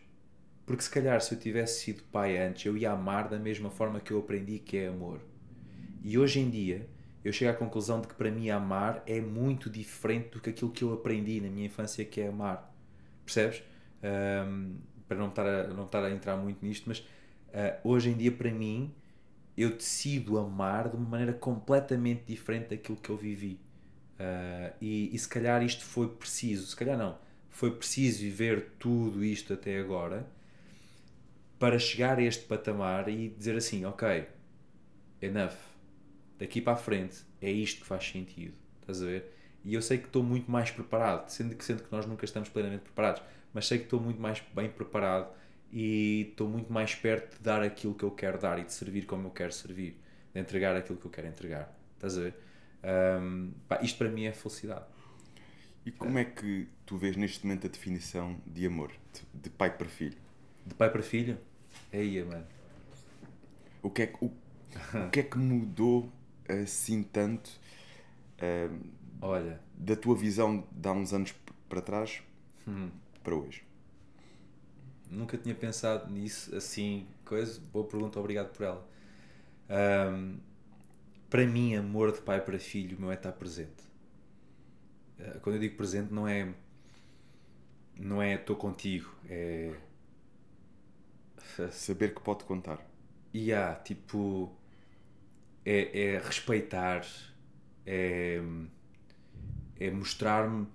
[0.67, 4.01] Porque se calhar se eu tivesse sido pai antes, eu ia amar da mesma forma
[4.01, 5.21] que eu aprendi que é amor.
[6.03, 6.87] E hoje em dia,
[7.25, 10.71] eu chego à conclusão de que para mim amar é muito diferente do que aquilo
[10.71, 12.75] que eu aprendi na minha infância que é amar.
[13.25, 13.63] Percebes?
[14.03, 14.77] Ahm,
[15.07, 17.05] para não estar, a, não estar a entrar muito nisto, mas
[17.53, 18.95] ah, hoje em dia para mim
[19.57, 23.59] eu decido amar de uma maneira completamente diferente daquilo que eu vivi.
[24.19, 27.19] Ah, e, e se calhar isto foi preciso, se calhar não,
[27.51, 30.27] foi preciso viver tudo isto até agora
[31.59, 34.29] para chegar a este patamar e dizer assim, ok,
[35.21, 35.57] enough,
[36.39, 39.33] daqui para a frente é isto que faz sentido, estás a ver?
[39.65, 42.49] E eu sei que estou muito mais preparado, sendo que, sendo que nós nunca estamos
[42.49, 43.23] plenamente preparados.
[43.53, 45.31] mas sei que estou muito mais bem preparado
[45.73, 49.05] e estou muito mais perto de dar aquilo que eu quero dar e de servir
[49.05, 50.01] como eu quero servir,
[50.33, 51.77] de entregar aquilo que eu quero entregar.
[51.97, 52.35] Estás a ver?
[53.21, 54.87] Um, pá, isto para mim é felicidade.
[55.85, 59.77] E como é que tu vês neste momento a definição de amor, de, de pai
[59.77, 60.17] para filho?
[60.65, 61.39] De pai para filho?
[61.93, 62.47] Aí, mano.
[63.83, 66.13] O que é que, o, o que, é que mudou
[66.49, 67.51] assim tanto
[68.43, 68.87] uh,
[69.21, 69.61] Olha.
[69.77, 71.35] da tua visão de há uns anos
[71.69, 72.23] para trás
[72.67, 72.91] Hum.
[73.23, 73.63] para hoje?
[75.11, 77.61] Nunca tinha pensado nisso assim, coisa.
[77.73, 78.87] Boa pergunta, obrigado por ela.
[79.69, 80.39] Ahm,
[81.31, 83.85] para mim, amor de pai para filho, meu é estar presente.
[85.21, 86.53] Ah, Quando eu digo presente, não é.
[87.99, 89.75] Não é estou contigo, é.
[91.73, 92.79] Saber que pode contar.
[93.33, 94.53] E há, tipo.
[95.75, 97.05] É, é respeitar,
[97.87, 98.41] é.
[99.79, 100.67] É mostrar-me.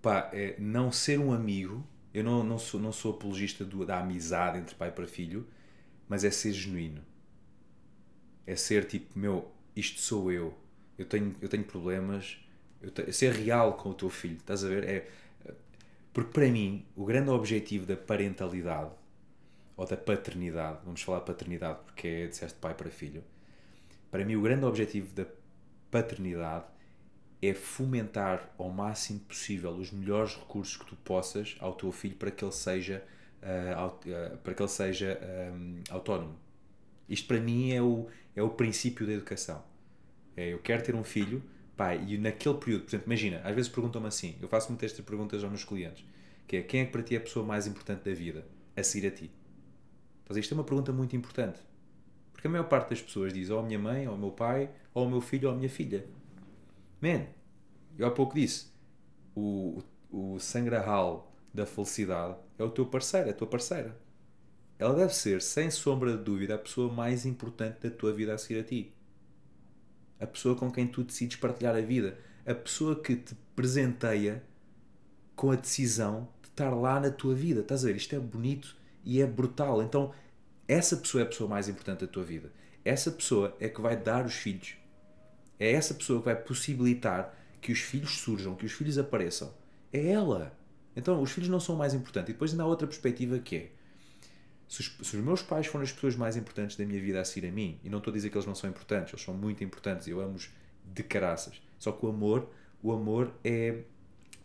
[0.00, 1.86] Pá, é não ser um amigo.
[2.12, 5.46] Eu não, não, sou, não sou apologista do, da amizade entre pai para filho,
[6.08, 7.02] mas é ser genuíno.
[8.46, 10.54] É ser tipo, meu, isto sou eu.
[10.98, 12.38] Eu tenho, eu tenho problemas.
[12.80, 14.84] Eu te- ser real com o teu filho, estás a ver?
[14.84, 15.08] É,
[16.12, 18.90] porque para mim, o grande objetivo da parentalidade
[19.76, 23.24] ou da paternidade, vamos falar de paternidade porque é, disseste pai para filho,
[24.12, 25.24] para mim o grande objetivo da
[25.90, 26.66] paternidade
[27.40, 32.30] é fomentar ao máximo possível os melhores recursos que tu possas ao teu filho para
[32.30, 33.02] que ele seja,
[33.42, 33.90] ah,
[34.44, 36.38] para que ele seja ahm, autónomo.
[37.08, 38.06] Isto para mim é o,
[38.36, 39.64] é o princípio da educação.
[40.36, 41.42] É, eu quero ter um filho,
[41.74, 45.04] pá, e naquele período, por exemplo, imagina, às vezes perguntam-me assim, eu faço muitas estas
[45.04, 46.04] perguntas aos meus clientes,
[46.46, 48.46] que é, quem é que para ti é a pessoa mais importante da vida?
[48.76, 49.30] A seguir a ti.
[50.22, 51.58] Então, isto é uma pergunta muito importante.
[52.42, 55.08] Porque a maior parte das pessoas diz ou a minha mãe, ou meu pai, ou
[55.08, 56.04] meu filho, ou minha filha.
[57.00, 57.26] Man,
[57.96, 58.66] eu há pouco disse,
[59.32, 63.96] o, o sangrahal da felicidade é o teu parceiro, é a tua parceira.
[64.76, 68.38] Ela deve ser, sem sombra de dúvida, a pessoa mais importante da tua vida a
[68.38, 68.92] seguir a ti.
[70.18, 72.18] A pessoa com quem tu decides partilhar a vida.
[72.44, 74.42] A pessoa que te presenteia
[75.36, 77.60] com a decisão de estar lá na tua vida.
[77.60, 77.94] Estás a ver?
[77.94, 79.80] Isto é bonito e é brutal.
[79.80, 80.12] Então,
[80.66, 82.52] essa pessoa é a pessoa mais importante da tua vida.
[82.84, 84.76] Essa pessoa é que vai dar os filhos.
[85.58, 89.52] É essa pessoa que vai possibilitar que os filhos surjam, que os filhos apareçam.
[89.92, 90.56] É ela.
[90.96, 92.30] Então, os filhos não são o mais importantes.
[92.30, 93.70] E depois ainda há outra perspectiva que é
[94.72, 97.24] se os, se os meus pais foram as pessoas mais importantes da minha vida a
[97.26, 99.34] seguir a mim, e não estou a dizer que eles não são importantes, eles são
[99.34, 100.48] muito importantes, eu amo-os
[100.94, 101.60] de caraças.
[101.78, 102.48] Só que o amor,
[102.82, 103.82] o amor é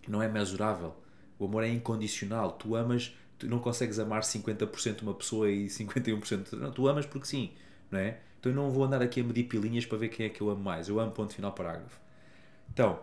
[0.05, 0.95] não é mesurável.
[1.39, 2.51] O amor é incondicional.
[2.51, 7.27] Tu amas, tu não consegues amar 50% uma pessoa e 51% não, tu amas porque
[7.27, 7.51] sim,
[7.91, 8.17] não é?
[8.39, 10.49] Então eu não vou andar aqui a medir pilinhas para ver quem é que eu
[10.49, 10.87] amo mais.
[10.87, 11.99] Eu amo ponto final parágrafo.
[12.71, 12.99] Então,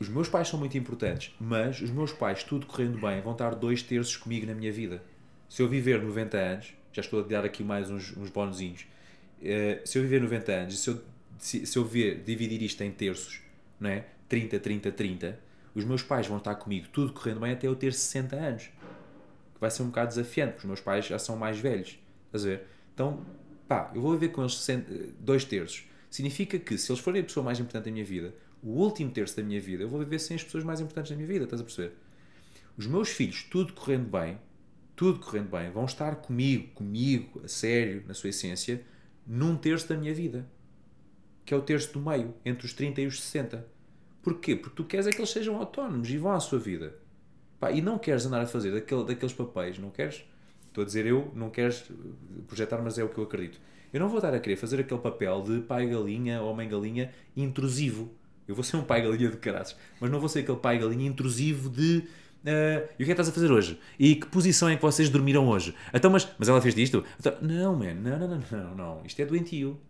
[0.00, 3.54] os meus pais são muito importantes, mas os meus pais, tudo correndo bem, vão estar
[3.54, 5.02] dois terços comigo na minha vida.
[5.48, 8.32] Se eu viver 90 anos, já estou a dar aqui mais uns, uns
[9.42, 11.00] eh, se eu viver 90 anos, se eu,
[11.38, 13.40] se, se eu ver, dividir isto em terços,
[13.80, 14.04] não é?
[14.28, 15.40] 30, 30, 30,
[15.74, 18.70] os meus pais vão estar comigo tudo correndo bem até eu ter 60 anos.
[19.60, 21.98] Vai ser um bocado desafiante, porque os meus pais já são mais velhos.
[22.26, 22.66] Estás a ver?
[22.94, 23.24] Então,
[23.66, 25.84] pá, eu vou viver com eles 60 dois terços.
[26.10, 29.36] Significa que se eles forem a pessoa mais importante da minha vida, o último terço
[29.36, 31.44] da minha vida, eu vou viver sem as pessoas mais importantes da minha vida.
[31.44, 31.92] Estás a perceber?
[32.76, 34.38] Os meus filhos, tudo correndo bem,
[34.96, 38.84] tudo correndo bem, vão estar comigo, comigo, a sério, na sua essência,
[39.26, 40.48] num terço da minha vida.
[41.44, 43.66] Que é o terço do meio, entre os 30 e os 60.
[44.22, 44.56] Porquê?
[44.56, 46.96] Porque tu queres é que eles sejam autónomos e vão à sua vida.
[47.60, 50.24] Pá, e não queres andar a fazer daquele, daqueles papéis, não queres?
[50.68, 51.90] Estou a dizer eu, não queres
[52.46, 53.60] projetar, mas é o que eu acredito.
[53.92, 57.10] Eu não vou estar a querer fazer aquele papel de pai galinha ou mãe galinha
[57.36, 58.10] intrusivo.
[58.46, 61.06] Eu vou ser um pai galinha de caraças, mas não vou ser aquele pai galinha
[61.08, 62.04] intrusivo de
[62.46, 63.78] "Ah, e o que é que estás a fazer hoje?
[63.98, 65.74] E que posição é que vocês dormiram hoje?
[65.92, 67.04] Então, mas, mas ela fez disto?
[67.18, 69.02] Então, não, man, não, não, não, não, não.
[69.06, 69.80] Isto é doentio.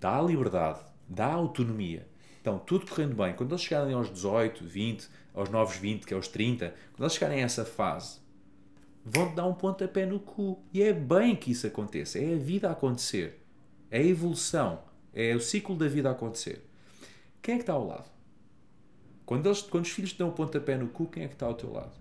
[0.00, 2.07] Dá liberdade, dá autonomia.
[2.48, 3.34] Então, tudo correndo bem.
[3.34, 7.12] Quando eles chegarem aos 18, 20, aos novos 20, que é aos 30, quando eles
[7.12, 8.20] chegarem a essa fase,
[9.04, 10.58] vão-te dar um pontapé no cu.
[10.72, 12.18] E é bem que isso aconteça.
[12.18, 13.44] É a vida a acontecer.
[13.90, 14.80] É a evolução.
[15.12, 16.64] É o ciclo da vida a acontecer.
[17.42, 18.08] Quem é que está ao lado?
[19.26, 21.44] Quando, eles, quando os filhos te dão um pontapé no cu, quem é que está
[21.44, 21.92] ao teu lado?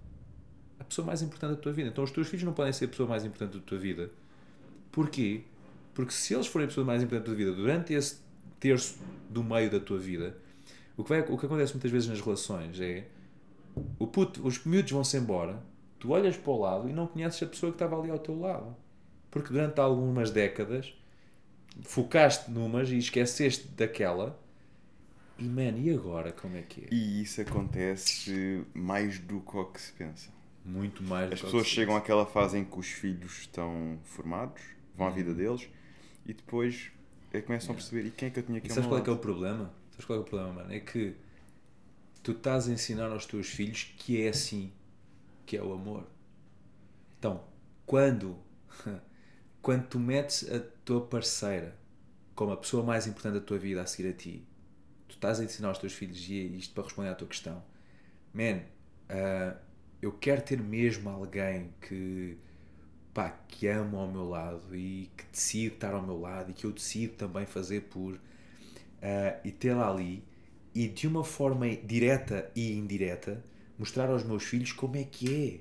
[0.80, 1.90] A pessoa mais importante da tua vida.
[1.90, 4.10] Então os teus filhos não podem ser a pessoa mais importante da tua vida.
[4.94, 5.42] Porquê?
[5.94, 8.27] Porque se eles forem a pessoa mais importante da tua vida durante esse
[8.60, 10.38] terço do meio da tua vida,
[10.96, 13.06] o que, vai, o que acontece muitas vezes nas relações é
[14.00, 15.62] o puto, os miúdos vão-se embora,
[16.00, 18.40] tu olhas para o lado e não conheces a pessoa que estava ali ao teu
[18.40, 18.76] lado.
[19.30, 20.94] Porque durante algumas décadas
[21.84, 24.40] focaste numas e esqueceste daquela
[25.38, 26.88] e man, e agora como é que é?
[26.92, 30.30] E isso acontece mais do que que se pensa.
[30.66, 31.82] Muito mais do As que pessoas autoestima.
[31.84, 34.62] chegam àquela fase em que os filhos estão formados,
[34.96, 35.70] vão à vida deles
[36.26, 36.92] e depois
[37.38, 39.00] eh, começam a perceber e quem é que eu tinha aqui E ao sabes qual
[39.00, 39.74] é que é o problema?
[39.92, 40.74] Sabes qual é, que é o problema, mano?
[40.74, 41.16] É que
[42.24, 44.72] tu estás a ensinar aos teus filhos que é assim,
[45.46, 46.06] que é o amor.
[47.18, 47.44] Então,
[47.86, 48.38] quando,
[49.62, 51.78] quando tu metes a tua parceira
[52.36, 54.48] como a pessoa mais importante da tua vida a seguir a ti,
[55.08, 57.64] tu estás a ensinar aos teus filhos, e é isto para responder à tua questão,
[58.34, 58.62] man,
[59.10, 59.56] ah,
[60.02, 62.38] eu quero ter mesmo alguém que,
[63.18, 66.66] pá, que amo ao meu lado e que decide estar ao meu lado e que
[66.66, 68.20] eu decido também fazer por
[69.02, 70.24] ah, e tê-la ali
[70.76, 73.44] e de uma forma direta e indireta
[73.76, 75.60] mostrar aos meus filhos como é que é.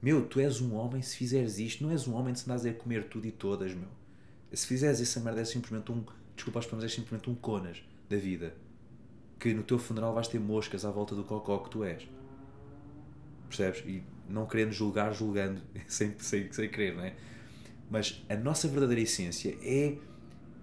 [0.00, 2.72] Meu, tu és um homem se fizeres isto, não és um homem se andas a
[2.72, 3.88] comer tudo e todas, meu.
[4.52, 6.04] Se fizeres essa merda é simplesmente um,
[6.36, 8.54] desculpa as palavras, é simplesmente um conas da vida.
[9.40, 12.08] Que no teu funeral vais ter moscas à volta do cocó que tu és.
[13.48, 13.82] Percebes?
[13.84, 17.14] E não querendo julgar, julgando, sem, sem, sem querer, não é?
[17.90, 19.96] Mas a nossa verdadeira essência é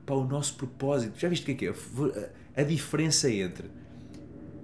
[0.05, 1.17] para o nosso propósito.
[1.17, 2.61] Já viste o que é que é?
[2.61, 3.69] A, diferença entre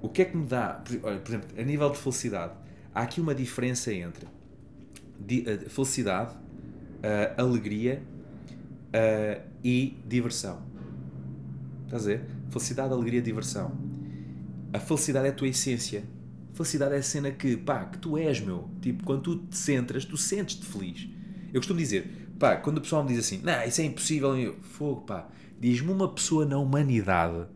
[0.01, 2.53] o que é que me dá, por, exemplo, a nível de felicidade,
[2.93, 4.27] há aqui uma diferença entre
[5.29, 6.35] eh, felicidade,
[7.01, 8.01] eh, alegria
[8.91, 10.61] eh, e diversão.
[11.85, 12.25] Estás a ver?
[12.49, 13.71] Felicidade, alegria, diversão.
[14.73, 16.03] A felicidade é a tua essência.
[16.59, 18.69] Felicidade é a cena que, pá, que tu és, meu.
[18.81, 21.07] Tipo, quando tu te centras, tu sentes-te feliz.
[21.53, 24.59] Eu costumo dizer, pá, quando o pessoal me diz assim, não, isso é impossível, eu,
[24.59, 27.47] fogo, pá, diz-me uma pessoa na humanidade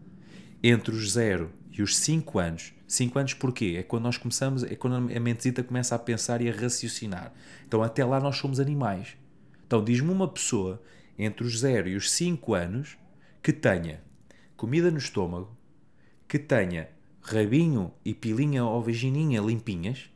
[0.63, 2.73] entre os 0 e os 5 anos.
[2.87, 3.75] 5 anos porquê?
[3.77, 7.33] É quando nós começamos, é quando a mentezita começa a pensar e a raciocinar.
[7.67, 9.17] Então até lá nós somos animais.
[9.67, 10.81] Então diz-me uma pessoa
[11.19, 12.97] entre os 0 e os 5 anos
[13.41, 14.01] que tenha
[14.55, 15.57] comida no estômago,
[16.25, 16.87] que tenha
[17.23, 20.09] rabinho e pilinha ou vagininha limpinhas,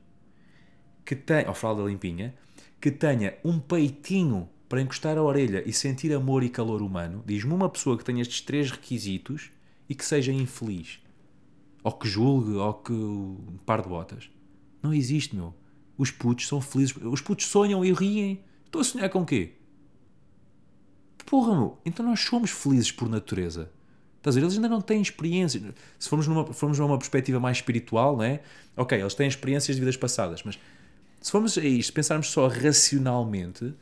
[1.05, 2.35] que tenha, ou fralda limpinha,
[2.79, 7.53] que tenha um peitinho para encostar a orelha e sentir amor e calor humano, diz-me
[7.53, 9.49] uma pessoa que tenha estes três requisitos
[9.87, 10.99] e que seja infeliz.
[11.83, 14.29] Ou que julgue, ou que um par de botas.
[14.83, 15.53] Não existe, meu.
[15.97, 16.95] Os putos são felizes.
[16.97, 18.43] Os putos sonham e riem.
[18.65, 19.53] Estou a sonhar com o quê?
[21.25, 21.77] Porra, meu.
[21.85, 23.71] Então nós somos felizes por natureza.
[24.27, 24.45] Estás a ver?
[24.45, 25.63] Eles ainda não têm experiências.
[25.97, 28.41] Se formos numa, formos numa perspectiva mais espiritual, não é?
[28.75, 30.59] Ok, eles têm experiências de vidas passadas, mas
[31.21, 33.73] se formos a isto, pensarmos só racionalmente,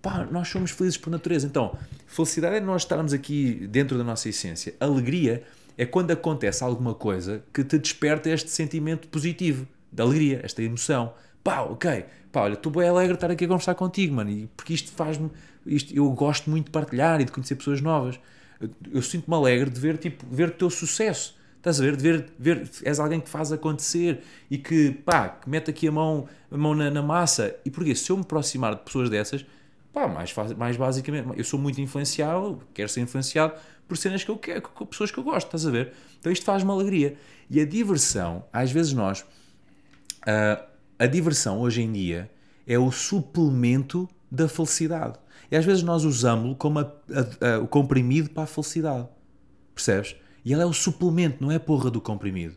[0.00, 1.46] pá, nós somos felizes por natureza.
[1.46, 1.76] Então,
[2.06, 4.74] felicidade é nós estarmos aqui dentro da nossa essência.
[4.78, 5.42] Alegria
[5.76, 11.12] é quando acontece alguma coisa que te desperta este sentimento positivo, de alegria, esta emoção.
[11.42, 14.46] Pá, ok, pá, olha, estou bem alegre de estar aqui a conversar contigo, mano, e
[14.56, 15.28] porque isto faz-me,
[15.66, 18.18] isto, eu gosto muito de partilhar e de conhecer pessoas novas.
[18.60, 21.36] Eu, eu sinto-me alegre de ver, tipo, ver o teu sucesso.
[21.56, 21.96] Estás a ver?
[21.96, 25.92] De ver, ver, és alguém que faz acontecer e que, pá, que mete aqui a
[25.92, 27.56] mão, a mão na, na massa.
[27.64, 27.94] E porquê?
[27.94, 29.44] Se eu me aproximar de pessoas dessas,
[29.92, 33.54] pá, mais, mais basicamente, eu sou muito influenciado, quero ser influenciado
[33.86, 35.92] por cenas que eu quero, com pessoas que eu gosto, estás a ver?
[36.20, 37.16] Então isto faz-me alegria.
[37.50, 39.24] E a diversão, às vezes nós,
[40.26, 40.64] ah,
[40.98, 42.30] a diversão hoje em dia
[42.66, 45.18] é o suplemento da felicidade.
[45.50, 46.82] E às vezes nós usamos-lo como a-
[47.42, 49.08] a- a- o comprimido para a felicidade.
[49.74, 50.16] Percebes?
[50.44, 52.56] E ele é o suplemento, não é a porra do comprimido.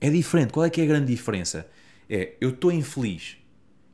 [0.00, 0.52] É diferente.
[0.52, 1.66] Qual é que é a grande diferença?
[2.08, 3.36] É, eu estou infeliz.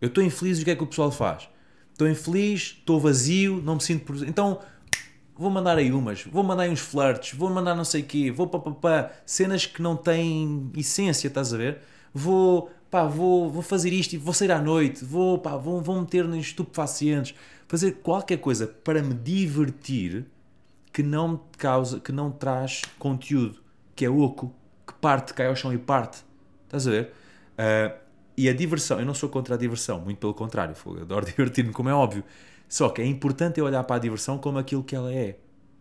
[0.00, 1.48] Eu estou infeliz e o que é que o pessoal faz?
[1.92, 4.04] Estou infeliz, estou vazio, não me sinto...
[4.04, 4.60] por- Então,
[5.36, 8.30] vou mandar aí umas, vou mandar aí uns flirts, vou mandar não sei o quê,
[8.30, 11.78] vou pá, pá, pá, cenas que não têm essência, estás a ver?
[12.14, 16.00] Vou, pá, vou, vou fazer isto e vou sair à noite, vou, pá, vou, vou
[16.00, 17.34] meter em estupefacientes,
[17.68, 20.26] fazer qualquer coisa para me divertir
[20.92, 23.62] que não me causa, que não traz conteúdo,
[23.94, 24.52] que é oco,
[24.86, 26.24] que parte, cai ao chão e parte.
[26.64, 27.12] Estás a ver?
[27.56, 27.94] Ah,
[28.36, 31.72] e a diversão, eu não sou contra a diversão, muito pelo contrário, fogo, adoro divertir-me,
[31.72, 32.24] como é óbvio.
[32.68, 35.38] Só que é importante eu olhar para a diversão como aquilo que ela é.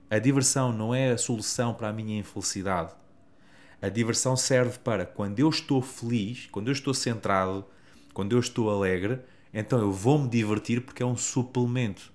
[0.09, 2.93] A diversão não é a solução para a minha infelicidade.
[3.81, 7.65] A diversão serve para quando eu estou feliz, quando eu estou centrado,
[8.13, 9.19] quando eu estou alegre,
[9.53, 12.11] então eu vou me divertir porque é um suplemento.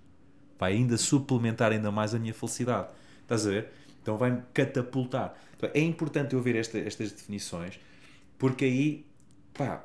[0.59, 2.88] Vai ainda suplementar ainda mais a minha felicidade.
[3.22, 3.68] Estás a ver?
[4.02, 5.34] Então vai-me catapultar.
[5.56, 7.78] Então, é importante eu ver esta- estas definições
[8.38, 9.06] porque aí
[9.54, 9.84] pá,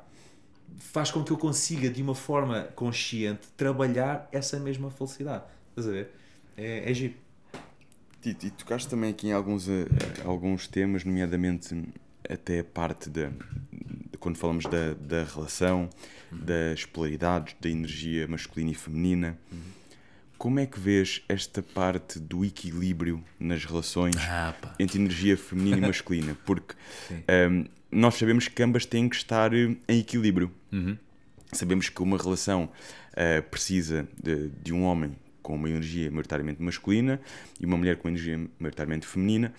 [0.78, 5.44] faz com que eu consiga de uma forma consciente trabalhar essa mesma felicidade.
[5.70, 6.10] Estás a ver?
[6.56, 7.14] É, é giro.
[8.20, 9.86] Tito, e tocaste também aqui em alguns, eh,
[10.24, 11.84] alguns temas, nomeadamente
[12.28, 13.30] até a parte da.
[14.20, 15.88] Quando falamos da, da relação,
[16.30, 19.38] das polaridades, da energia masculina e feminina.
[20.36, 25.80] Como é que vês esta parte do equilíbrio nas relações Ah, entre energia feminina e
[25.80, 26.36] masculina?
[26.46, 26.76] Porque
[27.26, 30.52] ehm, nós sabemos que ambas têm que estar em equilíbrio.
[30.70, 30.96] Uhum.
[31.52, 37.20] Sabemos que uma relação uh, precisa de, de um homem com uma energia maioritariamente masculina
[37.58, 39.52] e uma mulher com energia maioritariamente feminina,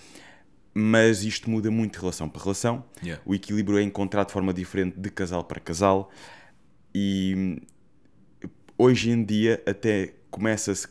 [0.74, 2.84] mas isto muda muito de relação para relação.
[3.04, 3.22] Yeah.
[3.26, 6.12] O equilíbrio é encontrado de forma diferente de casal para casal
[6.94, 7.62] e
[8.78, 10.88] hoje em dia até começa-se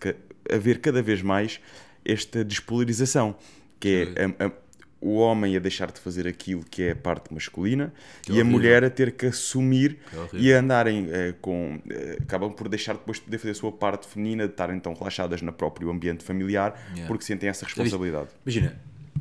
[0.50, 1.60] a ver cada vez mais
[2.04, 3.36] esta despolarização,
[3.78, 4.52] que é a, a,
[5.00, 7.92] o homem a deixar de fazer aquilo que é a parte masculina
[8.22, 8.50] Que e a horrível.
[8.52, 9.98] mulher a ter que assumir
[10.32, 11.80] Que e a andarem eh, com.
[11.88, 14.92] eh, acabam por deixar depois de poder fazer a sua parte feminina, de estarem então
[14.94, 17.06] relaxadas no próprio ambiente familiar, Yeah.
[17.06, 18.28] porque sentem essa responsabilidade.
[18.44, 18.80] Imagina,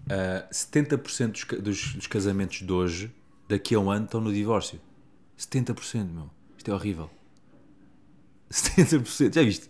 [0.09, 3.11] ah, 70% dos, dos, dos casamentos de hoje,
[3.47, 4.79] daqui a um ano, estão no divórcio.
[5.37, 6.29] 70%, meu.
[6.57, 7.09] Isto é horrível.
[8.51, 9.33] 70%.
[9.33, 9.69] Já viste?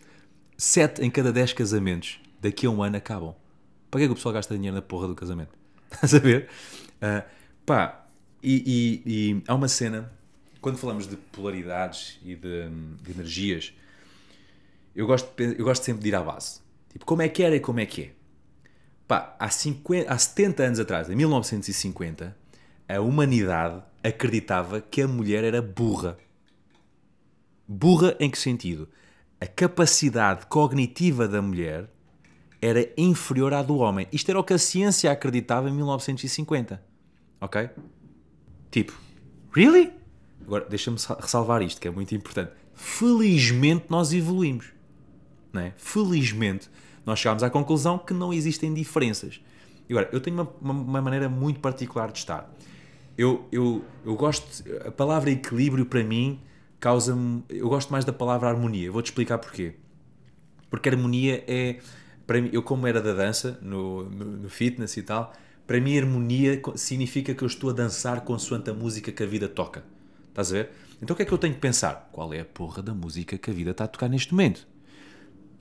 [0.57, 3.35] 7 em cada 10 casamentos, daqui a um ano, acabam.
[3.91, 5.51] Para que é que o pessoal gasta dinheiro na porra do casamento?
[5.91, 6.49] Estás a ver?
[7.01, 7.25] Ah,
[7.65, 8.07] pá,
[8.41, 10.11] e, e- e há uma cena,
[10.61, 12.69] quando falamos de polaridades e de,
[13.01, 13.73] de energias,
[14.95, 16.59] eu gosto, de eu gosto sempre de ir à base.
[16.91, 18.11] Tipo, como é que era e como é que é?
[19.07, 22.35] Pá, há, 50, há 70 anos atrás, em 1950,
[22.89, 26.17] a humanidade acreditava que a mulher era burra.
[27.67, 28.87] Burra em que sentido?
[29.39, 31.89] A capacidade cognitiva da mulher
[32.61, 34.07] era inferior à do homem.
[34.11, 36.81] Isto era o que a ciência acreditava em 1950.
[37.39, 37.69] Ok?
[38.71, 38.93] Tipo,
[39.53, 39.93] really?
[40.43, 42.51] Agora, deixa-me sa- ressalvar isto, que é muito importante.
[42.73, 44.67] Felizmente nós evoluímos.
[45.53, 45.73] Não é?
[45.77, 46.69] Felizmente
[47.07, 49.39] nós chegámos à conclusão que não existem diferenças.
[49.89, 52.53] Agora, eu tenho uma, uma, uma maneira muito particular de estar.
[53.17, 54.45] Eu, eu, eu gosto.
[54.85, 56.41] A palavra equilíbrio para mim
[56.81, 57.45] causa-me.
[57.47, 58.91] Eu gosto mais da palavra harmonia.
[58.91, 59.75] Vou-te explicar porquê.
[60.69, 61.79] Porque harmonia é.
[62.27, 65.31] Para mim, eu, como era da dança, no, no, no fitness e tal,
[65.65, 69.47] para mim, harmonia significa que eu estou a dançar consoante a música que a vida
[69.47, 69.81] toca.
[70.27, 70.71] Estás a ver?
[71.01, 72.09] Então o que é que eu tenho que pensar?
[72.11, 74.67] Qual é a porra da música que a vida está a tocar neste momento?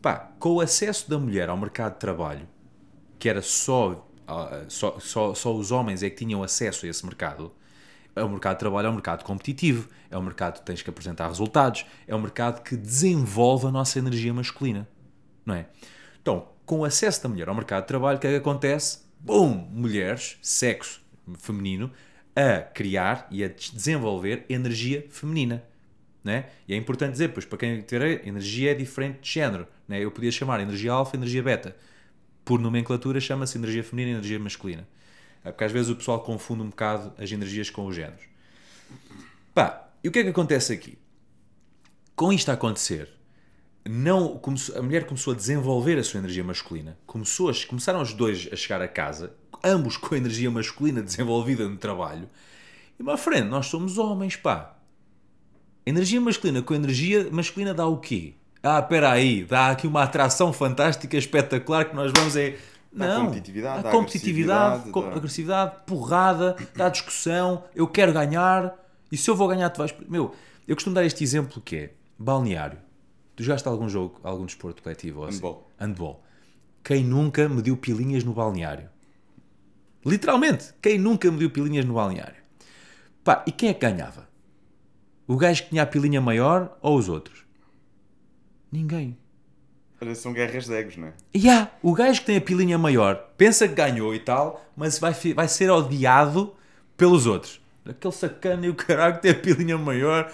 [0.06, 2.48] Pá, com o acesso da mulher ao mercado de trabalho,
[3.18, 7.04] que era só, ah, só, só, só os homens é que tinham acesso a esse
[7.04, 7.52] mercado,
[8.14, 10.88] é o mercado de trabalho é um mercado competitivo, é um mercado que tens que
[10.88, 14.86] apresentar resultados, é um mercado que desenvolve a nossa energia masculina,
[15.44, 15.66] não é?
[16.22, 19.00] Então, com o acesso da mulher ao mercado de trabalho, o que é que acontece?
[19.18, 19.68] Bum!
[19.72, 21.02] Mulheres, sexo
[21.40, 21.90] feminino,
[22.36, 25.64] a criar e a des- desenvolver energia feminina.
[26.22, 26.46] Né?
[26.68, 29.66] E é importante dizer, pois para quem tiver energia é diferente de género.
[29.88, 30.00] Né?
[30.04, 31.76] Eu podia chamar energia alfa energia beta.
[32.44, 34.86] Por nomenclatura chama-se energia feminina e energia masculina.
[35.44, 38.22] É Porque às vezes o pessoal confunde um bocado as energias com os géneros.
[39.54, 40.98] Pá, e o que é que acontece aqui?
[42.14, 43.08] Com isto a acontecer,
[43.84, 46.98] não, começou- a mulher começou a desenvolver a sua energia masculina.
[47.06, 51.68] Começou a- começaram os dois a chegar a casa, ambos com a energia masculina desenvolvida
[51.68, 52.28] no trabalho.
[52.98, 54.76] E, uma frente, nós somos homens, pá.
[55.84, 58.34] Energia masculina com energia masculina dá o quê?
[58.66, 62.58] Ah, espera aí, dá aqui uma atração fantástica, espetacular que nós vamos é...
[62.92, 68.74] Não, competitividade, competitividade, agressividade, co- dá- agressividade, porrada, dá discussão, eu quero ganhar,
[69.12, 69.94] e se eu vou ganhar tu vais...
[70.08, 70.34] Meu,
[70.66, 72.78] eu costumo dar este exemplo que é, balneário.
[73.36, 75.24] Tu jogaste algum jogo, algum desporto coletivo?
[75.24, 75.36] assim?
[75.36, 75.70] Handball.
[75.78, 76.24] Handball.
[76.82, 78.88] Quem nunca mediu pilinhas no balneário?
[80.04, 82.42] Literalmente, quem nunca mediu pilinhas no balneário?
[83.22, 84.26] Pá, e quem é que ganhava?
[85.26, 87.45] O gajo que tinha a pilinha maior ou os outros?
[88.70, 89.16] Ninguém.
[90.00, 91.14] Olha, São guerras de egos, não é?
[91.32, 94.98] E há, o gajo que tem a pilinha maior pensa que ganhou e tal, mas
[94.98, 96.54] vai, vai ser odiado
[96.96, 97.60] pelos outros.
[97.88, 100.30] Aquele sacana e o caralho que tem a pilinha maior,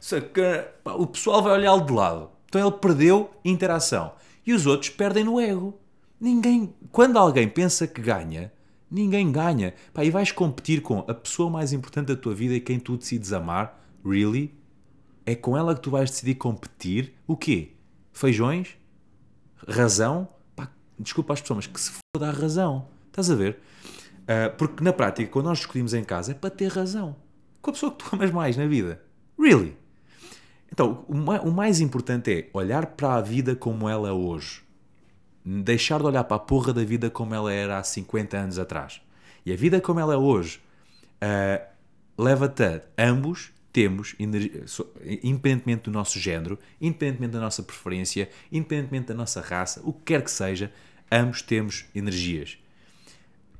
[0.00, 0.66] sacana.
[0.84, 2.30] O pessoal vai olhá-lo de lado.
[2.46, 4.12] Então ele perdeu interação.
[4.46, 5.78] E os outros perdem no ego.
[6.20, 6.72] Ninguém.
[6.92, 8.52] Quando alguém pensa que ganha,
[8.90, 9.74] ninguém ganha.
[9.92, 12.96] Pá, e vais competir com a pessoa mais importante da tua vida e quem tu
[12.96, 14.54] decides amar, really?
[15.24, 17.14] É com ela que tu vais decidir competir.
[17.26, 17.72] O quê?
[18.12, 18.76] Feijões?
[19.68, 20.68] razão, pá,
[20.98, 22.88] desculpa as pessoas, mas que se foda a razão.
[23.06, 23.60] Estás a ver?
[24.26, 27.14] Ah, porque na prática, quando nós discutimos em casa, é para ter razão.
[27.60, 29.00] Com a pessoa que tu amas mais na vida.
[29.38, 29.76] Really?
[30.72, 34.62] Então, o ma- o mais importante é olhar para a vida como ela é hoje.
[35.44, 39.00] Deixar de olhar para a porra da vida como ela era há 50 anos atrás.
[39.46, 40.60] E a vida como ela é hoje
[41.20, 41.60] ah,
[42.18, 49.40] leva-te a ambos temos, independentemente do nosso género, independentemente da nossa preferência, independentemente da nossa
[49.40, 50.72] raça, o que quer que seja,
[51.10, 52.58] ambos temos energias.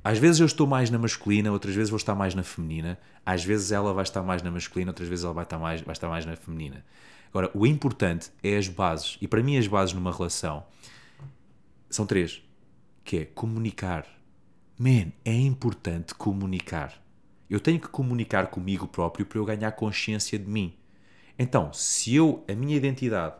[0.03, 2.99] Às vezes eu estou mais na masculina, outras vezes vou estar mais na feminina.
[3.25, 5.93] Às vezes ela vai estar mais na masculina, outras vezes ela vai estar mais, vai
[5.93, 6.83] estar mais na feminina.
[7.29, 9.17] Agora, o importante é as bases.
[9.21, 10.65] E para mim as bases numa relação
[11.89, 12.41] são três.
[13.03, 14.05] Que é comunicar.
[14.77, 17.02] Man, é importante comunicar.
[17.53, 20.73] Eu tenho que comunicar comigo próprio para eu ganhar consciência de mim.
[21.37, 23.35] Então, se eu, a minha identidade,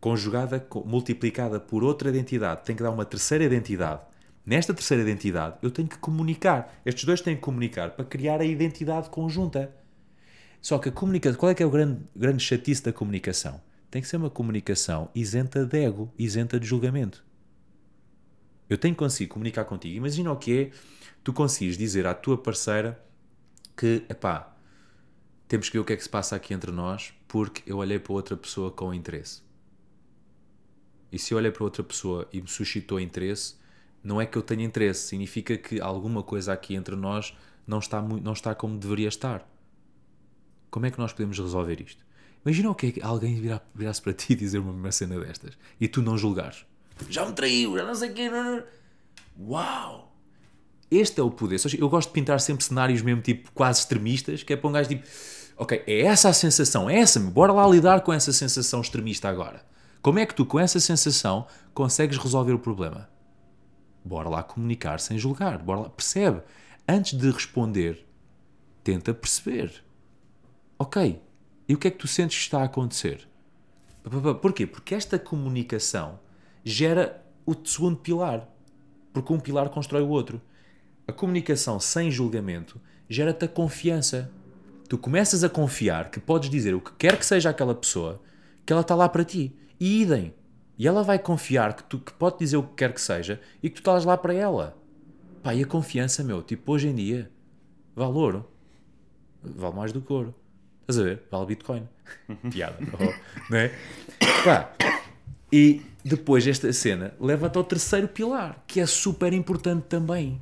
[0.00, 4.02] conjugada, co- multiplicada por outra identidade, tem que dar uma terceira identidade,
[4.46, 6.80] nesta terceira identidade eu tenho que comunicar.
[6.86, 9.74] Estes dois têm que comunicar para criar a identidade conjunta.
[10.60, 13.60] Só que a comunicação, qual é que é o grande, grande chatice da comunicação?
[13.90, 17.24] Tem que ser uma comunicação isenta de ego, isenta de julgamento.
[18.68, 19.96] Eu tenho que conseguir comunicar contigo.
[19.96, 20.70] Imagina o que é
[21.22, 23.02] tu conseguires dizer à tua parceira
[23.76, 24.56] que, epá,
[25.48, 27.98] temos que ver o que é que se passa aqui entre nós porque eu olhei
[27.98, 29.42] para outra pessoa com interesse.
[31.10, 33.56] E se eu olhei para outra pessoa e me suscitou interesse,
[34.02, 37.36] não é que eu tenha interesse, significa que alguma coisa aqui entre nós
[37.66, 39.46] não está, muito, não está como deveria estar.
[40.70, 42.04] Como é que nós podemos resolver isto?
[42.44, 43.40] Imagina o que é que alguém
[43.74, 46.64] virasse para ti e dizer uma cena destas e tu não julgares.
[47.08, 48.30] Já me traiu, já não sei o quê.
[49.38, 50.12] Uau!
[50.90, 51.58] Este é o poder.
[51.78, 54.90] Eu gosto de pintar sempre cenários mesmo tipo quase extremistas, que é para um gajo
[54.90, 55.06] tipo,
[55.56, 59.64] ok, é essa a sensação, é essa, bora lá lidar com essa sensação extremista agora.
[60.02, 63.08] Como é que tu, com essa sensação, consegues resolver o problema?
[64.04, 66.42] Bora lá comunicar sem julgar, bora lá, percebe.
[66.86, 68.04] Antes de responder,
[68.82, 69.82] tenta perceber.
[70.78, 71.22] Ok,
[71.68, 73.26] e o que é que tu sentes que está a acontecer?
[74.42, 74.66] Porquê?
[74.66, 76.18] Porque esta comunicação
[76.64, 78.48] gera o segundo pilar.
[79.12, 80.40] Porque um pilar constrói o outro.
[81.06, 84.30] A comunicação sem julgamento gera-te a confiança.
[84.88, 88.20] Tu começas a confiar que podes dizer o que quer que seja aquela pessoa,
[88.64, 89.54] que ela está lá para ti.
[89.78, 90.34] E idem.
[90.78, 93.68] E ela vai confiar que tu que pode dizer o que quer que seja e
[93.68, 94.76] que tu estás lá para ela.
[95.42, 97.30] Pá, e a confiança, meu, tipo, hoje em dia,
[97.94, 98.48] vale ouro.
[99.42, 100.34] Vale mais do que ouro.
[100.82, 101.22] Estás a ver?
[101.30, 101.88] Vale Bitcoin.
[102.50, 102.76] Piada.
[102.94, 103.72] Oh, não é?
[104.44, 104.72] Pá,
[105.52, 110.40] e depois esta cena leva-te ao terceiro pilar, que é super importante também.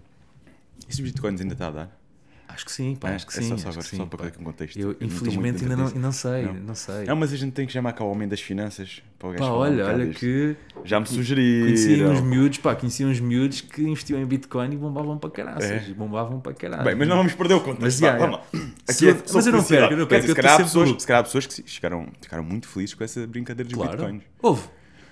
[0.89, 2.01] E se os bitcoins ainda está a dar?
[2.49, 3.49] Acho que sim, pá, É, acho que é sim.
[3.49, 4.25] só- acho só que agora, sim, só para pá.
[4.25, 4.77] colocar em contexto.
[4.77, 6.55] Eu, Eu não infelizmente, muito ainda não, não sei, Não.
[6.55, 7.05] não, sei.
[7.05, 9.45] Não, mas a gente tem que chamar cá o homem das finanças para o gajo
[9.45, 10.19] Pá, falar um olha, olha disto.
[10.19, 12.23] que Já me conheci uns sugeriram.
[12.25, 15.71] miúdos, pá, conheci uns miúdos que investiam em Bitcoin e bombavam para caraças.
[15.71, 15.95] É.
[15.95, 16.83] Bombavam para caralho.
[16.83, 17.83] Bem, mas não vamos perder o contexto.
[17.83, 18.45] Mas, já, vamos lá.
[18.89, 22.09] Se só mas eu não perco, eu não perco, Se calhar, há pessoas, que ficaram,
[22.21, 23.97] ficaram muito felizes com essa brincadeira dos Claro.
[23.97, 24.23] bitcoins.
[24.43, 24.63] Houve.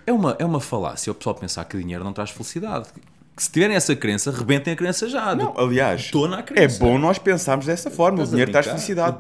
[0.09, 2.89] É uma, é uma falácia o pessoal pensar que dinheiro não traz felicidade.
[3.37, 5.35] Que se tiverem essa crença, rebentem a crença já.
[5.35, 6.11] Não, aliás,
[6.55, 8.23] é bom nós pensarmos dessa forma.
[8.23, 9.19] Estás o dinheiro traz felicidade.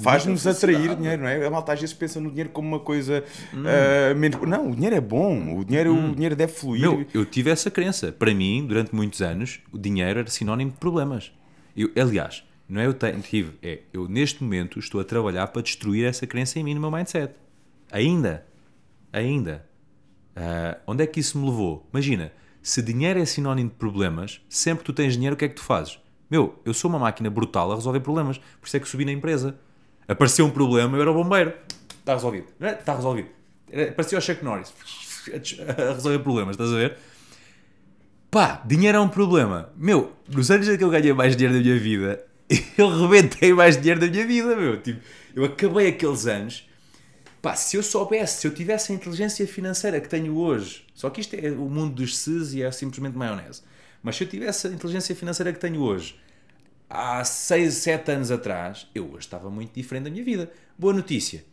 [0.00, 1.46] Faz-nos atrair dinheiro, não é?
[1.46, 3.22] A malta às vezes pensa no dinheiro como uma coisa
[3.52, 3.64] Hum.
[3.66, 4.40] ah, menos.
[4.40, 5.58] Não, o dinheiro é bom.
[5.58, 6.80] O dinheiro, o dinheiro deve fluir.
[6.80, 8.10] Meu, eu tive essa crença.
[8.10, 11.30] Para mim, durante muitos anos, o dinheiro era sinónimo de problemas.
[11.76, 16.06] Eu, aliás, não é eu tive, é eu neste momento estou a trabalhar para destruir
[16.06, 17.34] essa crença em mim no meu mindset.
[17.92, 18.46] Ainda.
[19.12, 19.65] Ainda.
[20.36, 21.88] Ah, onde é que isso me levou?
[21.92, 22.30] Imagina,
[22.62, 25.54] se dinheiro é sinónimo de problemas, sempre que tu tens dinheiro, o que é que
[25.54, 25.98] tu fazes?
[26.30, 28.38] Meu, eu sou uma máquina brutal a resolver problemas.
[28.38, 29.56] Por isso é que subi na empresa.
[30.08, 31.52] Apareceu um problema, eu era o bombeiro.
[32.00, 32.46] Está resolvido.
[32.60, 32.72] É?
[32.72, 33.28] Está resolvido.
[33.90, 34.72] Apareceu o Chuck Norris
[35.90, 36.96] a resolver problemas, estás a ver?
[38.30, 39.70] Pá, dinheiro é um problema.
[39.76, 42.24] Meu, nos anos em que eu ganhei mais dinheiro da minha vida,
[42.76, 44.80] eu rebentei mais dinheiro da minha vida, meu.
[44.80, 45.00] Tipo,
[45.34, 46.68] eu acabei aqueles anos.
[47.46, 51.20] Pá, se eu soubesse, se eu tivesse a inteligência financeira que tenho hoje, só que
[51.20, 53.62] isto é o mundo dos ses e é simplesmente maionese.
[54.02, 56.18] Mas se eu tivesse a inteligência financeira que tenho hoje,
[56.90, 60.50] há 6, 7 anos atrás, eu hoje estava muito diferente da minha vida.
[60.76, 61.44] Boa notícia,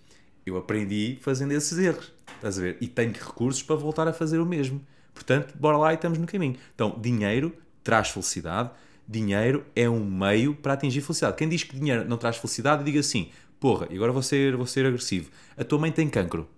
[0.44, 2.78] eu aprendi fazendo esses erros, estás a ver?
[2.82, 4.84] E tenho recursos para voltar a fazer o mesmo.
[5.14, 6.58] Portanto, bora lá e estamos no caminho.
[6.74, 8.72] Então, dinheiro traz felicidade,
[9.08, 11.38] dinheiro é um meio para atingir felicidade.
[11.38, 13.30] Quem diz que dinheiro não traz felicidade, diga assim:
[13.64, 15.32] porra, e agora vou ser, vou ser agressivo.
[15.56, 16.50] A tua mãe tem cancro.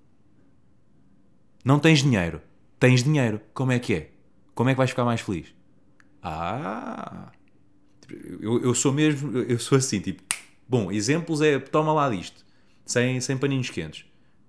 [1.63, 2.41] Não tens dinheiro.
[2.79, 3.39] Tens dinheiro.
[3.53, 4.09] Como é que é?
[4.55, 5.53] Como é que vais ficar mais feliz?
[6.23, 7.31] Ah!
[8.41, 10.23] Eu, eu sou mesmo, eu sou assim, tipo,
[10.67, 12.43] bom, exemplos é, toma lá disto,
[12.83, 14.05] sem, sem paninhos quentes.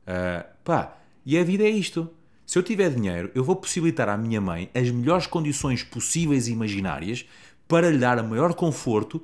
[0.06, 0.96] Ah, pá,
[1.26, 2.08] e a vida é isto.
[2.46, 6.52] Se eu tiver dinheiro, eu vou possibilitar à minha mãe as melhores condições possíveis e
[6.52, 7.26] imaginárias
[7.68, 9.22] para lhe dar o maior conforto,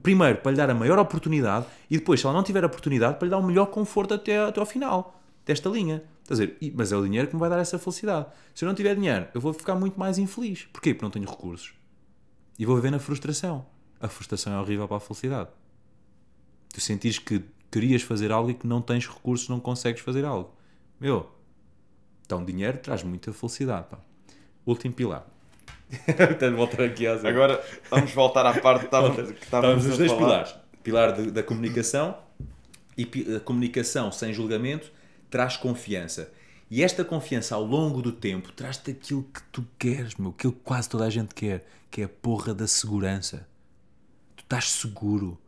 [0.00, 3.26] primeiro para lhe dar a maior oportunidade e depois, se ela não tiver oportunidade, para
[3.26, 6.02] lhe dar o melhor conforto até, até ao final desta linha.
[6.22, 6.72] Estás dizer?
[6.74, 8.26] Mas é o dinheiro que me vai dar essa felicidade.
[8.54, 10.66] Se eu não tiver dinheiro, eu vou ficar muito mais infeliz.
[10.72, 10.94] Porquê?
[10.94, 11.74] Porque não tenho recursos.
[12.58, 13.66] E vou viver na frustração.
[14.00, 15.50] A frustração é horrível para a felicidade.
[16.72, 20.54] Tu sentires que querias fazer algo e que não tens recursos, não consegues fazer algo.
[20.98, 21.30] Meu,
[22.24, 23.88] então dinheiro traz muita felicidade.
[23.88, 23.98] Pá.
[24.64, 25.26] Último pilar.
[26.16, 29.98] Portanto, voltar aqui às Agora vamos voltar à parte que estávamos, que Estávamos estávamos nos
[29.98, 30.20] dois falar.
[30.44, 30.54] pilares.
[30.82, 32.16] Pilar de- da comunicação
[32.96, 34.92] e a comunicação sem julgamento
[35.30, 36.30] traz confiança.
[36.70, 40.60] E esta confiança ao longo do tempo traz-te aquilo que tu queres, meu, aquilo que
[40.64, 43.46] quase toda a gente quer, que é a porra da segurança.
[44.36, 45.38] Tu estás seguro.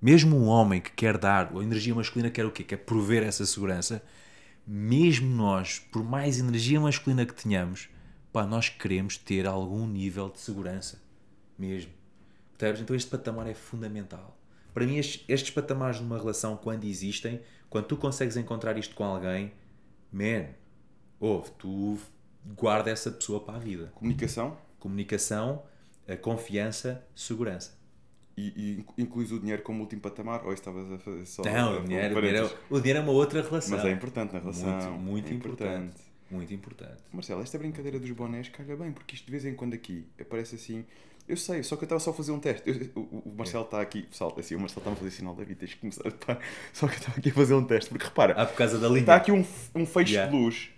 [0.00, 2.64] mesmo um homem que quer dar, a energia masculina quer o quê?
[2.64, 4.02] Quer prover essa segurança.
[4.66, 7.88] Mesmo nós, por mais energia masculina que tenhamos,
[8.32, 11.00] pá, nós queremos ter algum nível de segurança.
[11.58, 11.92] Mesmo.
[12.56, 12.80] Percebes?
[12.82, 14.36] Então este patamar é fundamental.
[14.72, 19.04] Para mim, estes, estes patamares numa relação, quando existem, quando tu consegues encontrar isto com
[19.04, 19.52] alguém,
[20.12, 20.46] man,
[21.20, 21.98] ouve, tu
[22.56, 23.92] guarda essa pessoa para a vida.
[23.94, 25.62] Comunicação Comunicação,
[26.08, 27.78] a confiança, segurança.
[28.36, 30.44] e, e incluís o dinheiro como último patamar?
[30.46, 31.42] Ou estavas a fazer só.
[31.42, 33.76] Não, a- o dinheiro, o, dinheiro, é- o dinheiro é uma outra relação.
[33.76, 34.92] Mas é importante na relação.
[34.92, 35.96] Muito, muito é importante.
[36.32, 36.96] Muito importante.
[37.12, 40.54] Marcelo, esta brincadeira dos bonés caga bem, porque isto de vez em quando aqui aparece
[40.54, 40.84] assim.
[41.28, 42.68] Eu sei, só que eu estava só a fazer um teste.
[42.68, 45.34] Eu- o, o- o Marcelo está aqui, pessoal, assim, o Marcelo está a fazer sinal
[45.34, 46.10] da vida, tens que começar.
[46.10, 46.38] Pá,
[46.72, 48.88] só que eu estava aqui a fazer um teste, porque repara, Ah, por causa da
[48.88, 49.00] linha.
[49.00, 49.44] está aqui um,
[49.74, 50.30] um feixe Yeah.
[50.32, 50.70] de luz.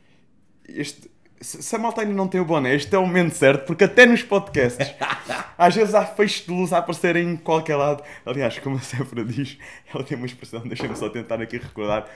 [0.69, 1.11] Este,
[1.41, 3.85] se, se a malta ainda não tem o boné, este é o momento certo, porque
[3.85, 4.93] até nos podcasts,
[5.57, 8.03] às vezes há feixes de luz a aparecerem em qualquer lado.
[8.27, 9.57] Aliás, como a Séfora diz,
[9.95, 12.09] ela tem uma expressão, deixa-me só tentar aqui recordar.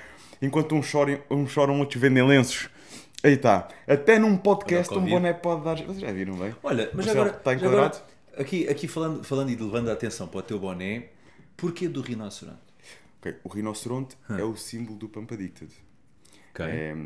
[0.42, 2.68] Enquanto uns choram, uns choram outros vendem lenços.
[3.22, 3.68] Aí está.
[3.86, 5.76] Até num podcast um boné pode dar.
[5.76, 6.54] Vocês já viram bem?
[6.62, 8.04] Olha, mas Marcelo, agora, está já agora, enquadrado?
[8.38, 11.08] aqui, aqui falando, falando e levando a atenção para o teu boné,
[11.56, 12.60] porquê do rinoceronte?
[13.20, 15.72] Ok, O rinoceronte é o símbolo do Pump Addicted.
[16.52, 16.64] Ok.
[16.66, 16.96] É,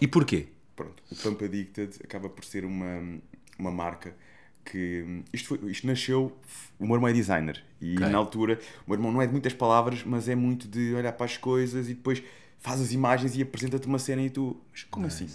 [0.00, 0.48] E porquê?
[0.76, 3.18] pronto, o Pump Addicted acaba por ser uma,
[3.58, 4.14] uma marca
[4.62, 5.22] que.
[5.32, 6.36] Isto, foi, isto nasceu.
[6.78, 8.08] O meu irmão é designer e Ok.
[8.08, 11.12] na altura o meu irmão não é de muitas palavras, mas é muito de olhar
[11.14, 12.22] para as coisas e depois
[12.64, 14.58] faz as imagens e apresenta-te uma cena e tu.
[14.72, 15.28] Mas como assim?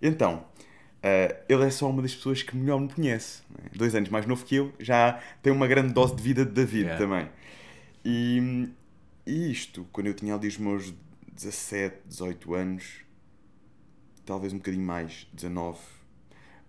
[0.00, 0.46] Então.
[1.02, 3.42] eh, ele é só uma das pessoas que melhor me conhece.
[3.50, 3.76] não é?
[3.76, 6.84] Dois anos mais novo que eu, já tem uma grande dose de vida de David
[6.84, 6.98] Yeah.
[7.04, 7.28] também.
[8.04, 8.68] E,
[9.26, 10.94] e isto, quando eu tinha ali os meus
[11.32, 12.84] 17, 18 anos,
[14.24, 15.78] talvez um bocadinho mais, 19,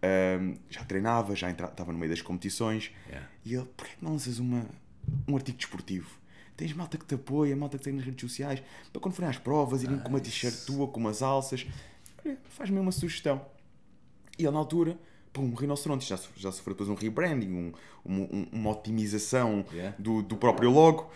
[0.01, 2.91] ahm, já treinava, já estava no meio das competições.
[3.07, 3.29] Yeah.
[3.45, 4.65] E ele, porquê que não lanças uma,
[5.27, 6.09] um artigo desportivo?
[6.55, 8.61] Tens malta que te apoia, malta que tem nas redes sociais,
[8.91, 11.65] para quando forem às provas, irem com uma t-shirt tua, com umas alças.
[12.23, 13.43] Olha, faz-me uma sugestão.
[14.37, 14.97] E ele, na altura,
[15.31, 17.73] pum, um rinoceronte, já, já sofreu depois um rebranding, um,
[18.05, 19.95] um- um- uma otimização Yeah.
[19.97, 21.09] do, do próprio logo.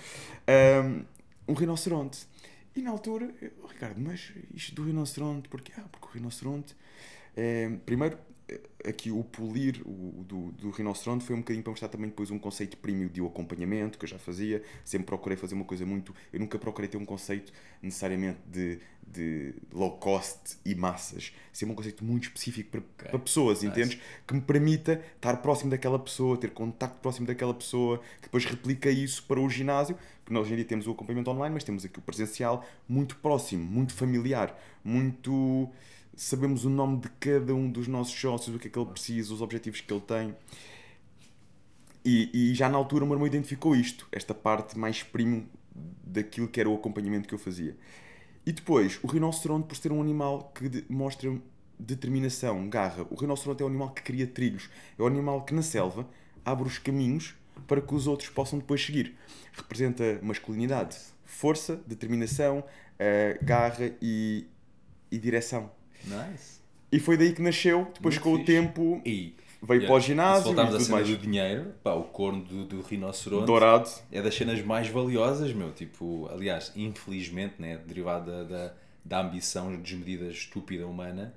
[0.48, 1.04] Ahm,
[1.48, 2.28] um rinoceronte.
[2.76, 6.76] E na altura, eu, "Oh, Ricardo, mas isto do rinoceronte, porque Ah, porque o rinoceronte.
[7.36, 8.18] é, primeiro,
[8.86, 12.40] aqui o polir o, do, do rinoceronte foi um bocadinho para mostrar também depois um
[12.40, 14.64] conceito premium de acompanhamento que eu já fazia.
[14.86, 16.16] Sempre procurei fazer uma coisa muito.
[16.32, 17.52] Eu nunca procurei ter um conceito
[17.82, 21.34] necessariamente de, de low cost e massas.
[21.52, 23.68] Sempre um conceito muito específico para, para pessoas, Nice.
[23.68, 24.00] entendes?
[24.26, 28.90] Que me permita estar próximo daquela pessoa, ter contacto próximo daquela pessoa, que depois replica
[28.90, 29.98] isso para o ginásio.
[30.24, 33.18] Porque nós hoje em dia temos o acompanhamento online, mas temos aqui o presencial muito
[33.18, 35.70] próximo, muito familiar, muito.
[36.18, 39.32] Sabemos o nome de cada um dos nossos sócios, o que é que ele precisa,
[39.32, 40.36] os objetivos que ele tem.
[42.04, 45.46] E, e já na altura o meu irmão identificou isto, esta parte mais premium
[46.04, 47.78] daquilo que era o acompanhamento que eu fazia.
[48.44, 51.32] E depois, o rinoceronte, por ser um animal que mostra
[51.78, 53.06] determinação, garra.
[53.12, 54.72] O rinoceronte é um animal que cria trilhos.
[54.98, 56.10] É um animal que na selva
[56.44, 57.36] abre os caminhos
[57.68, 59.16] para que os outros possam depois seguir.
[59.54, 62.64] Representa masculinidade, força, determinação,
[62.98, 64.48] eh, garra e,
[65.12, 65.77] e direção.
[66.04, 66.58] Nice.
[66.92, 68.52] E foi daí que nasceu, depois Muito com o fixe.
[68.52, 71.10] tempo E, veio para o ginásio se voltarmos à tudo cena mais.
[71.10, 73.90] do dinheiro, pá, o corno do, do rinoceronte Dourado.
[74.12, 75.72] é das cenas mais valiosas, meu.
[75.74, 81.34] Tipo, aliás, infelizmente, né, derivado da, da, ambição desmedida estúpida humana,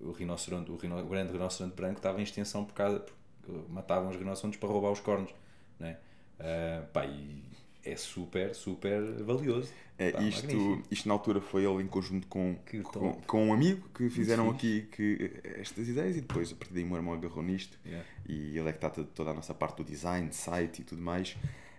[0.00, 4.10] o rinoceronte, o, rino, o grande rinoceronte branco estava em extensão por causa porque matavam
[4.10, 5.30] os rinocerontes para roubar os cornos,
[5.78, 5.96] né?
[6.38, 7.42] Ah, pá, e
[7.84, 9.70] é super, super valioso.
[10.02, 10.88] É, Pá, isto, magnífico.
[10.90, 12.56] isto na altura foi ele em conjunto com,
[12.90, 16.82] com, com um amigo que fizeram aqui que, estas ideias e depois a partir daí
[16.84, 18.06] o meu irmão agarrou nisto Yeah.
[18.26, 21.02] e ele é que trata de toda a nossa parte do design, site e tudo
[21.02, 21.36] mais,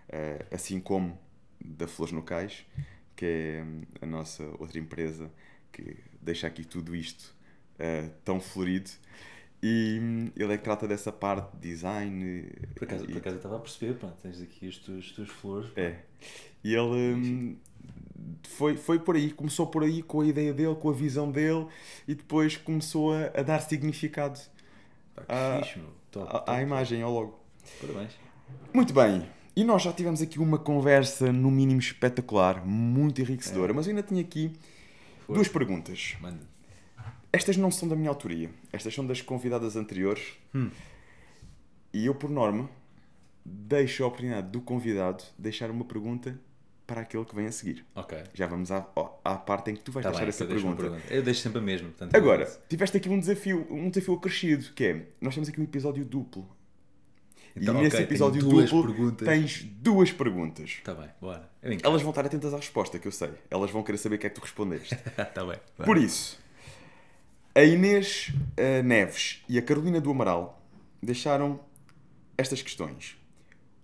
[0.08, 1.18] eh, assim como
[1.64, 2.64] da Flores no Cais,
[3.16, 5.28] que é hum, a nossa outra empresa
[5.72, 7.34] que deixa aqui tudo isto
[7.78, 8.90] eh, tão florido.
[9.64, 12.50] E hum, ele é que trata dessa parte de design.
[12.74, 15.10] Por acaso, e- por acaso eu estava a perceber, pronto, tens aqui as tuas, as
[15.12, 15.70] tuas flores.
[15.76, 16.00] É.
[16.64, 17.56] E ele hum,
[18.48, 21.66] foi, foi por aí, começou por aí com a ideia dele, com a visão dele
[22.06, 24.38] e depois começou a, a dar significado
[25.14, 25.60] Pá, que Ah.
[26.10, 26.62] Top, à, top, à top.
[26.62, 27.40] imagem, ao logo.
[27.80, 28.12] Parabéns.
[28.72, 29.26] Muito bem.
[29.56, 34.02] E nós já tivemos aqui uma conversa, no mínimo espetacular, muito enriquecedora, mas eu ainda
[34.02, 34.52] tinha aqui
[35.26, 35.32] Força.
[35.34, 36.16] duas perguntas.
[36.20, 36.40] Manda.
[37.32, 40.34] Estas não são da minha autoria, estas são das convidadas anteriores.
[40.54, 40.70] Hum.
[41.92, 42.68] E eu, por norma,
[43.44, 46.38] deixo a oportunidade do convidado deixar uma pergunta
[46.86, 47.84] para aquele que vem a seguir.
[47.94, 48.18] Ok.
[48.34, 48.86] Já vamos à,
[49.24, 50.82] à parte em que tu vais Tá deixar bem, essa pergunta.
[50.82, 51.02] pergunta.
[51.14, 51.88] Eu deixo sempre a mesma.
[51.88, 55.64] Portanto, Agora, tiveste aqui um desafio, um desafio acrescido, que é, nós temos aqui um
[55.64, 56.48] episódio duplo.
[57.54, 59.28] Então, e nesse ok, episódio duas duplo perguntas.
[59.28, 60.70] tens duas perguntas.
[60.70, 61.50] Está bem, bora.
[61.82, 63.30] Elas vão estar atentas à resposta, que eu sei.
[63.50, 64.94] Elas vão querer saber o que é que tu respondeste.
[64.94, 65.58] Está bem.
[65.76, 65.86] vai.
[65.86, 66.40] Por isso,
[67.54, 70.62] a Inês eh, Neves e a Carolina do Amaral
[71.02, 71.60] deixaram
[72.38, 73.18] estas questões.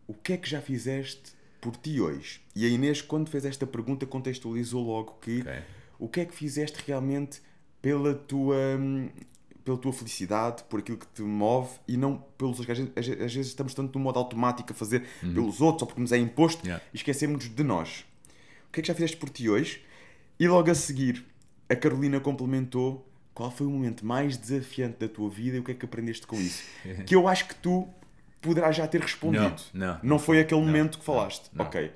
[0.06, 2.40] O que é que já fizeste por ti hoje?
[2.60, 5.52] E a Inês, quando fez esta pergunta, contextualizou logo que Ok.
[5.98, 7.40] o que é que fizeste realmente
[7.80, 9.08] pela tua, hum,
[9.64, 12.58] pela tua felicidade, por aquilo que te move e não pelos.
[12.60, 16.00] Às vezes, às vezes estamos tanto no modo automático a fazer pelos outros ou porque
[16.00, 16.84] nos é imposto Yeah.
[16.92, 18.04] e esquecemos de nós.
[18.68, 19.84] O que é que já fizeste por ti hoje?
[20.40, 21.24] E logo a seguir,
[21.68, 25.70] a Carolina complementou qual foi o momento mais desafiante da tua vida e o que
[25.70, 26.64] é que aprendeste com isso.
[27.06, 27.86] Que eu acho que tu
[28.40, 29.62] poderás já ter respondido.
[29.72, 31.50] Não, não, Não foi aquele não, momento que falaste.
[31.56, 31.92] Ok.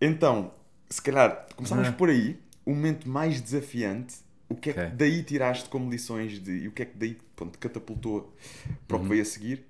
[0.00, 0.52] Então,
[0.88, 1.94] se calhar, começámos Não.
[1.94, 2.38] por aí.
[2.64, 4.16] O momento mais desafiante,
[4.48, 7.18] o que é que daí tiraste como lições de, e o que é que daí
[7.34, 8.34] pronto, catapultou
[8.86, 9.02] para Uhum.
[9.02, 9.64] o que veio a seguir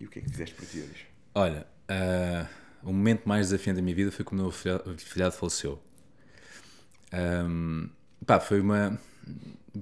[0.00, 1.06] e o que é que fizeste por ti hoje?
[1.34, 2.46] Olha, ah,
[2.82, 5.80] o momento mais desafiante da minha vida foi quando o meu filha- filhado faleceu.
[7.12, 7.88] Ahm,
[8.26, 8.98] pá, foi uma.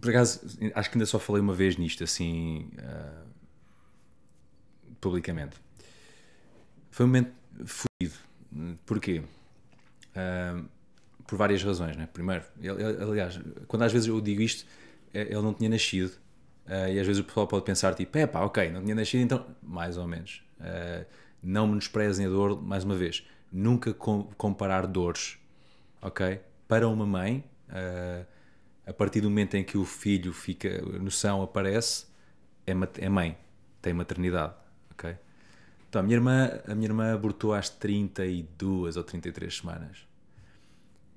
[0.00, 0.40] Por acaso,
[0.74, 2.68] acho que ainda só falei uma vez nisto, assim.
[2.78, 3.24] ah,
[5.00, 5.56] publicamente.
[6.90, 7.32] Foi um momento
[7.66, 8.14] fodido.
[8.86, 9.22] Porquê?
[11.26, 12.08] Por várias razões, né?
[12.12, 14.64] Primeiro, ele- ele- aliás, quando às vezes eu digo isto,
[15.12, 16.12] eh, ele não tinha nascido.
[16.68, 19.22] ah, e às vezes o pessoal pode pensar, tipo, é pá, ok, não tinha nascido,
[19.22, 20.42] então, mais ou menos.
[20.60, 21.04] Ah,
[21.42, 23.24] não menosprezem a dor, mais uma vez.
[23.52, 25.38] Nunca com- comparar dores,
[26.02, 26.40] ok?
[26.68, 28.24] Para uma mãe, ah,
[28.86, 32.06] a partir do momento em que o filho fica, a noção aparece,
[32.66, 32.72] é,
[33.04, 33.36] é mãe,
[33.82, 34.54] tem maternidade,
[34.92, 35.16] ok?
[35.88, 40.05] Então, a minha irmã, a minha irmã abortou às 32 ou 33 semanas.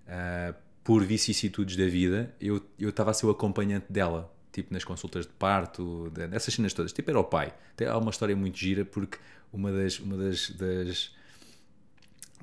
[0.10, 0.54] Ah,
[0.84, 5.34] por vicissitudes da vida, eu estava a ser o acompanhante dela, tipo nas consultas de
[5.34, 6.92] parto, dessas cenas todas.
[6.94, 7.54] Tipo, era o pai.
[7.78, 9.20] Tem, há uma história muito gira porque
[9.54, 11.12] uma das, uma das, das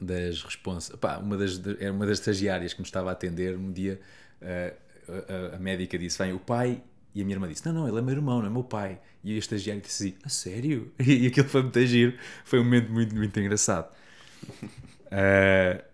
[0.01, 0.91] das respons...
[1.01, 4.01] Pá, uma das era uma das estagiárias que me estava a atender um dia
[4.41, 4.75] eh,
[5.53, 6.83] a, a- médica disse vem o pai
[7.15, 8.99] e a minha irmã disse não não ele é meu irmão não é meu pai
[9.25, 12.15] e a estagiária disse assim a sério e, aquilo foi muito giro
[12.45, 13.89] foi um momento muito muito engraçado
[15.11, 15.85] Eh,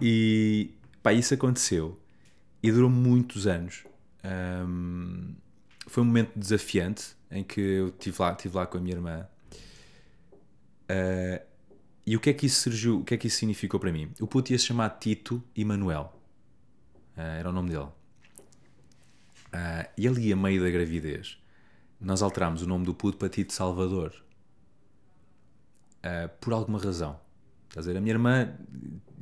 [0.00, 0.70] e
[1.02, 1.98] pá, isso aconteceu
[2.62, 3.84] e durou muitos anos
[4.22, 5.34] Ahm,
[5.86, 9.26] foi um momento desafiante em que eu estive lá, estive lá com a minha irmã
[10.90, 11.40] Uh,
[12.04, 14.10] e o que é que isso surgiu, o que é que isso significou para mim?
[14.20, 16.12] O puto ia se chamar Tito Emanuel.
[17.16, 17.84] Uh, era o nome dele.
[17.84, 21.38] Uh, e ali, a meio da gravidez,
[22.00, 24.12] nós alterámos o nome do puto para Tito Salvador.
[25.98, 27.20] Uh, por alguma razão.
[27.68, 27.98] Estás a ver?
[27.98, 28.52] A minha irmã,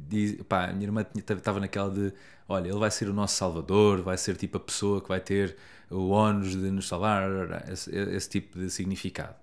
[0.09, 2.13] diz, pá, a minha irmã estava naquela de:
[2.49, 5.57] olha, ele vai ser o nosso Salvador, vai ser tipo a pessoa que vai ter
[5.91, 9.37] o ónus de nos salvar, esse, esse tipo de significado.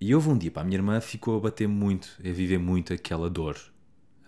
[0.00, 2.92] E houve um dia, pá, a minha irmã ficou a bater muito, a viver muito
[2.92, 3.58] aquela dor.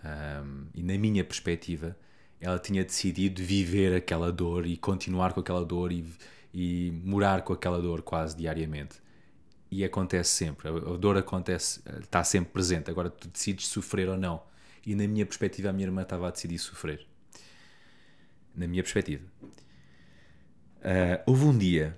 [0.05, 1.97] Um, e na minha perspectiva,
[2.39, 6.05] ela tinha decidido viver aquela dor e continuar com aquela dor e,
[6.53, 9.01] e morar com aquela dor quase diariamente.
[9.71, 12.91] E acontece sempre, a, a dor acontece, está sempre presente.
[12.91, 14.43] Agora tu decides sofrer ou não.
[14.85, 17.07] E na minha perspectiva, a minha irmã estava a decidir sofrer.
[18.55, 19.25] Na minha perspectiva.
[20.79, 21.97] Uh, houve um dia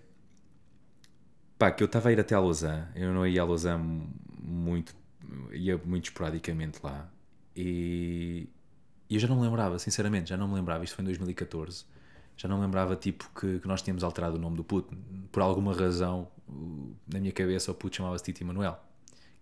[1.57, 4.09] pá, que eu estava a ir até a Lausanne, eu não ia a Lausanne
[4.39, 4.95] muito,
[5.51, 7.09] ia muito esporadicamente lá,
[7.55, 8.47] e
[9.09, 11.85] e eu já não me lembrava, sinceramente, já não me lembrava, isto foi em 2014,
[12.35, 14.95] já não me lembrava, tipo, que, que nós tínhamos alterado o nome do puto,
[15.31, 16.27] por alguma razão,
[17.07, 18.79] na minha cabeça o puto chamava-se Tito Emanuel,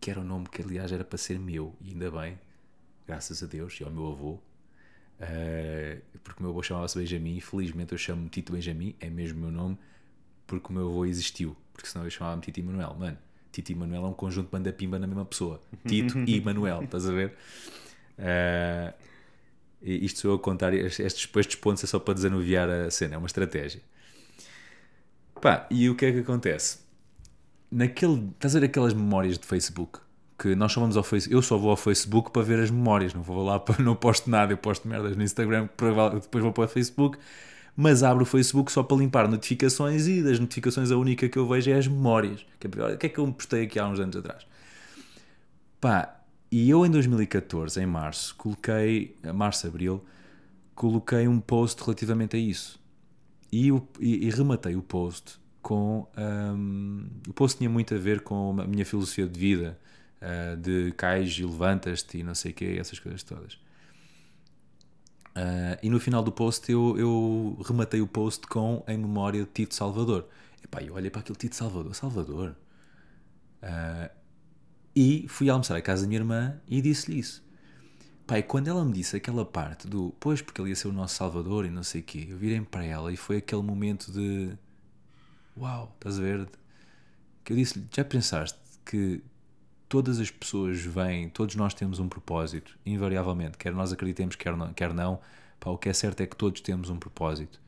[0.02, 2.38] que era o nome que, aliás, era para ser meu, e ainda bem,
[3.08, 4.40] graças a Deus, e ao meu avô,
[5.20, 9.42] eh, porque o meu avô chamava-se Benjamin, felizmente eu chamo-me Tito Benjamin, é mesmo o
[9.42, 9.78] meu nome,
[10.48, 12.96] porque o meu avô existiu, porque senão eu chamava-me Tito Emanuel.
[12.96, 13.18] Mano,
[13.52, 15.62] Tito e Manuel é um conjunto de banda-pimba na mesma pessoa.
[15.88, 17.36] Tito e Manuel, estás a ver?
[19.82, 23.16] E isto sou eu a contar, estes, estes pontos é só para desanuviar a cena,
[23.16, 23.82] é uma estratégia.
[25.42, 26.80] Pá, e o que é que acontece?
[27.70, 30.00] Naquele, estás a ver aquelas memórias de Facebook?
[30.44, 33.14] Que nós só vamos ao Facebook, eu só vou ao Facebook para ver as memórias,
[33.14, 35.70] não vou lá para, não posto nada, eu posto merdas no Instagram,
[36.22, 37.18] depois vou para o Facebook,
[37.78, 41.48] mas abro o Facebook só para limpar notificações e das notificações a única que eu
[41.48, 42.46] vejo é as memórias.
[42.60, 44.46] Que é, que é que eu me postei aqui há uns anos atrás?
[45.80, 46.20] Pá,
[46.52, 50.04] e eu em 2014, em março, coloquei, março, abril,
[50.76, 52.80] coloquei um post relativamente a isso.
[53.52, 56.08] E, o- e- e rematei o post com.
[56.18, 59.80] hum, o post tinha muito a ver com a minha filosofia de vida,
[60.24, 63.60] ah, de cais e levantas-te e não sei o quê, essas coisas todas.
[65.36, 69.50] Ah, e no final do post eu, eu rematei o post com em memória de
[69.52, 70.28] Tito Salvador.
[70.64, 72.56] Epá, eu olhei para aquele Tito Salvador, Salvador.
[73.62, 74.12] Ah,
[74.96, 77.44] E fui almoçar à casa da minha irmã e disse-lhe isso.
[78.28, 81.16] Pai, quando ela me disse aquela parte do pois, porque ele ia ser o nosso
[81.16, 84.58] salvador e não sei o quê, eu virei para ela e foi aquele momento de
[85.58, 86.50] uau, estás a ver?
[87.44, 89.24] Que eu disse-lhe, já pensaste que
[89.94, 94.74] todas as pessoas vêm, todos nós temos um propósito, invariavelmente, quer nós acreditemos, quer não,
[94.74, 95.20] quer não
[95.60, 97.62] pá, o que é certo é que todos temos um propósito.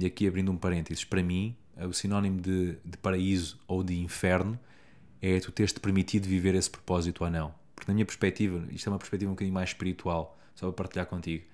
[0.00, 4.58] E aqui abrindo um parênteses, para mim, o sinónimo de, de paraíso ou de inferno
[5.20, 7.54] é tu teres-te permitido viver esse propósito ou não.
[7.76, 11.04] Porque na minha perspectiva, isto é uma perspectiva um bocadinho mais espiritual, só para partilhar
[11.04, 11.44] contigo.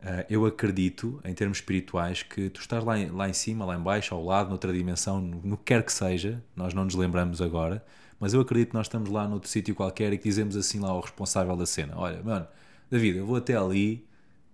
[0.00, 3.82] Uh, eu acredito, em termos espirituais, que tu estás lá lá em cima, lá em
[3.82, 7.42] baixo, ao lado, noutra dimensão, no, no que quer que seja, nós não nos lembramos
[7.42, 7.84] agora,
[8.24, 10.88] mas eu acredito que nós estamos lá noutro sítio qualquer e que dizemos assim lá
[10.88, 12.46] ao responsável da cena: Olha, mano,
[12.90, 14.02] David, eu vou até ali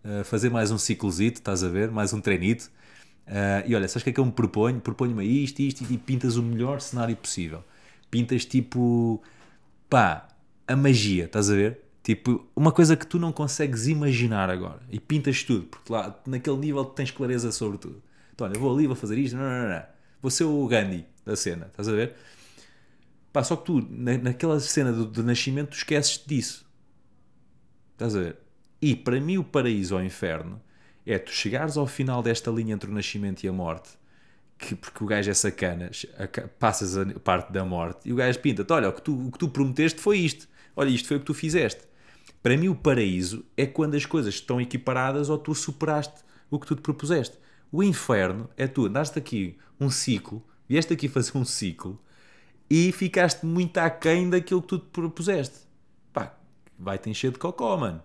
[0.05, 1.89] uh, fazer mais um ciclozito, estás a ver?
[1.89, 2.69] Mais um treinito.
[3.29, 4.81] Uh, e olha, sabes o que é que eu me proponho?
[4.81, 7.63] Proponho-me isto, isto, e pintas o melhor cenário possível.
[8.11, 9.23] Pintas tipo,
[9.89, 10.27] pá,
[10.67, 11.79] a magia, estás a ver?
[12.03, 14.81] Tipo, uma coisa que tu não consegues imaginar agora.
[14.91, 18.03] E pintas tudo, porque lá naquele nível tens clareza sobre tudo.
[18.35, 19.83] Então, olha, vou ali, vou fazer isto, não, não, não, não.
[20.21, 22.17] Vou ser o Gandhi da cena, estás a ver?
[23.33, 26.69] Pá, só que tu, na, naquela cena do, do nascimento, tu esqueces disso.
[27.93, 28.39] Estás a ver?
[28.83, 30.61] E para mim, o paraíso ou inferno
[31.07, 33.91] é tu chegares ao final desta linha entre o nascimento e a morte,
[34.59, 35.91] que, porque o gajo é sacana,
[36.59, 39.39] passas a parte da morte e o gajo pinta-te: olha, o que, tu, o que
[39.39, 41.83] tu prometeste foi isto, olha, isto foi o que tu fizeste.
[42.43, 46.67] Para mim, o paraíso é quando as coisas estão equiparadas ou tu superaste o que
[46.67, 47.37] tu te propuseste.
[47.71, 52.01] O inferno é tu andaste aqui um ciclo, vieste aqui fazer um ciclo
[52.71, 55.59] e ficaste muito aquém daquilo que tu te propuseste.
[56.13, 56.33] Pá,
[56.79, 58.01] vai-te encher de cocó, mano.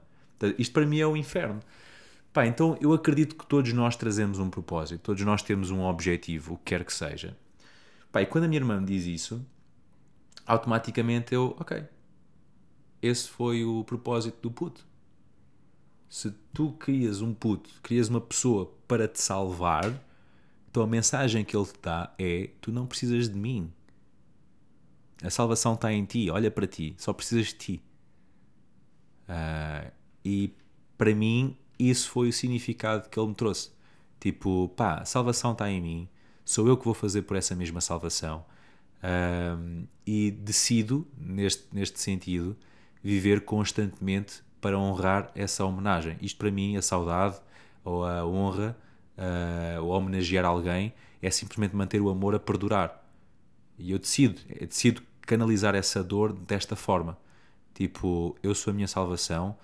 [0.57, 1.59] Isto para mim é o inferno.
[2.33, 6.55] Pá, então eu acredito que todos nós trazemos um propósito, todos nós temos um objetivo,
[6.55, 7.37] o que quer que seja.
[8.11, 9.45] Pá, e quando a minha irmã me diz isso,
[10.45, 11.83] automaticamente eu, ok,
[13.01, 14.85] esse foi o propósito do puto.
[16.09, 19.93] Se tu crias um puto, crias uma pessoa para te salvar,
[20.69, 23.71] então a mensagem que ele te dá é: tu não precisas de mim.
[25.23, 27.81] A salvação está em ti, olha para ti, só precisas de ti.
[29.27, 29.91] Uh,
[30.23, 30.53] e
[30.97, 33.71] para mim, isso foi o significado que ele me trouxe.
[34.19, 36.09] Tipo, pá, a salvação está em mim,
[36.43, 38.45] sou eu que vou fazer por essa mesma salvação.
[39.03, 42.55] Uh, e decido, neste, neste sentido,
[43.03, 46.17] viver constantemente para honrar essa homenagem.
[46.21, 47.39] Isto para mim, a saudade
[47.83, 48.75] ou a honra
[49.17, 53.04] uh, ou homenagear alguém é simplesmente manter o amor a perdurar.
[53.77, 57.17] E eu decido, eu decido canalizar essa dor desta forma.
[57.73, 59.57] Tipo, eu sou a minha salvação,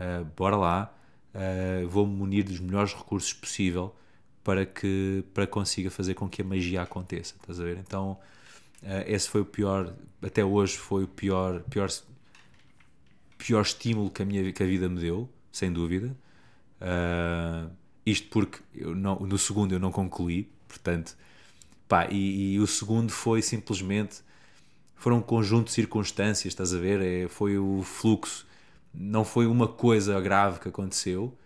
[0.00, 0.94] uh, bora lá,
[1.34, 3.94] uh, vou-me munir dos melhores recursos possível
[4.42, 7.34] para que para consiga fazer com que a magia aconteça.
[7.38, 7.76] Estás a ver?
[7.78, 8.18] Então,
[8.82, 11.90] uh, esse foi o pior, até hoje foi o pior, pior
[13.36, 16.16] pior estímulo que a, minha, que a vida me deu, sem dúvida.
[18.04, 21.16] Isto porque eu não, no segundo eu não concluí, portanto,
[21.88, 24.22] pá, e, e, o segundo foi simplesmente
[24.94, 27.00] foram um conjunto de circunstâncias, estás a ver?
[27.00, 28.46] É, foi o fluxo,
[28.92, 31.36] não foi uma coisa grave que aconteceu.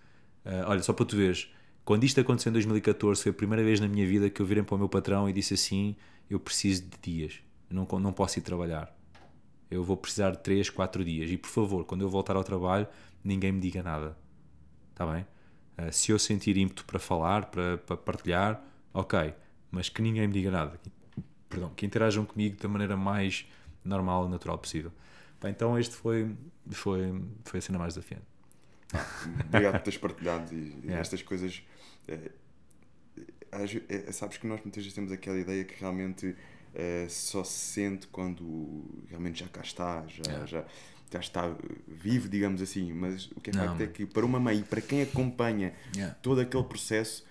[0.45, 1.49] Uh, olha, só para tu veres,
[1.85, 4.63] quando isto aconteceu em 2014, foi a primeira vez na minha vida que eu virei
[4.63, 5.97] para o meu patrão e disse assim:
[6.31, 7.35] Eu preciso de dias,
[7.71, 8.93] não, não posso ir trabalhar
[9.73, 11.31] eu vou precisar de 3, 4 dias.
[11.31, 12.87] E por favor, quando eu voltar ao trabalho,
[13.25, 14.17] ninguém me diga nada.
[14.91, 15.27] Está bem?
[15.79, 18.63] Uh, se eu sentir ímpeto para falar, para, para partilhar,
[18.93, 19.33] ok.
[19.73, 20.79] Mas que ninguém me diga nada.
[21.49, 23.47] Perdão, que interajam comigo da maneira mais
[23.85, 24.93] normal e natural possível.
[25.41, 26.37] Bem, então este foi,
[26.71, 28.27] foi, foi a cena mais desafiante.
[29.49, 31.01] Obrigado por teres partilhado e, yeah.
[31.01, 31.63] estas coisas.
[32.07, 32.31] É,
[33.89, 38.07] é, sabes que nós muitas vezes temos aquela ideia que realmente uh, só se sente
[38.07, 40.65] quando realmente já cá está, já, já,
[41.11, 42.93] já está vivo, digamos assim.
[42.93, 46.15] Mas o que é facto é que para uma mãe, para quem acompanha yeah.
[46.23, 47.27] todo aquele processo,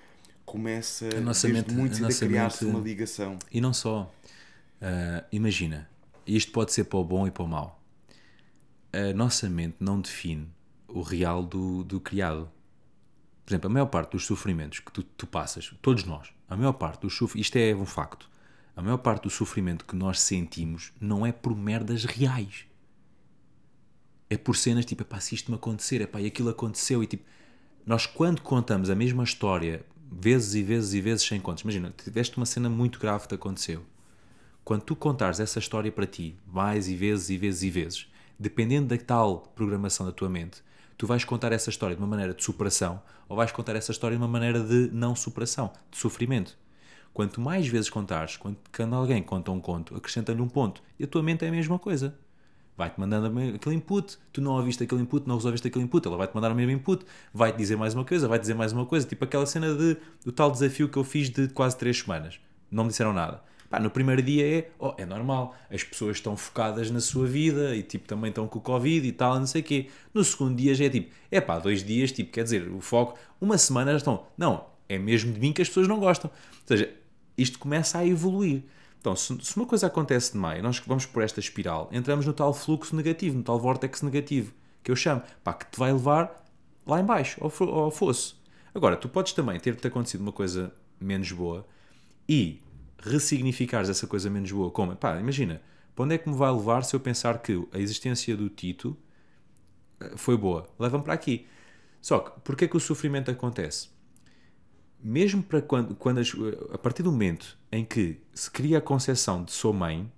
[0.51, 3.39] começa a nossa desde mente, muito a, a criar-se uma ligação.
[3.49, 4.13] E não só.
[4.81, 5.89] Uh, imagina,
[6.27, 7.81] isto pode ser para o bom e para o mau.
[8.91, 10.49] A nossa mente não define
[10.89, 12.51] o real do, do criado.
[13.45, 16.73] Por exemplo, a maior parte dos sofrimentos que tu, tu passas, todos nós, a maior
[16.73, 18.29] parte dos sofrimentos, isto é um facto,
[18.75, 22.65] a maior parte do sofrimento que nós sentimos não é por merdas reais.
[24.29, 27.23] É por cenas tipo, pá, se isto me acontecer, pá, e aquilo aconteceu, e tipo,
[27.85, 32.35] nós quando contamos a mesma história, vezes e vezes e vezes sem contas, imagina, tiveste
[32.37, 33.81] uma cena muito grave que te aconteceu.
[34.63, 38.07] Quando tu contares essa história para ti, mais e vezes e vezes e vezes,
[38.37, 40.61] dependendo da tal programação da tua mente,
[40.97, 44.17] tu vais contar essa história de uma maneira de superação ou vais contar essa história
[44.17, 46.57] de uma maneira de não superação, de sofrimento.
[47.13, 50.81] Quanto mais vezes contares, quando alguém conta um conto, acrescenta-lhe um ponto.
[50.99, 52.17] E a tua mente é a mesma coisa.
[52.81, 56.33] Vai-te mandando aquele input, tu não ouviste aquele input, não resolveste aquele input, ela vai-te
[56.33, 59.05] mandar o mesmo input, vai-te dizer mais uma coisa, vai-te dizer mais uma coisa.
[59.05, 62.39] Tipo aquela cena de, do tal desafio que eu fiz de quase 3 semanas.
[62.71, 63.43] Não me disseram nada.
[63.69, 67.75] Pá, no primeiro dia é, oh, é normal, as pessoas estão focadas na sua vida
[67.75, 69.87] e tipo também estão com o Covid e tal, não sei o quê.
[70.11, 73.15] No segundo dia já é tipo, é pá, dois dias, tipo, quer dizer, o foco,
[73.39, 76.31] uma semana já estão, não, é mesmo de mim que as pessoas não gostam.
[76.31, 76.91] Ou seja,
[77.37, 78.63] isto começa a evoluir.
[79.01, 82.95] Então, se, uma coisa acontece demais, nós vamos por esta espiral, entramos no tal fluxo
[82.95, 84.53] negativo, no tal vórtex negativo,
[84.83, 86.45] que eu chamo, pá, que te vai levar
[86.85, 88.39] lá em baixo, ao, ao fosso.
[88.75, 91.65] Agora, tu podes também ter-te acontecido uma coisa menos boa
[92.29, 92.61] e
[92.99, 95.63] ressignificares essa coisa menos boa, como, pá, imagina,
[95.95, 98.95] para onde é que me vai levar se eu pensar que a existência do Tito
[99.99, 100.69] eh, foi boa?
[100.77, 101.47] Leva-me para aqui.
[101.99, 103.89] Só que, porquê que o sofrimento acontece?
[105.03, 106.33] Mesmo para quando, quando as-
[106.73, 110.11] a partir do momento em que se cria a concepção de sou mãe,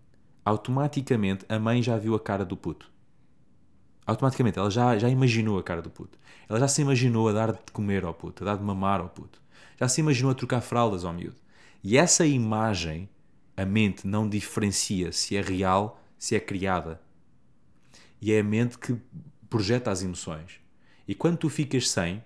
[0.45, 2.91] automaticamente a mãe já viu a cara do puto.
[4.05, 6.18] Automaticamente ela já, já imaginou a cara do puto.
[6.49, 9.10] Ela já se imaginou a dar de comer ao puto, a dar de mamar ao
[9.10, 9.41] puto.
[9.80, 11.38] Já se imaginou a trocar fraldas ao miúdo.
[11.84, 13.10] E essa imagem,
[13.55, 17.01] a mente não diferencia se é real, se é criada.
[18.22, 18.97] E é a mente que
[19.49, 20.60] projeta as emoções.
[21.07, 22.23] E quando tu ficas sem,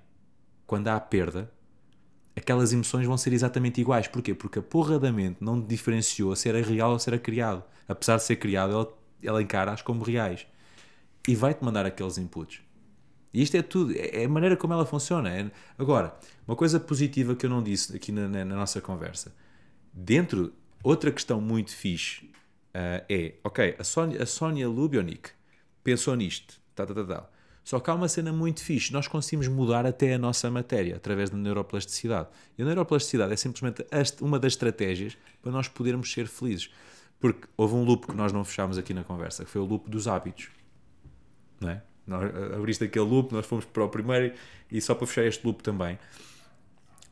[0.66, 1.52] quando há perda,
[2.38, 4.08] aquelas emoções vão ser exatamente iguais.
[4.08, 4.34] Porquê?
[4.36, 7.64] Porque a porra da mente não diferenciou se era real ou se era criado.
[7.88, 8.94] Apesar de ser criado, ela,
[9.24, 10.48] ela encara-as como reais.
[11.28, 12.62] E vai-te mandar aqueles inputs.
[13.34, 15.30] E isto é tudo, é é a maneira como ela funciona.
[15.30, 16.16] É- Agora,
[16.48, 19.36] uma coisa positiva que eu não disse aqui na, na- na nossa conversa.
[19.94, 20.54] Dentro,
[20.84, 22.32] outra questão muito fixe
[22.74, 25.32] ah, é, ok, a Sónia, a Sónia Lubionic
[25.84, 27.30] pensou nisto, tá, tá, tá, tá.
[27.68, 31.30] Só que há uma cena muito fixe, nós conseguimos mudar até a nossa matéria através
[31.30, 32.30] da neuroplasticidade.
[32.58, 33.86] E a neuroplasticidade é simplesmente
[34.22, 36.70] uma das estratégias para nós podermos ser felizes.
[37.20, 39.90] Porque houve um loop que nós não fechámos aqui na conversa, que foi o loop
[39.90, 40.48] dos hábitos
[41.60, 41.82] não é?
[42.06, 42.24] Nós,
[42.56, 44.34] abriste aquele loop, nós fomos para o primeiro
[44.72, 46.00] e só para fechar este loop também.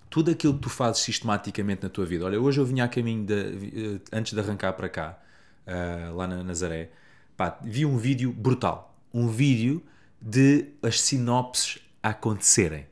[0.10, 2.23] Tudo aquilo que tu fazes sistematicamente na tua vida.
[2.23, 5.19] Olha, hoje eu vinha a caminho, de, eh, antes de arrancar para cá,
[5.68, 6.91] ah, lá na Nazaré,
[7.36, 8.95] pá, vi um vídeo brutal.
[9.14, 9.84] Um vídeo
[10.26, 12.88] de as sinopses a acontecerem.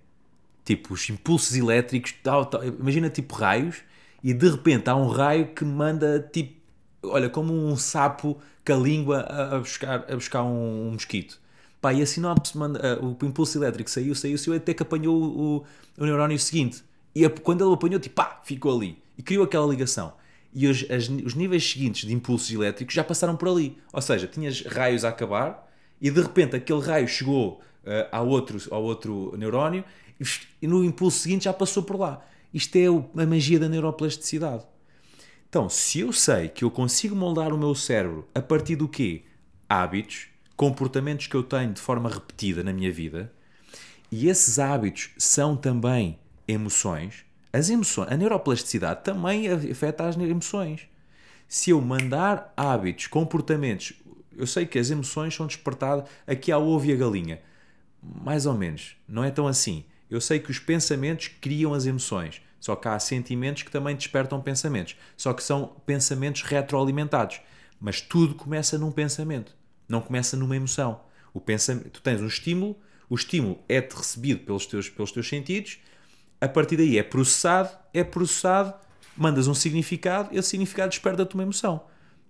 [0.63, 2.63] Tipo, os impulsos elétricos, tal, tal.
[2.63, 3.77] imagina tipo raios,
[4.23, 6.55] e de repente há um raio que manda tipo,
[7.03, 11.41] olha, como um sapo com a língua a, a buscar, a buscar um, um mosquito.
[11.81, 15.21] Pá, e a sinopse, manda, ah, o impulso elétrico saiu, saiu, saiu, até que apanhou
[15.21, 15.63] o, o,
[15.97, 16.81] o neurónio seguinte.
[17.13, 18.97] E a- quando ele apanhou, tipo, pá, ficou ali.
[19.17, 20.13] E criou aquela ligação.
[20.53, 23.77] E os, as- os níveis seguintes de impulsos elétricos já passaram por ali.
[23.91, 25.69] Ou seja, tinhas raios a acabar
[26.03, 29.85] e de repente aquele raio chegou ah, ao, outro, ao outro neurónio
[30.61, 32.23] e, no impulso seguinte já passou por lá.
[32.53, 32.85] Isto é
[33.23, 34.63] a magia da neuroplasticidade.
[35.49, 39.23] Então, se eu sei que eu consigo moldar o meu cérebro a partir do quê?
[39.69, 43.31] Hábitos, comportamentos que eu tenho de forma repetida na minha vida,
[44.11, 50.81] e esses hábitos são também emoções, as emoções, a neuroplasticidade também afeta as emoções.
[51.47, 53.93] Se eu mandar hábitos, comportamentos,
[54.37, 57.41] eu sei que as emoções são despertadas aqui ao ovo e a galinha.
[58.01, 59.85] Mais ou menos, não é tão assim.
[60.09, 64.41] Eu sei que os pensamentos criam as emoções, só que há sentimentos que também despertam
[64.41, 67.41] pensamentos, só que são pensamentos retroalimentados.
[67.79, 69.55] Mas tudo começa num pensamento,
[69.87, 71.01] não começa numa emoção.
[71.33, 72.77] O pensamento, tu tens um estímulo,
[73.09, 75.79] o estímulo é-te recebido pelos teus, pelos teus sentidos,
[76.39, 78.73] a partir daí é processado, é processado,
[79.15, 81.85] mandas um significado, esse significado desperta-te uma emoção.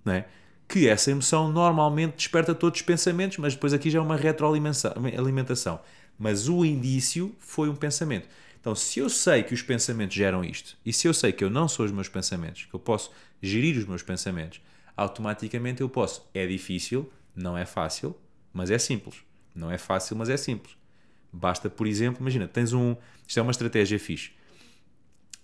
[0.06, 0.28] Não é?
[0.68, 5.80] Que essa emoção normalmente desperta todos os pensamentos, mas depois aqui já é uma retroalimentação.
[6.18, 8.28] Mas o indício foi um pensamento.
[8.60, 11.50] Então, se eu sei que os pensamentos geram isto, e se eu sei que eu
[11.50, 13.12] não sou os meus pensamentos, que eu posso
[13.42, 14.62] gerir os meus pensamentos,
[14.96, 16.26] automaticamente eu posso.
[16.34, 18.16] É difícil, não é fácil,
[18.54, 19.18] mas é simples.
[19.54, 20.78] Não é fácil, mas é simples.
[21.32, 22.96] Basta, por exemplo, imagina, tens um.
[23.28, 24.32] Isto é uma estratégia fixe.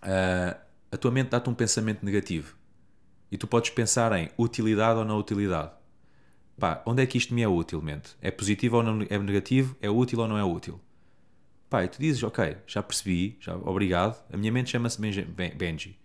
[0.01, 0.57] Ah,
[0.91, 2.55] a tua mente dá-te um pensamento negativo
[3.31, 5.72] e tu podes pensar em utilidade ou não utilidade.
[6.60, 8.15] Pá, onde é que isto me é útil, mente?
[8.22, 9.76] É positivo ou não é negativo?
[9.81, 10.80] É útil ou não é útil?
[11.69, 14.22] Pá, e tu dizes, ok, já percebi, já, obrigado.
[14.34, 15.97] A minha mente chama-se Benji.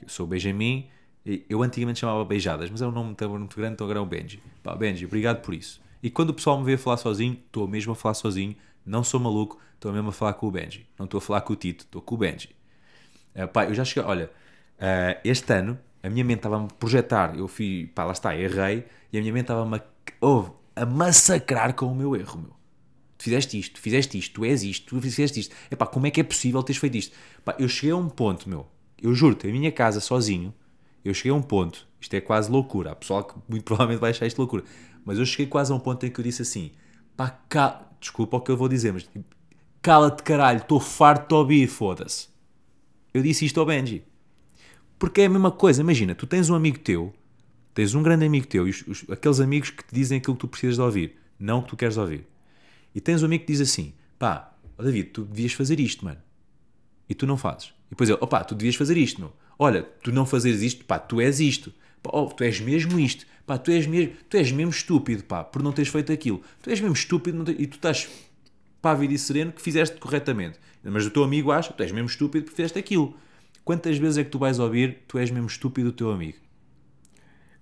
[0.00, 0.88] Eu sou Benjamin.
[1.48, 4.06] Eu antigamente chamava Beijadas, mas é um nome muito, muito grande, então agora é o
[4.06, 4.42] Benji.
[4.62, 5.80] Pá, Benji, obrigado por isso.
[6.02, 8.56] E quando o pessoal me vê falar sozinho, estou mesmo a falar sozinho,
[8.86, 10.86] não sou maluco, estou mesmo a falar com o Benji.
[10.98, 12.50] Não estou a falar com o Tito, estou com o Benji.
[13.34, 14.30] Uh, pá, eu já cheguei, olha,
[14.76, 18.86] uh, este ano a minha mente estava-me a projetar, eu fui, pá, lá está, errei,
[19.12, 19.82] e a minha mente estava-me a,
[20.20, 22.60] ouve, a massacrar com o meu erro, meu.
[23.18, 25.54] Tu fizeste isto, tu fizeste isto, tu és isto, tu fizeste isto.
[25.70, 27.16] Epá, como é que é possível teres feito isto?
[27.44, 28.66] Pá, eu cheguei a um ponto, meu,
[29.00, 30.54] Eu juro-te, a minha casa sozinho,
[31.04, 34.10] eu cheguei a um ponto, isto é quase loucura, há pessoal que muito provavelmente vai
[34.10, 34.64] achar isto loucura,
[35.04, 36.72] mas eu cheguei quase a um ponto em que eu disse assim,
[37.16, 39.24] pá, cá, desculpa o que eu vou dizer, mas tipo,
[39.82, 42.28] cala-te caralho, estou farto de ouvir, foda-se.
[43.12, 44.04] Eu disse isto ao Benji.
[45.00, 47.12] Porque é a mesma coisa, imagina, tu tens um amigo teu,
[47.74, 50.40] tens um grande amigo teu, e os- os- aqueles amigos que te dizem aquilo que
[50.42, 52.26] tu precisas de ouvir, não o que tu queres ouvir.
[52.94, 56.18] E tens um amigo que diz assim, pá, ó David, tu devias fazer isto, mano.
[57.08, 57.68] E tu não fazes.
[57.86, 59.32] E depois ele, opá, tu devias fazer isto, meu.
[59.58, 61.72] Olha, tu não fazeres isto, pá, tu és isto.
[62.02, 63.26] Pá, oh, tu és mesmo isto.
[63.46, 66.40] Pá, tu és mesmo, tu és mesmo estúpido, pá, por não teres feito aquilo.
[66.62, 68.06] Tu és mesmo estúpido te- e tu estás
[68.82, 70.58] pávido e sereno que fizeste corretamente.
[70.84, 73.16] Mas o teu amigo acha, tu és mesmo estúpido porque fizeste aquilo.
[73.70, 76.36] Quantas vezes é que tu vais ouvir, tu és mesmo estúpido o teu amigo?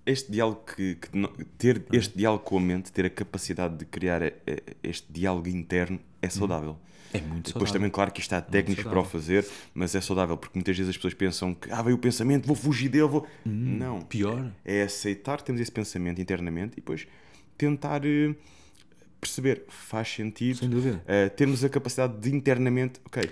[0.06, 4.22] Este diálogo que, que ter este diálogo com a mente, ter a capacidade de criar
[4.22, 6.78] eh, eh, este diálogo interno é saudável.
[7.12, 7.72] É muito Depois saudável.
[7.74, 10.88] também, claro que isto há técnicos para o fazer, mas é saudável, porque muitas vezes
[10.88, 13.26] as pessoas pensam que ah, veio o pensamento, vou fugir dele, vou.
[13.44, 14.00] não.
[14.00, 14.50] Pior.
[14.64, 17.06] É aceitar, temos esse pensamento internamente e depois
[17.58, 18.34] tentar eh,
[19.20, 20.56] perceber, faz sentido.
[20.56, 21.04] Sem dúvida.
[21.06, 23.30] eh, termos a capacidade de internamente, ok,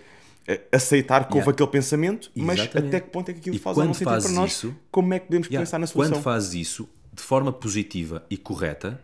[0.73, 1.51] aceitar que houve Yeah.
[1.53, 2.89] aquele pensamento, mas Exatamente.
[2.97, 5.19] até que ponto é que aquilo E faz quando sentido para nós, isso- como é
[5.19, 6.15] que podemos Yeah, pensar na solução.
[6.15, 9.01] Quando fazes isso de forma positiva e correta,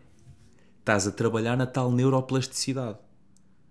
[0.79, 2.99] estás a trabalhar na tal neuroplasticidade.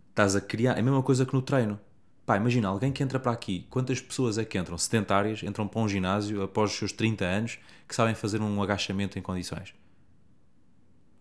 [0.10, 0.76] Estás a criar.
[0.76, 1.80] É a mesma coisa que no treino.
[2.26, 5.80] Pá, imagina, alguém que entra para aqui, quantas pessoas é que entram sedentárias, entram para
[5.82, 7.58] um ginásio após os seus 30 anos,
[7.88, 9.74] que sabem fazer um agachamento em condições?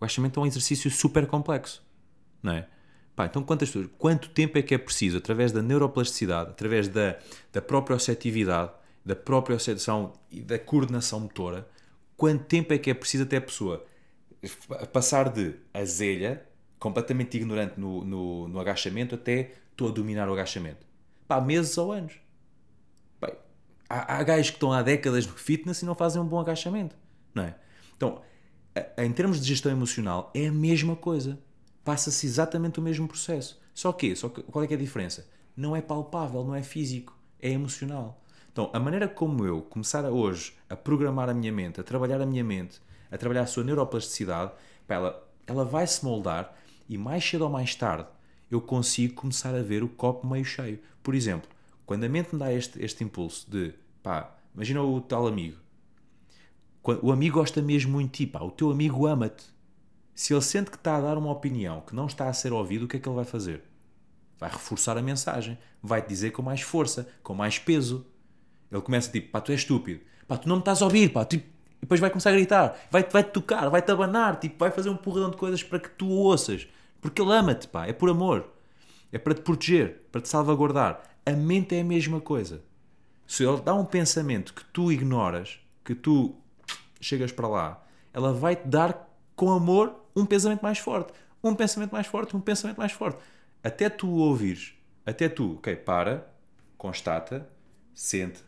[0.00, 1.82] O agachamento é um exercício super complexo,
[2.42, 2.66] não é?
[3.20, 7.18] Pá, então quantas pessoas, quanto tempo é que é preciso, através da neuroplasticidade, através da,
[7.52, 8.72] da proprioceptividade,
[9.04, 11.68] da propriocepção e da coordenação motora,
[12.16, 13.84] quanto tempo é que é preciso até a pessoa
[14.90, 16.46] passar de azelha,
[16.78, 20.86] completamente ignorante no, no, no agachamento, até estou a dominar o agachamento?
[21.28, 22.14] Pá, meses ou anos.
[23.20, 23.34] Bem,
[23.86, 26.96] há, há gajos que estão há décadas no fitness e não fazem um bom agachamento,
[27.34, 27.54] não é?
[27.94, 28.22] Então,
[28.96, 31.38] em termos de gestão emocional, é a mesma coisa.
[31.90, 33.60] Passa-se exatamente o mesmo processo.
[33.74, 35.26] Só que, só que qual é que é a diferença?
[35.56, 38.22] Não é palpável, não é físico, é emocional.
[38.52, 42.20] Então, a maneira como eu começar a hoje a programar a minha mente, a trabalhar
[42.20, 42.80] a minha mente,
[43.10, 44.52] a trabalhar a sua neuroplasticidade,
[44.86, 46.56] ela, ela vai se moldar
[46.88, 48.06] e mais cedo ou mais tarde
[48.48, 50.78] eu consigo começar a ver o copo meio cheio.
[51.02, 51.50] Por exemplo,
[51.84, 55.56] quando a mente me dá este, este impulso de, pá, imagina o tal amigo.
[57.02, 59.42] O amigo gosta mesmo muito de ti, pá, o teu amigo ama-te.
[60.14, 62.84] Se ele sente que está a dar uma opinião que não está a ser ouvido,
[62.84, 63.62] o que é que ele vai fazer?
[64.38, 68.06] Vai reforçar a mensagem, vai-te dizer com mais força, com mais peso.
[68.70, 71.24] Ele começa tipo, pá, tu és estúpido, pá, tu não me estás a ouvir, pá,
[71.24, 71.46] tipo,
[71.78, 74.96] e depois vai começar a gritar, vai-te vai tocar, vai-te abanar, tipo, vai fazer um
[74.96, 76.68] porradão de coisas para que tu ouças,
[77.00, 78.46] porque ele ama-te, pá, é por amor,
[79.10, 81.02] é para te proteger, para te salvaguardar.
[81.24, 82.62] A mente é a mesma coisa.
[83.26, 86.34] Se ele dá um pensamento que tu ignoras, que tu
[87.00, 89.09] chegas para lá, ela vai-te dar
[89.40, 93.22] com amor um pensamento mais forte, um pensamento mais forte, um pensamento mais forte.
[93.64, 94.74] Até tu ouvires,
[95.06, 96.30] até tu, ok, para,
[96.76, 97.48] constata,
[97.94, 98.44] sente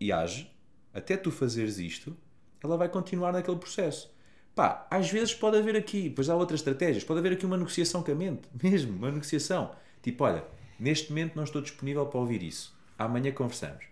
[0.00, 0.50] e age,
[0.92, 2.16] até tu fazeres isto,
[2.64, 4.12] ela vai continuar naquele processo.
[4.56, 8.02] Pá, às vezes pode haver aqui, depois há outras estratégias, pode haver aqui uma negociação
[8.02, 9.70] com a mente, mesmo, uma negociação.
[10.02, 10.44] Tipo, olha,
[10.80, 12.76] neste momento não estou disponível para ouvir isso.
[12.98, 13.91] Amanhã conversamos.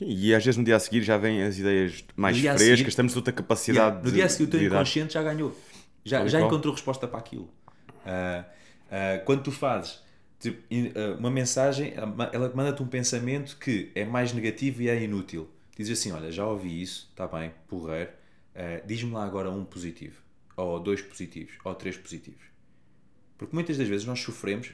[0.00, 3.16] E às vezes no dia a seguir já vêm as ideias mais frescas, seguir- temos
[3.16, 5.56] outra capacidade Yeah, No de, dia a seguir o teu inconsciente já ganhou.
[6.04, 6.48] Já, já qual.
[6.50, 7.48] encontrou resposta para aquilo.
[8.04, 8.44] Ah,
[8.90, 10.00] ah, quando tu fazes
[10.38, 10.62] tipo,
[10.94, 11.92] ah, uma mensagem,
[12.32, 15.48] ela manda-te um pensamento que é mais negativo e é inútil.
[15.76, 18.10] Diz assim: Olha, já ouvi isso, está bem, porreiro.
[18.86, 20.16] Diz-me lá agora um positivo,
[20.56, 22.40] ou dois positivos, ou três positivos.
[23.36, 24.70] Porque muitas das vezes nós sofremos,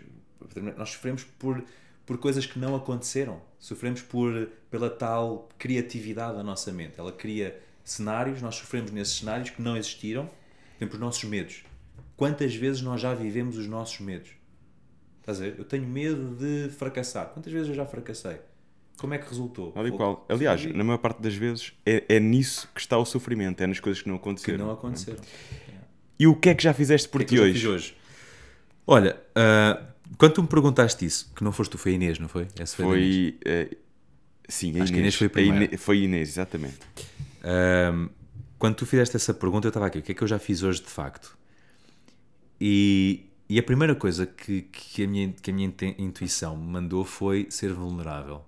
[0.77, 1.65] nós sofremos por,
[2.05, 3.41] por coisas que não aconteceram.
[3.59, 6.99] Sofremos por, pela tal criatividade da nossa mente.
[6.99, 10.27] Ela cria cenários, nós sofremos nesses cenários que não existiram.
[10.27, 11.63] Por exemplo, os nossos medos.
[12.17, 14.31] Quantas vezes nós já vivemos os nossos medos?
[15.21, 15.55] Estás a ver?
[15.59, 17.27] Eu tenho medo de fracassar.
[17.29, 18.39] Quantas vezes eu já fracassei?
[18.97, 19.73] Como é que resultou?
[20.29, 23.81] Aliás, na maior parte das vezes é, é nisso que está o sofrimento, é nas
[23.81, 24.67] coisas que não que aconteceram.
[24.67, 25.19] não aconteceram.
[26.19, 27.61] E o que é que já fizeste por que ti é que eu já hoje?
[27.61, 27.97] fiz hoje?
[28.87, 29.83] Olha, ah,
[30.19, 32.49] quando tu me perguntaste isso, que não foste tu, foi a Inês, não foi?
[32.59, 33.15] Essa foi, a Inês.
[33.17, 33.39] Foi.
[33.45, 33.77] eh,
[34.49, 35.65] sim, a Acho que a Inês foi a A primeira.
[35.65, 36.79] Inês- foi a Inês, exatamente.
[37.45, 38.09] Ahm,
[38.59, 40.63] quando tu fizeste essa pergunta, eu estava aqui, o que é que eu já fiz
[40.63, 41.37] hoje de facto?
[42.61, 47.05] E, e a primeira coisa que, que, a minha, que a minha intuição me mandou
[47.05, 48.45] foi ser vulnerável.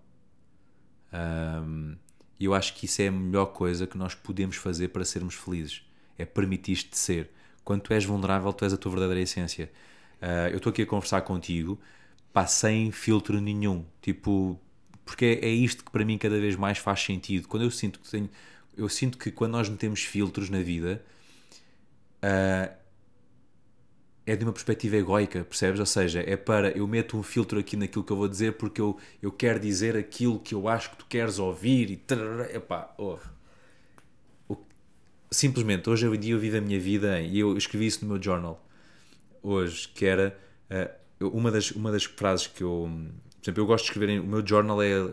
[2.38, 5.34] E eu acho que isso é a melhor coisa que nós podemos fazer para sermos
[5.34, 5.82] felizes.
[6.18, 7.30] É permitir-te ser.
[7.64, 9.70] Quando tu és vulnerável, tu és a tua verdadeira essência.
[10.26, 11.78] Ah, eu estou aqui a conversar contigo,
[12.32, 13.84] pá, sem filtro nenhum.
[14.02, 14.58] Tipo,
[15.04, 17.48] Porque é, é isto que para mim cada vez mais faz sentido.
[17.48, 18.30] Quando eu sinto que tenho.
[18.76, 21.02] Eu sinto que quando nós metemos filtros na vida.
[22.22, 22.68] ah,
[24.26, 25.80] é de uma perspectiva egoica, percebes?
[25.80, 28.80] Ou seja, é para eu meto um filtro aqui naquilo que eu vou dizer porque
[28.80, 32.02] eu, eu quero dizer aquilo que eu acho que tu queres ouvir e
[32.54, 33.24] epá, ouve.
[34.48, 34.56] O-
[35.30, 38.22] Simplesmente, hoje em dia eu vivo a minha vida e eu escrevi isso no meu
[38.22, 38.64] journal
[39.44, 40.36] hoje, que era
[41.20, 42.90] eu- uma, das, uma das frases que eu.
[43.40, 44.20] Por exemplo, eu gosto de escrever.
[44.20, 45.10] O meu journal é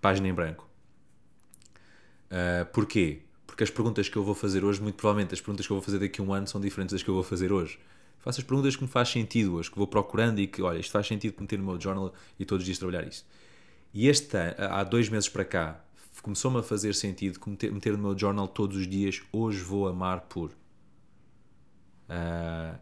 [0.00, 0.68] página em branco.
[2.30, 3.22] Uh, porquê?
[3.46, 5.82] Porque as perguntas que eu vou fazer hoje, muito provavelmente as perguntas que eu vou
[5.82, 7.78] fazer daqui a um ano são diferentes das que eu vou fazer hoje.
[8.18, 10.90] Faço as perguntas que me faz sentido hoje, que vou procurando e que, olha, isto
[10.92, 13.24] faz sentido meter no meu journal e todos os dias trabalhar isso.
[13.94, 15.84] E este há dois meses para cá,
[16.22, 20.22] começou-me a fazer sentido meter, meter no meu journal todos os dias, hoje vou amar
[20.22, 20.50] por.
[22.08, 22.78] Uh,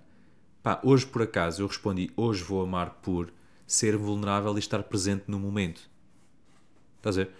[0.66, 3.32] pá, hoje por acaso eu respondi, hoje vou amar por
[3.64, 5.88] ser vulnerável e estar presente no momento.
[6.96, 7.30] Estás a ver?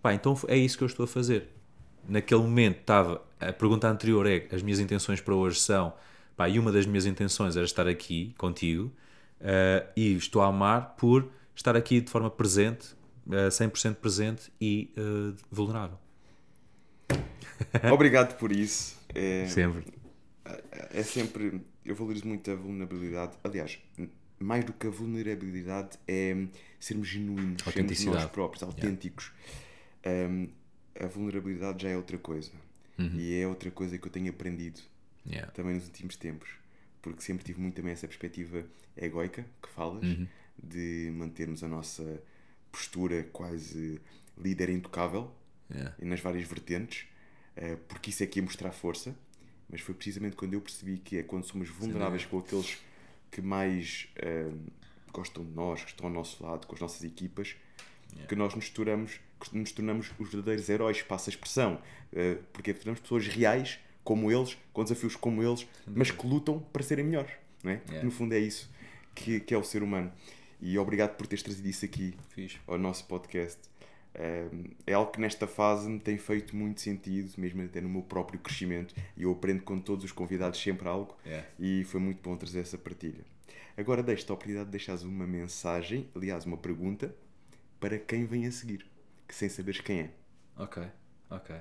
[0.00, 1.50] Pá, então é isso que eu estou a fazer.
[2.08, 3.22] Naquele momento estava.
[3.38, 5.92] A pergunta anterior é: as minhas intenções para hoje são.
[6.34, 8.90] Pá, e uma das minhas intenções era estar aqui contigo
[9.42, 12.96] eh, e estou a amar por estar aqui de forma presente,
[13.30, 15.98] eh, 100% presente e eh, vulnerável.
[17.92, 18.98] Obrigado por isso.
[19.14, 19.84] É, Sempre.
[20.94, 21.60] é sempre.
[21.90, 23.36] Eu valorizo muito a vulnerabilidade.
[23.42, 23.80] Aliás,
[24.38, 26.46] mais do que a vulnerabilidade é
[26.78, 29.32] sermos genuínos, sermos nós próprios, autênticos.
[30.06, 30.48] Um,
[30.98, 32.52] a vulnerabilidade já é outra coisa.
[32.96, 33.10] Uhum.
[33.16, 34.80] E é outra coisa que eu tenho aprendido
[35.26, 35.50] Yeah.
[35.52, 36.48] também nos últimos tempos.
[37.02, 38.64] Porque sempre tive muito também essa perspectiva
[38.96, 40.26] egoica que falas, Uhum.
[40.62, 42.22] de mantermos a nossa
[42.72, 44.00] postura quase
[44.38, 45.30] líder intocável
[45.70, 45.94] Yeah.
[46.00, 47.06] nas várias vertentes,
[47.56, 49.14] eh, porque isso é que ia mostrar força.
[49.70, 52.78] Mas foi precisamente quando eu percebi que é quando somos vulneráveis com aqueles
[53.30, 54.50] que mais eh,
[55.12, 57.54] gostam de nós, que estão ao nosso lado, com as nossas equipas,
[58.28, 59.20] que nós nos tornamos,
[59.52, 61.80] nos tornamos os verdadeiros heróis, passa a expressão.
[62.12, 66.82] Eh, porque tornamos pessoas reais como eles, com desafios como eles, mas que lutam para
[66.82, 67.30] serem melhores.
[67.62, 67.76] Não é?
[67.76, 68.04] Porque Yeah.
[68.04, 68.68] no fundo é isso
[69.14, 70.10] que, que é o ser humano.
[70.60, 72.58] E obrigado por teres trazido isso aqui Fixe.
[72.66, 73.58] ao nosso podcast.
[74.86, 78.40] É algo que nesta fase me tem feito muito sentido, mesmo até no meu próprio
[78.40, 81.46] crescimento, e eu aprendo com todos os convidados sempre algo, Yeah.
[81.58, 83.24] e foi muito bom trazer essa partilha.
[83.76, 87.14] Agora deixo-te a oportunidade de deixares uma mensagem, aliás, uma pergunta,
[87.78, 88.84] para quem vem a seguir,
[89.26, 90.10] que sem saberes quem é.
[90.56, 90.82] Ok,
[91.30, 91.56] ok.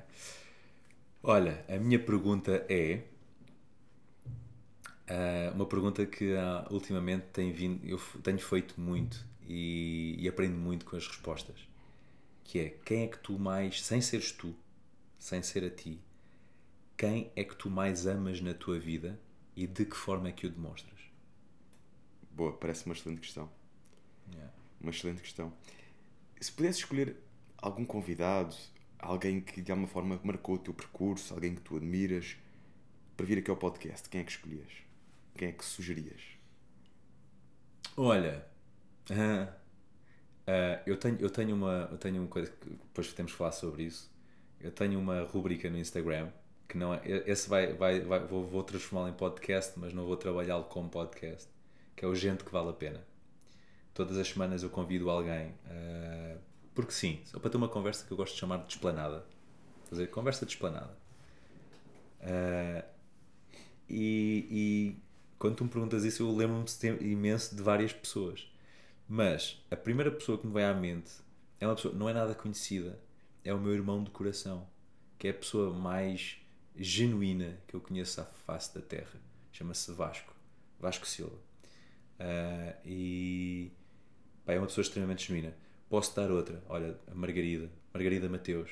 [1.24, 3.04] Olha, a minha pergunta é.
[5.08, 10.58] ah, uma pergunta que ah, ultimamente tem vindo, eu tenho feito muito e, e aprendo
[10.58, 11.69] muito com as respostas.
[12.50, 14.56] Que é quem é que tu mais, sem seres tu,
[15.20, 16.02] sem ser a ti,
[16.98, 19.20] quem é que tu mais amas na tua vida
[19.56, 21.00] e de que forma é que o demonstras?
[22.32, 23.52] Boa, parece uma excelente questão.
[24.34, 24.52] Yeah.
[24.82, 25.54] Uma excelente questão.
[26.42, 27.18] Se pudesse escolher
[27.56, 28.56] algum convidado,
[28.98, 32.36] alguém que de alguma forma marcou o teu percurso, alguém que tu admiras,
[33.16, 34.72] para vir aqui ao podcast, quem é que escolhias?
[35.38, 36.24] Quem é que sugerias?
[37.96, 38.44] Olha,
[40.50, 43.52] ah, eu, tenho, eu, tenho uma, eu tenho uma coisa que depois temos que falar
[43.52, 44.10] sobre isso.
[44.60, 46.30] Eu tenho uma rubrica no Instagram
[46.68, 47.02] que não é.
[47.28, 51.48] Esse vai, vai, vai, vou, vou transformá-lo em podcast, mas não vou trabalhá-lo como podcast,
[51.96, 53.04] que é o Gente que Vale a Pena.
[53.94, 56.38] Todas as semanas eu convido alguém, ah,
[56.74, 59.26] porque sim, só para ter uma conversa que eu gosto de chamar de desplanada.
[59.90, 60.98] Fazer conversa de esplanada.
[62.22, 62.86] Ah,
[63.88, 65.04] e, e
[65.38, 66.66] quando tu me perguntas isso, eu lembro-me
[67.12, 68.48] imenso de várias pessoas.
[69.12, 71.10] Mas a primeira pessoa que me vem à mente
[71.60, 73.00] é uma pessoa, não é nada conhecida,
[73.44, 74.68] é o meu irmão de coração,
[75.18, 76.38] que é a pessoa mais
[76.76, 79.20] genuína que eu conheço à face da Terra.
[79.52, 80.36] Chama-se Vasco,
[80.80, 81.36] Vasco Silva.
[82.20, 83.72] Ah, e
[84.46, 85.56] pá, é uma pessoa extremamente genuína.
[85.90, 88.70] Posso dar outra, olha, a Margarida, Margarida Mateus,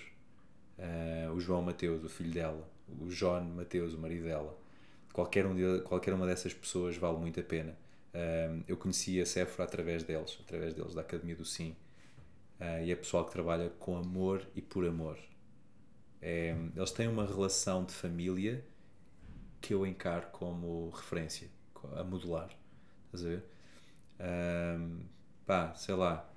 [0.77, 4.55] ah, o João Mateus, o filho dela, o John Mateus, o marido dela.
[5.11, 7.76] Qualquer, um de, qualquer uma dessas pessoas vale muito a pena.
[8.13, 11.75] Ah, eu conheci a Sephora através deles, através deles da Academia do Sim.
[12.59, 15.17] Ah, e é pessoal que trabalha com amor e por amor.
[16.21, 18.65] É, eles têm uma relação de família
[19.61, 21.49] que eu encaro como referência,
[21.95, 22.49] a modular.
[23.07, 23.43] Estás a ver?
[25.45, 26.29] Pá, sei lá.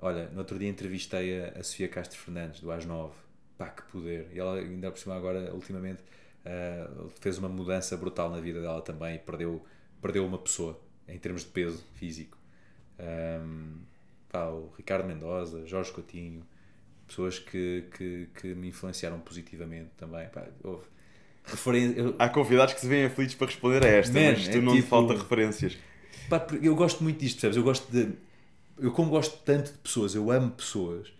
[0.00, 3.14] Olha, no outro dia entrevistei a, a Sofia Castro Fernandes, do AS 9.
[3.58, 4.28] Pá, que poder.
[4.32, 6.02] E ela, ainda por cima, agora, ultimamente,
[6.44, 9.64] ah, fez uma mudança brutal na vida dela também e perdeu,
[10.00, 12.36] perdeu uma pessoa em termos de peso físico.
[12.98, 13.78] Ahm,
[14.30, 16.42] pá, o Ricardo Mendoza, Jorge Coutinho,
[17.06, 20.26] pessoas que, que, que me influenciaram positivamente também.
[20.28, 20.84] Pá, houve
[21.96, 24.60] eu- Há convidados que se veem aflitos para responder a esta, Man, mas tu é
[24.60, 25.76] não te tipo- falta referências.
[26.28, 27.56] Pá, eu gosto muito disto, percebes?
[27.56, 28.12] Eu gosto de.
[28.78, 31.12] Eu, como gosto tanto de pessoas, eu amo pessoas,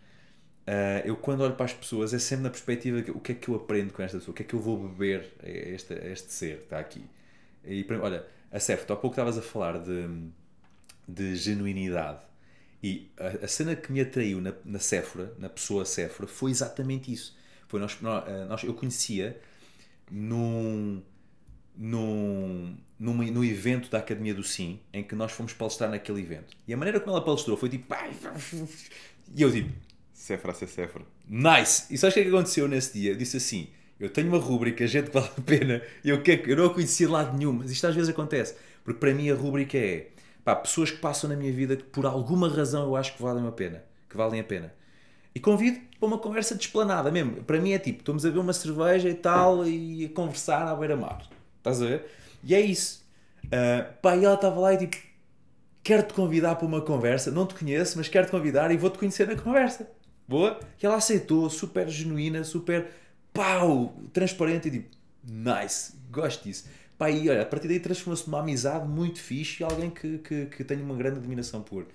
[0.67, 3.35] ah, eu quando olho para as pessoas é sempre na perspectiva de o que é
[3.35, 5.93] que eu aprendo com esta pessoa, o que é que eu vou beber a este,
[5.93, 7.05] a este ser que está aqui.
[7.65, 10.09] E, para- olha, a Cef, tu há pouco estavas a falar de,
[11.07, 12.21] de genuinidade.
[12.83, 17.13] E a, a cena que me atraiu na, na Sephora, na pessoa Sephora, foi exatamente
[17.13, 17.37] isso.
[17.69, 19.41] Foi nós, nós, nós- eu conhecia
[20.11, 21.03] num,
[21.77, 26.57] num, num, no evento da Academia do Sim, em que nós fomos palestrar naquele evento.
[26.69, 27.87] E a maneira como ela palestrou foi tipo.
[29.35, 29.71] E eu tipo,
[30.13, 31.03] Cefra a ser Cefra.
[31.29, 31.93] Nice!
[31.93, 33.13] E sabes o que é que aconteceu nesse dia?
[33.13, 33.69] Eu disse assim:
[33.99, 37.07] eu tenho uma rúbrica, gente que vale a pena, eu, quero, eu não a conhecia
[37.07, 38.57] de lado nenhum, mas isto às vezes acontece.
[38.83, 40.09] Porque para mim a rúbrica é
[40.45, 43.47] pá, pessoas que passam na minha vida que por alguma razão eu acho que valem
[43.47, 43.83] a pena.
[44.09, 44.73] Que valem a pena.
[45.35, 47.43] E convido para uma conversa desplanada mesmo.
[47.45, 50.75] Para mim é tipo, estamos a ver uma cerveja e tal e a conversar à
[50.75, 51.27] beira-mar.
[51.59, 52.05] Estás a ver?
[52.43, 53.05] E é isso.
[53.51, 54.97] Ah, pá, e ela estava lá e tipo,
[55.83, 59.37] quero-te convidar para uma conversa, não te conheço, mas quero-te convidar e vou-te conhecer na
[59.37, 59.89] conversa.
[60.27, 60.59] Boa?
[60.83, 62.89] E ela aceitou, super genuína, super
[63.35, 64.91] pau, transparente e tipo,
[65.25, 66.69] nice, gosto disso.
[66.99, 70.47] Pá, e olha, a partir daí transformou-se numa amizade muito fixe e alguém que, que,
[70.47, 71.87] que tenho uma grande admiração por.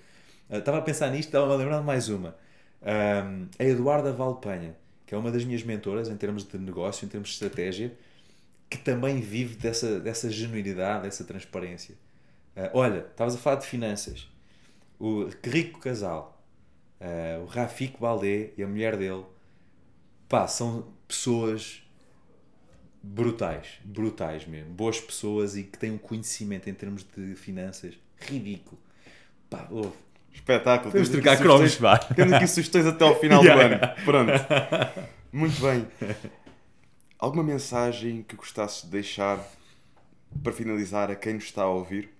[0.50, 2.36] Ah, Estava a pensar nisto, estava a lembrar de mais uma.
[2.82, 4.76] Ahm, a Eduarda Valpenha,
[5.06, 7.92] que é uma das minhas mentoras em termos de negócio, em termos de estratégia,
[8.70, 11.96] que também vive dessa, dessa genuinidade, dessa transparência.
[12.56, 14.28] Ah, olha, estavas a falar de finanças.
[15.00, 16.40] O rico casal,
[17.00, 19.24] ah, o Rafik Baldé e a mulher dele,
[20.28, 21.82] pá, são pessoas
[23.02, 28.78] brutais, brutais mesmo, boas pessoas e que têm um conhecimento em termos de finanças ridículo.
[29.48, 29.92] Pá, ouve.
[30.32, 30.92] Espetáculo.
[30.92, 31.98] Temos de trocar cromos, vá.
[31.98, 33.68] Temos aqui sugestões até ao final Yeah.
[33.78, 34.04] do ano.
[34.04, 34.32] Pronto.
[35.32, 35.86] Muito bem.
[37.18, 39.44] Alguma mensagem que gostasses de deixar
[40.42, 42.10] para finalizar a quem nos está a ouvir?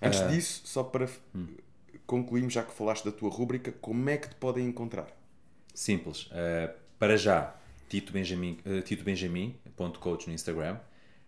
[0.00, 0.26] Antes Ah.
[0.28, 1.20] disso, só para f-
[2.06, 5.06] concluirmos, já que falaste da tua rúbrica, como é que te podem encontrar?
[5.74, 6.22] Simples.
[6.26, 7.54] Uh, para já,
[7.90, 10.76] Tito Benjamin, uh, Tito Benjamin.coach no Instagram.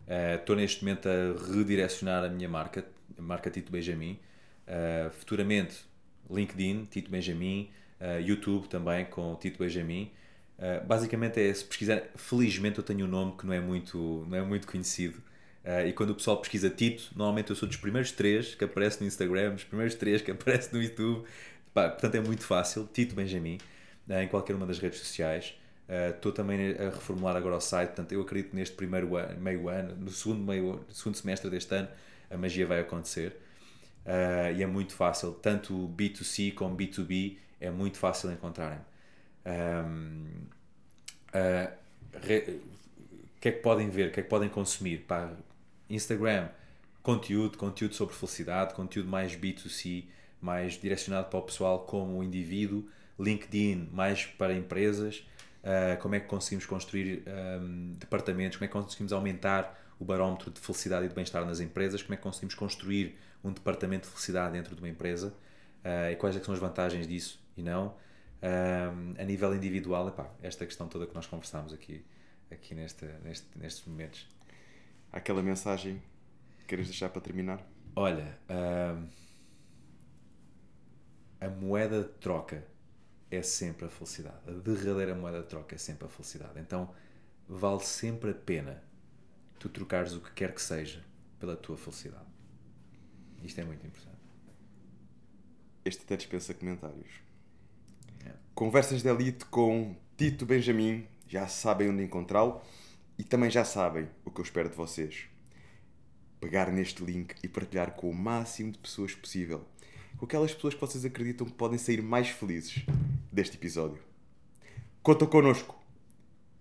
[0.06, 2.86] Uh, Estou neste momento a redirecionar a minha marca,
[3.18, 4.18] a marca Tito Benjamin.
[4.66, 5.84] Uh, futuramente,
[6.30, 7.68] LinkedIn, Tito Benjamin,
[8.00, 10.10] uh, YouTube também com Tito Benjamin.
[10.56, 12.00] Uh, basicamente é se pesquisar.
[12.14, 15.18] Felizmente eu tenho um nome que não é muito, não é muito conhecido.
[15.64, 19.00] Uh, e quando o pessoal pesquisa Tito, normalmente eu sou dos primeiros três que aparece
[19.00, 21.26] no Instagram, dos primeiros três que aparece no YouTube.
[21.74, 22.88] Pá, portanto é muito fácil.
[22.92, 23.58] Tito Benjamin
[24.08, 25.54] eh, em qualquer uma das redes sociais.
[25.92, 29.38] Eh, Estou também a reformular agora o site, portanto, eu acredito que neste primeiro ano,
[29.40, 31.88] meio ano, no segundo, meio, segundo semestre deste ano,
[32.30, 33.36] a magia vai acontecer.
[34.06, 38.80] Eh, e é muito fácil, tanto o B2C como B2B, é muito fácil encontrarem.
[39.46, 40.46] Ahm,
[41.32, 41.70] eh,
[42.22, 42.60] re-
[43.36, 44.98] o que é que podem ver, o que é que podem consumir?
[45.08, 45.32] Pá,
[45.90, 46.48] Instagram,
[47.02, 50.04] conteúdo, conteúdo sobre felicidade, conteúdo mais B2C,
[50.40, 52.84] mais direcionado para o pessoal como indivíduo,
[53.18, 55.24] LinkedIn mais para empresas,
[55.64, 60.50] ah, como é que conseguimos construir ahm, departamentos, como é que conseguimos aumentar o barómetro
[60.50, 64.10] de felicidade e de bem-estar nas empresas, como é que conseguimos construir um departamento de
[64.10, 65.34] felicidade dentro de uma empresa
[65.84, 67.94] ah, e quais é são as vantagens disso e não.
[68.42, 72.04] Ahm, a nível individual, epá, esta questão toda que nós conversámos aqui,
[72.50, 74.26] aqui neste, neste, nestes momentos.
[75.12, 76.02] Há aquela mensagem
[76.58, 77.64] que queres deixar para terminar?
[77.94, 79.06] Olha, ahm,
[81.40, 82.64] a moeda de troca
[83.36, 84.36] é sempre a felicidade.
[84.46, 86.60] A derradeira moeda de troca é sempre a felicidade.
[86.60, 86.94] Então
[87.48, 88.82] vale sempre a pena
[89.58, 91.04] tu trocares o que quer que seja
[91.38, 92.26] pela tua felicidade.
[93.42, 94.18] Isto é muito importante.
[95.84, 97.12] Este até dispensa comentários.
[98.24, 98.32] É.
[98.54, 101.06] Conversas de Elite com Tito Benjamin.
[101.26, 102.60] Já sabem onde encontrá-lo.
[103.18, 105.26] E também já sabem o que eu espero de vocês.
[106.40, 109.64] Pegar neste link e partilhar com o máximo de pessoas possível.
[110.18, 112.84] Com aquelas pessoas que vocês acreditam que podem sair mais felizes
[113.30, 113.98] deste episódio.
[115.02, 115.76] Contam connosco.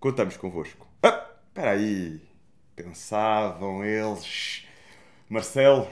[0.00, 0.86] Contamos convosco.
[1.02, 2.20] Ah, espera aí.
[2.74, 4.64] Pensavam eles.
[5.28, 5.86] Marcelo,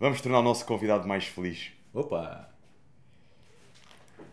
[0.00, 1.70] vamos tornar o nosso convidado mais feliz.
[1.92, 2.50] Opa!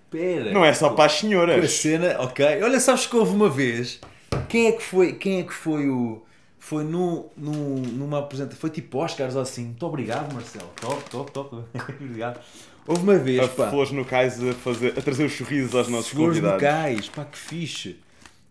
[0.10, 0.52] Pera!
[0.52, 1.72] Não é só para as Com a senhoras.
[1.74, 2.64] cena, ok.
[2.64, 4.02] Olha, sabes que houve uma vez.
[4.49, 6.26] Quem é que foi, quem é que foi o.
[6.63, 8.59] Foi no, no, numa apresentação.
[8.61, 9.65] Foi tipo Oscars ou assim.
[9.65, 10.69] Muito obrigado, Marcelo.
[10.79, 11.55] Top, top, top.
[11.99, 12.39] obrigado.
[12.85, 13.69] Houve uma vez, A pá.
[13.71, 16.61] flores no cais a, fazer, a trazer os sorrisos aos nossos Flores convidados.
[16.63, 17.97] locais, pá, que fixe.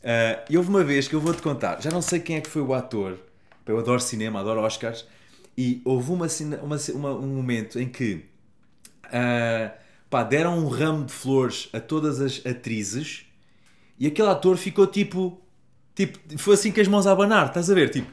[0.03, 2.51] Ah, E houve uma vez que eu vou-te contar, já não sei quem é que
[2.51, 3.17] foi o ator,
[3.67, 5.07] eu adoro cinema, adoro Oscars,
[5.57, 6.27] e houve uma,
[6.63, 8.25] uma, uma- um momento em que
[9.13, 9.73] ah,
[10.09, 13.25] pá, deram um ramo de flores a todas as atrizes
[13.99, 15.41] e aquele ator ficou tipo,
[15.95, 17.91] tipo foi assim com as mãos a abanar, estás a ver?
[17.91, 18.11] Tipo,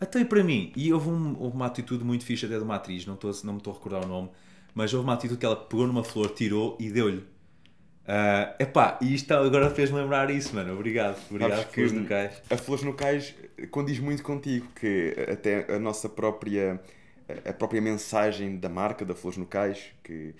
[0.00, 0.72] até para mim.
[0.76, 3.52] E houve, um- houve uma atitude muito fixe até de uma atriz, não, estou, não
[3.54, 4.30] me estou a recordar o nome,
[4.74, 7.18] mas houve uma atitude que ela pegou numa flor, tirou e deu-lhe.
[8.02, 10.72] Uh, epá, e isto agora fez-me lembrar isso, mano.
[10.74, 11.16] Obrigado.
[11.30, 12.42] Obrigado, Sabes Flores no Cais.
[12.50, 13.34] A Flores no Cais
[13.70, 16.80] condiz muito contigo, que até a nossa própria
[17.48, 20.34] a própria mensagem da marca da Flores no Cais, que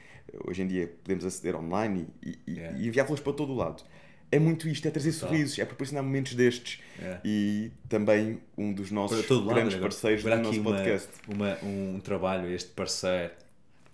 [0.44, 2.76] hoje em dia podemos aceder online e, e, Yeah.
[2.78, 3.84] e enviar flores para todo o lado.
[4.32, 6.80] É muito isto, é trazer sorrisos, é proporcionar momentos destes.
[6.98, 7.20] Yeah.
[7.24, 11.08] E também um dos nossos todo lado, grandes agora, parceiros do nosso uma- podcast.
[11.26, 13.32] Uma, um trabalho, este parceiro,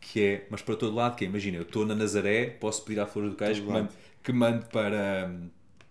[0.01, 3.01] que é, mas para todo lado, que é, imagina, eu estou na Nazaré, posso pedir
[3.01, 3.89] à Flores do Cais que mande,
[4.23, 5.49] que mande para hum,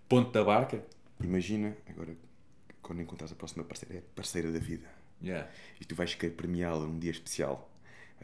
[0.08, 0.84] Ponte da Barca.
[1.20, 2.16] Imagina, agora,
[2.84, 4.88] quando encontrares a próxima parceira, é parceira da vida.
[5.24, 5.48] Yeah.
[5.82, 7.72] e tu vais querer premiá-la num dia especial.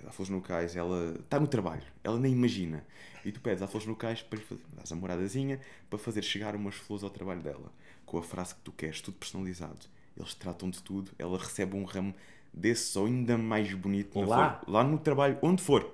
[0.07, 2.83] À Flores no Cais, ela está no trabalho, ela nem imagina.
[3.23, 5.59] E tu pedes à Flores no Cais para lhe fazer, dás a moradazinha
[5.89, 7.71] para fazer chegar umas flores ao trabalho dela,
[8.05, 9.85] com a frase que tu queres, tudo personalizado.
[10.17, 12.15] Eles tratam de tudo, ela recebe um ramo
[12.53, 14.59] desses ou ainda mais bonito Lá?
[14.61, 15.93] flor- lá no trabalho, onde for.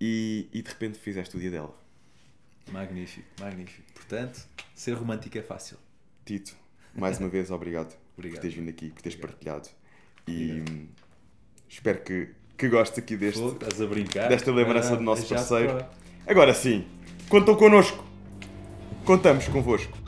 [0.00, 1.76] E, e de repente fizeste o dia dela.
[2.70, 3.92] Magnífico, magnífico.
[3.92, 5.76] Portanto, ser romântico é fácil.
[6.24, 6.54] Tito,
[6.94, 8.36] mais uma vez, obrigado, Obrigado.
[8.36, 9.64] por teres vindo aqui, por teres Obrigado.
[9.64, 9.68] partilhado.
[10.28, 10.88] E hum,
[11.68, 12.30] espero que,
[12.62, 14.28] que gostes aqui deste, Fogo, estás a brincar?
[14.28, 15.84] desta lembrança Ah, do nosso já parceiro.
[16.24, 16.84] Agora sim,
[17.28, 18.04] contam connosco.
[19.04, 19.98] Contamos convosco.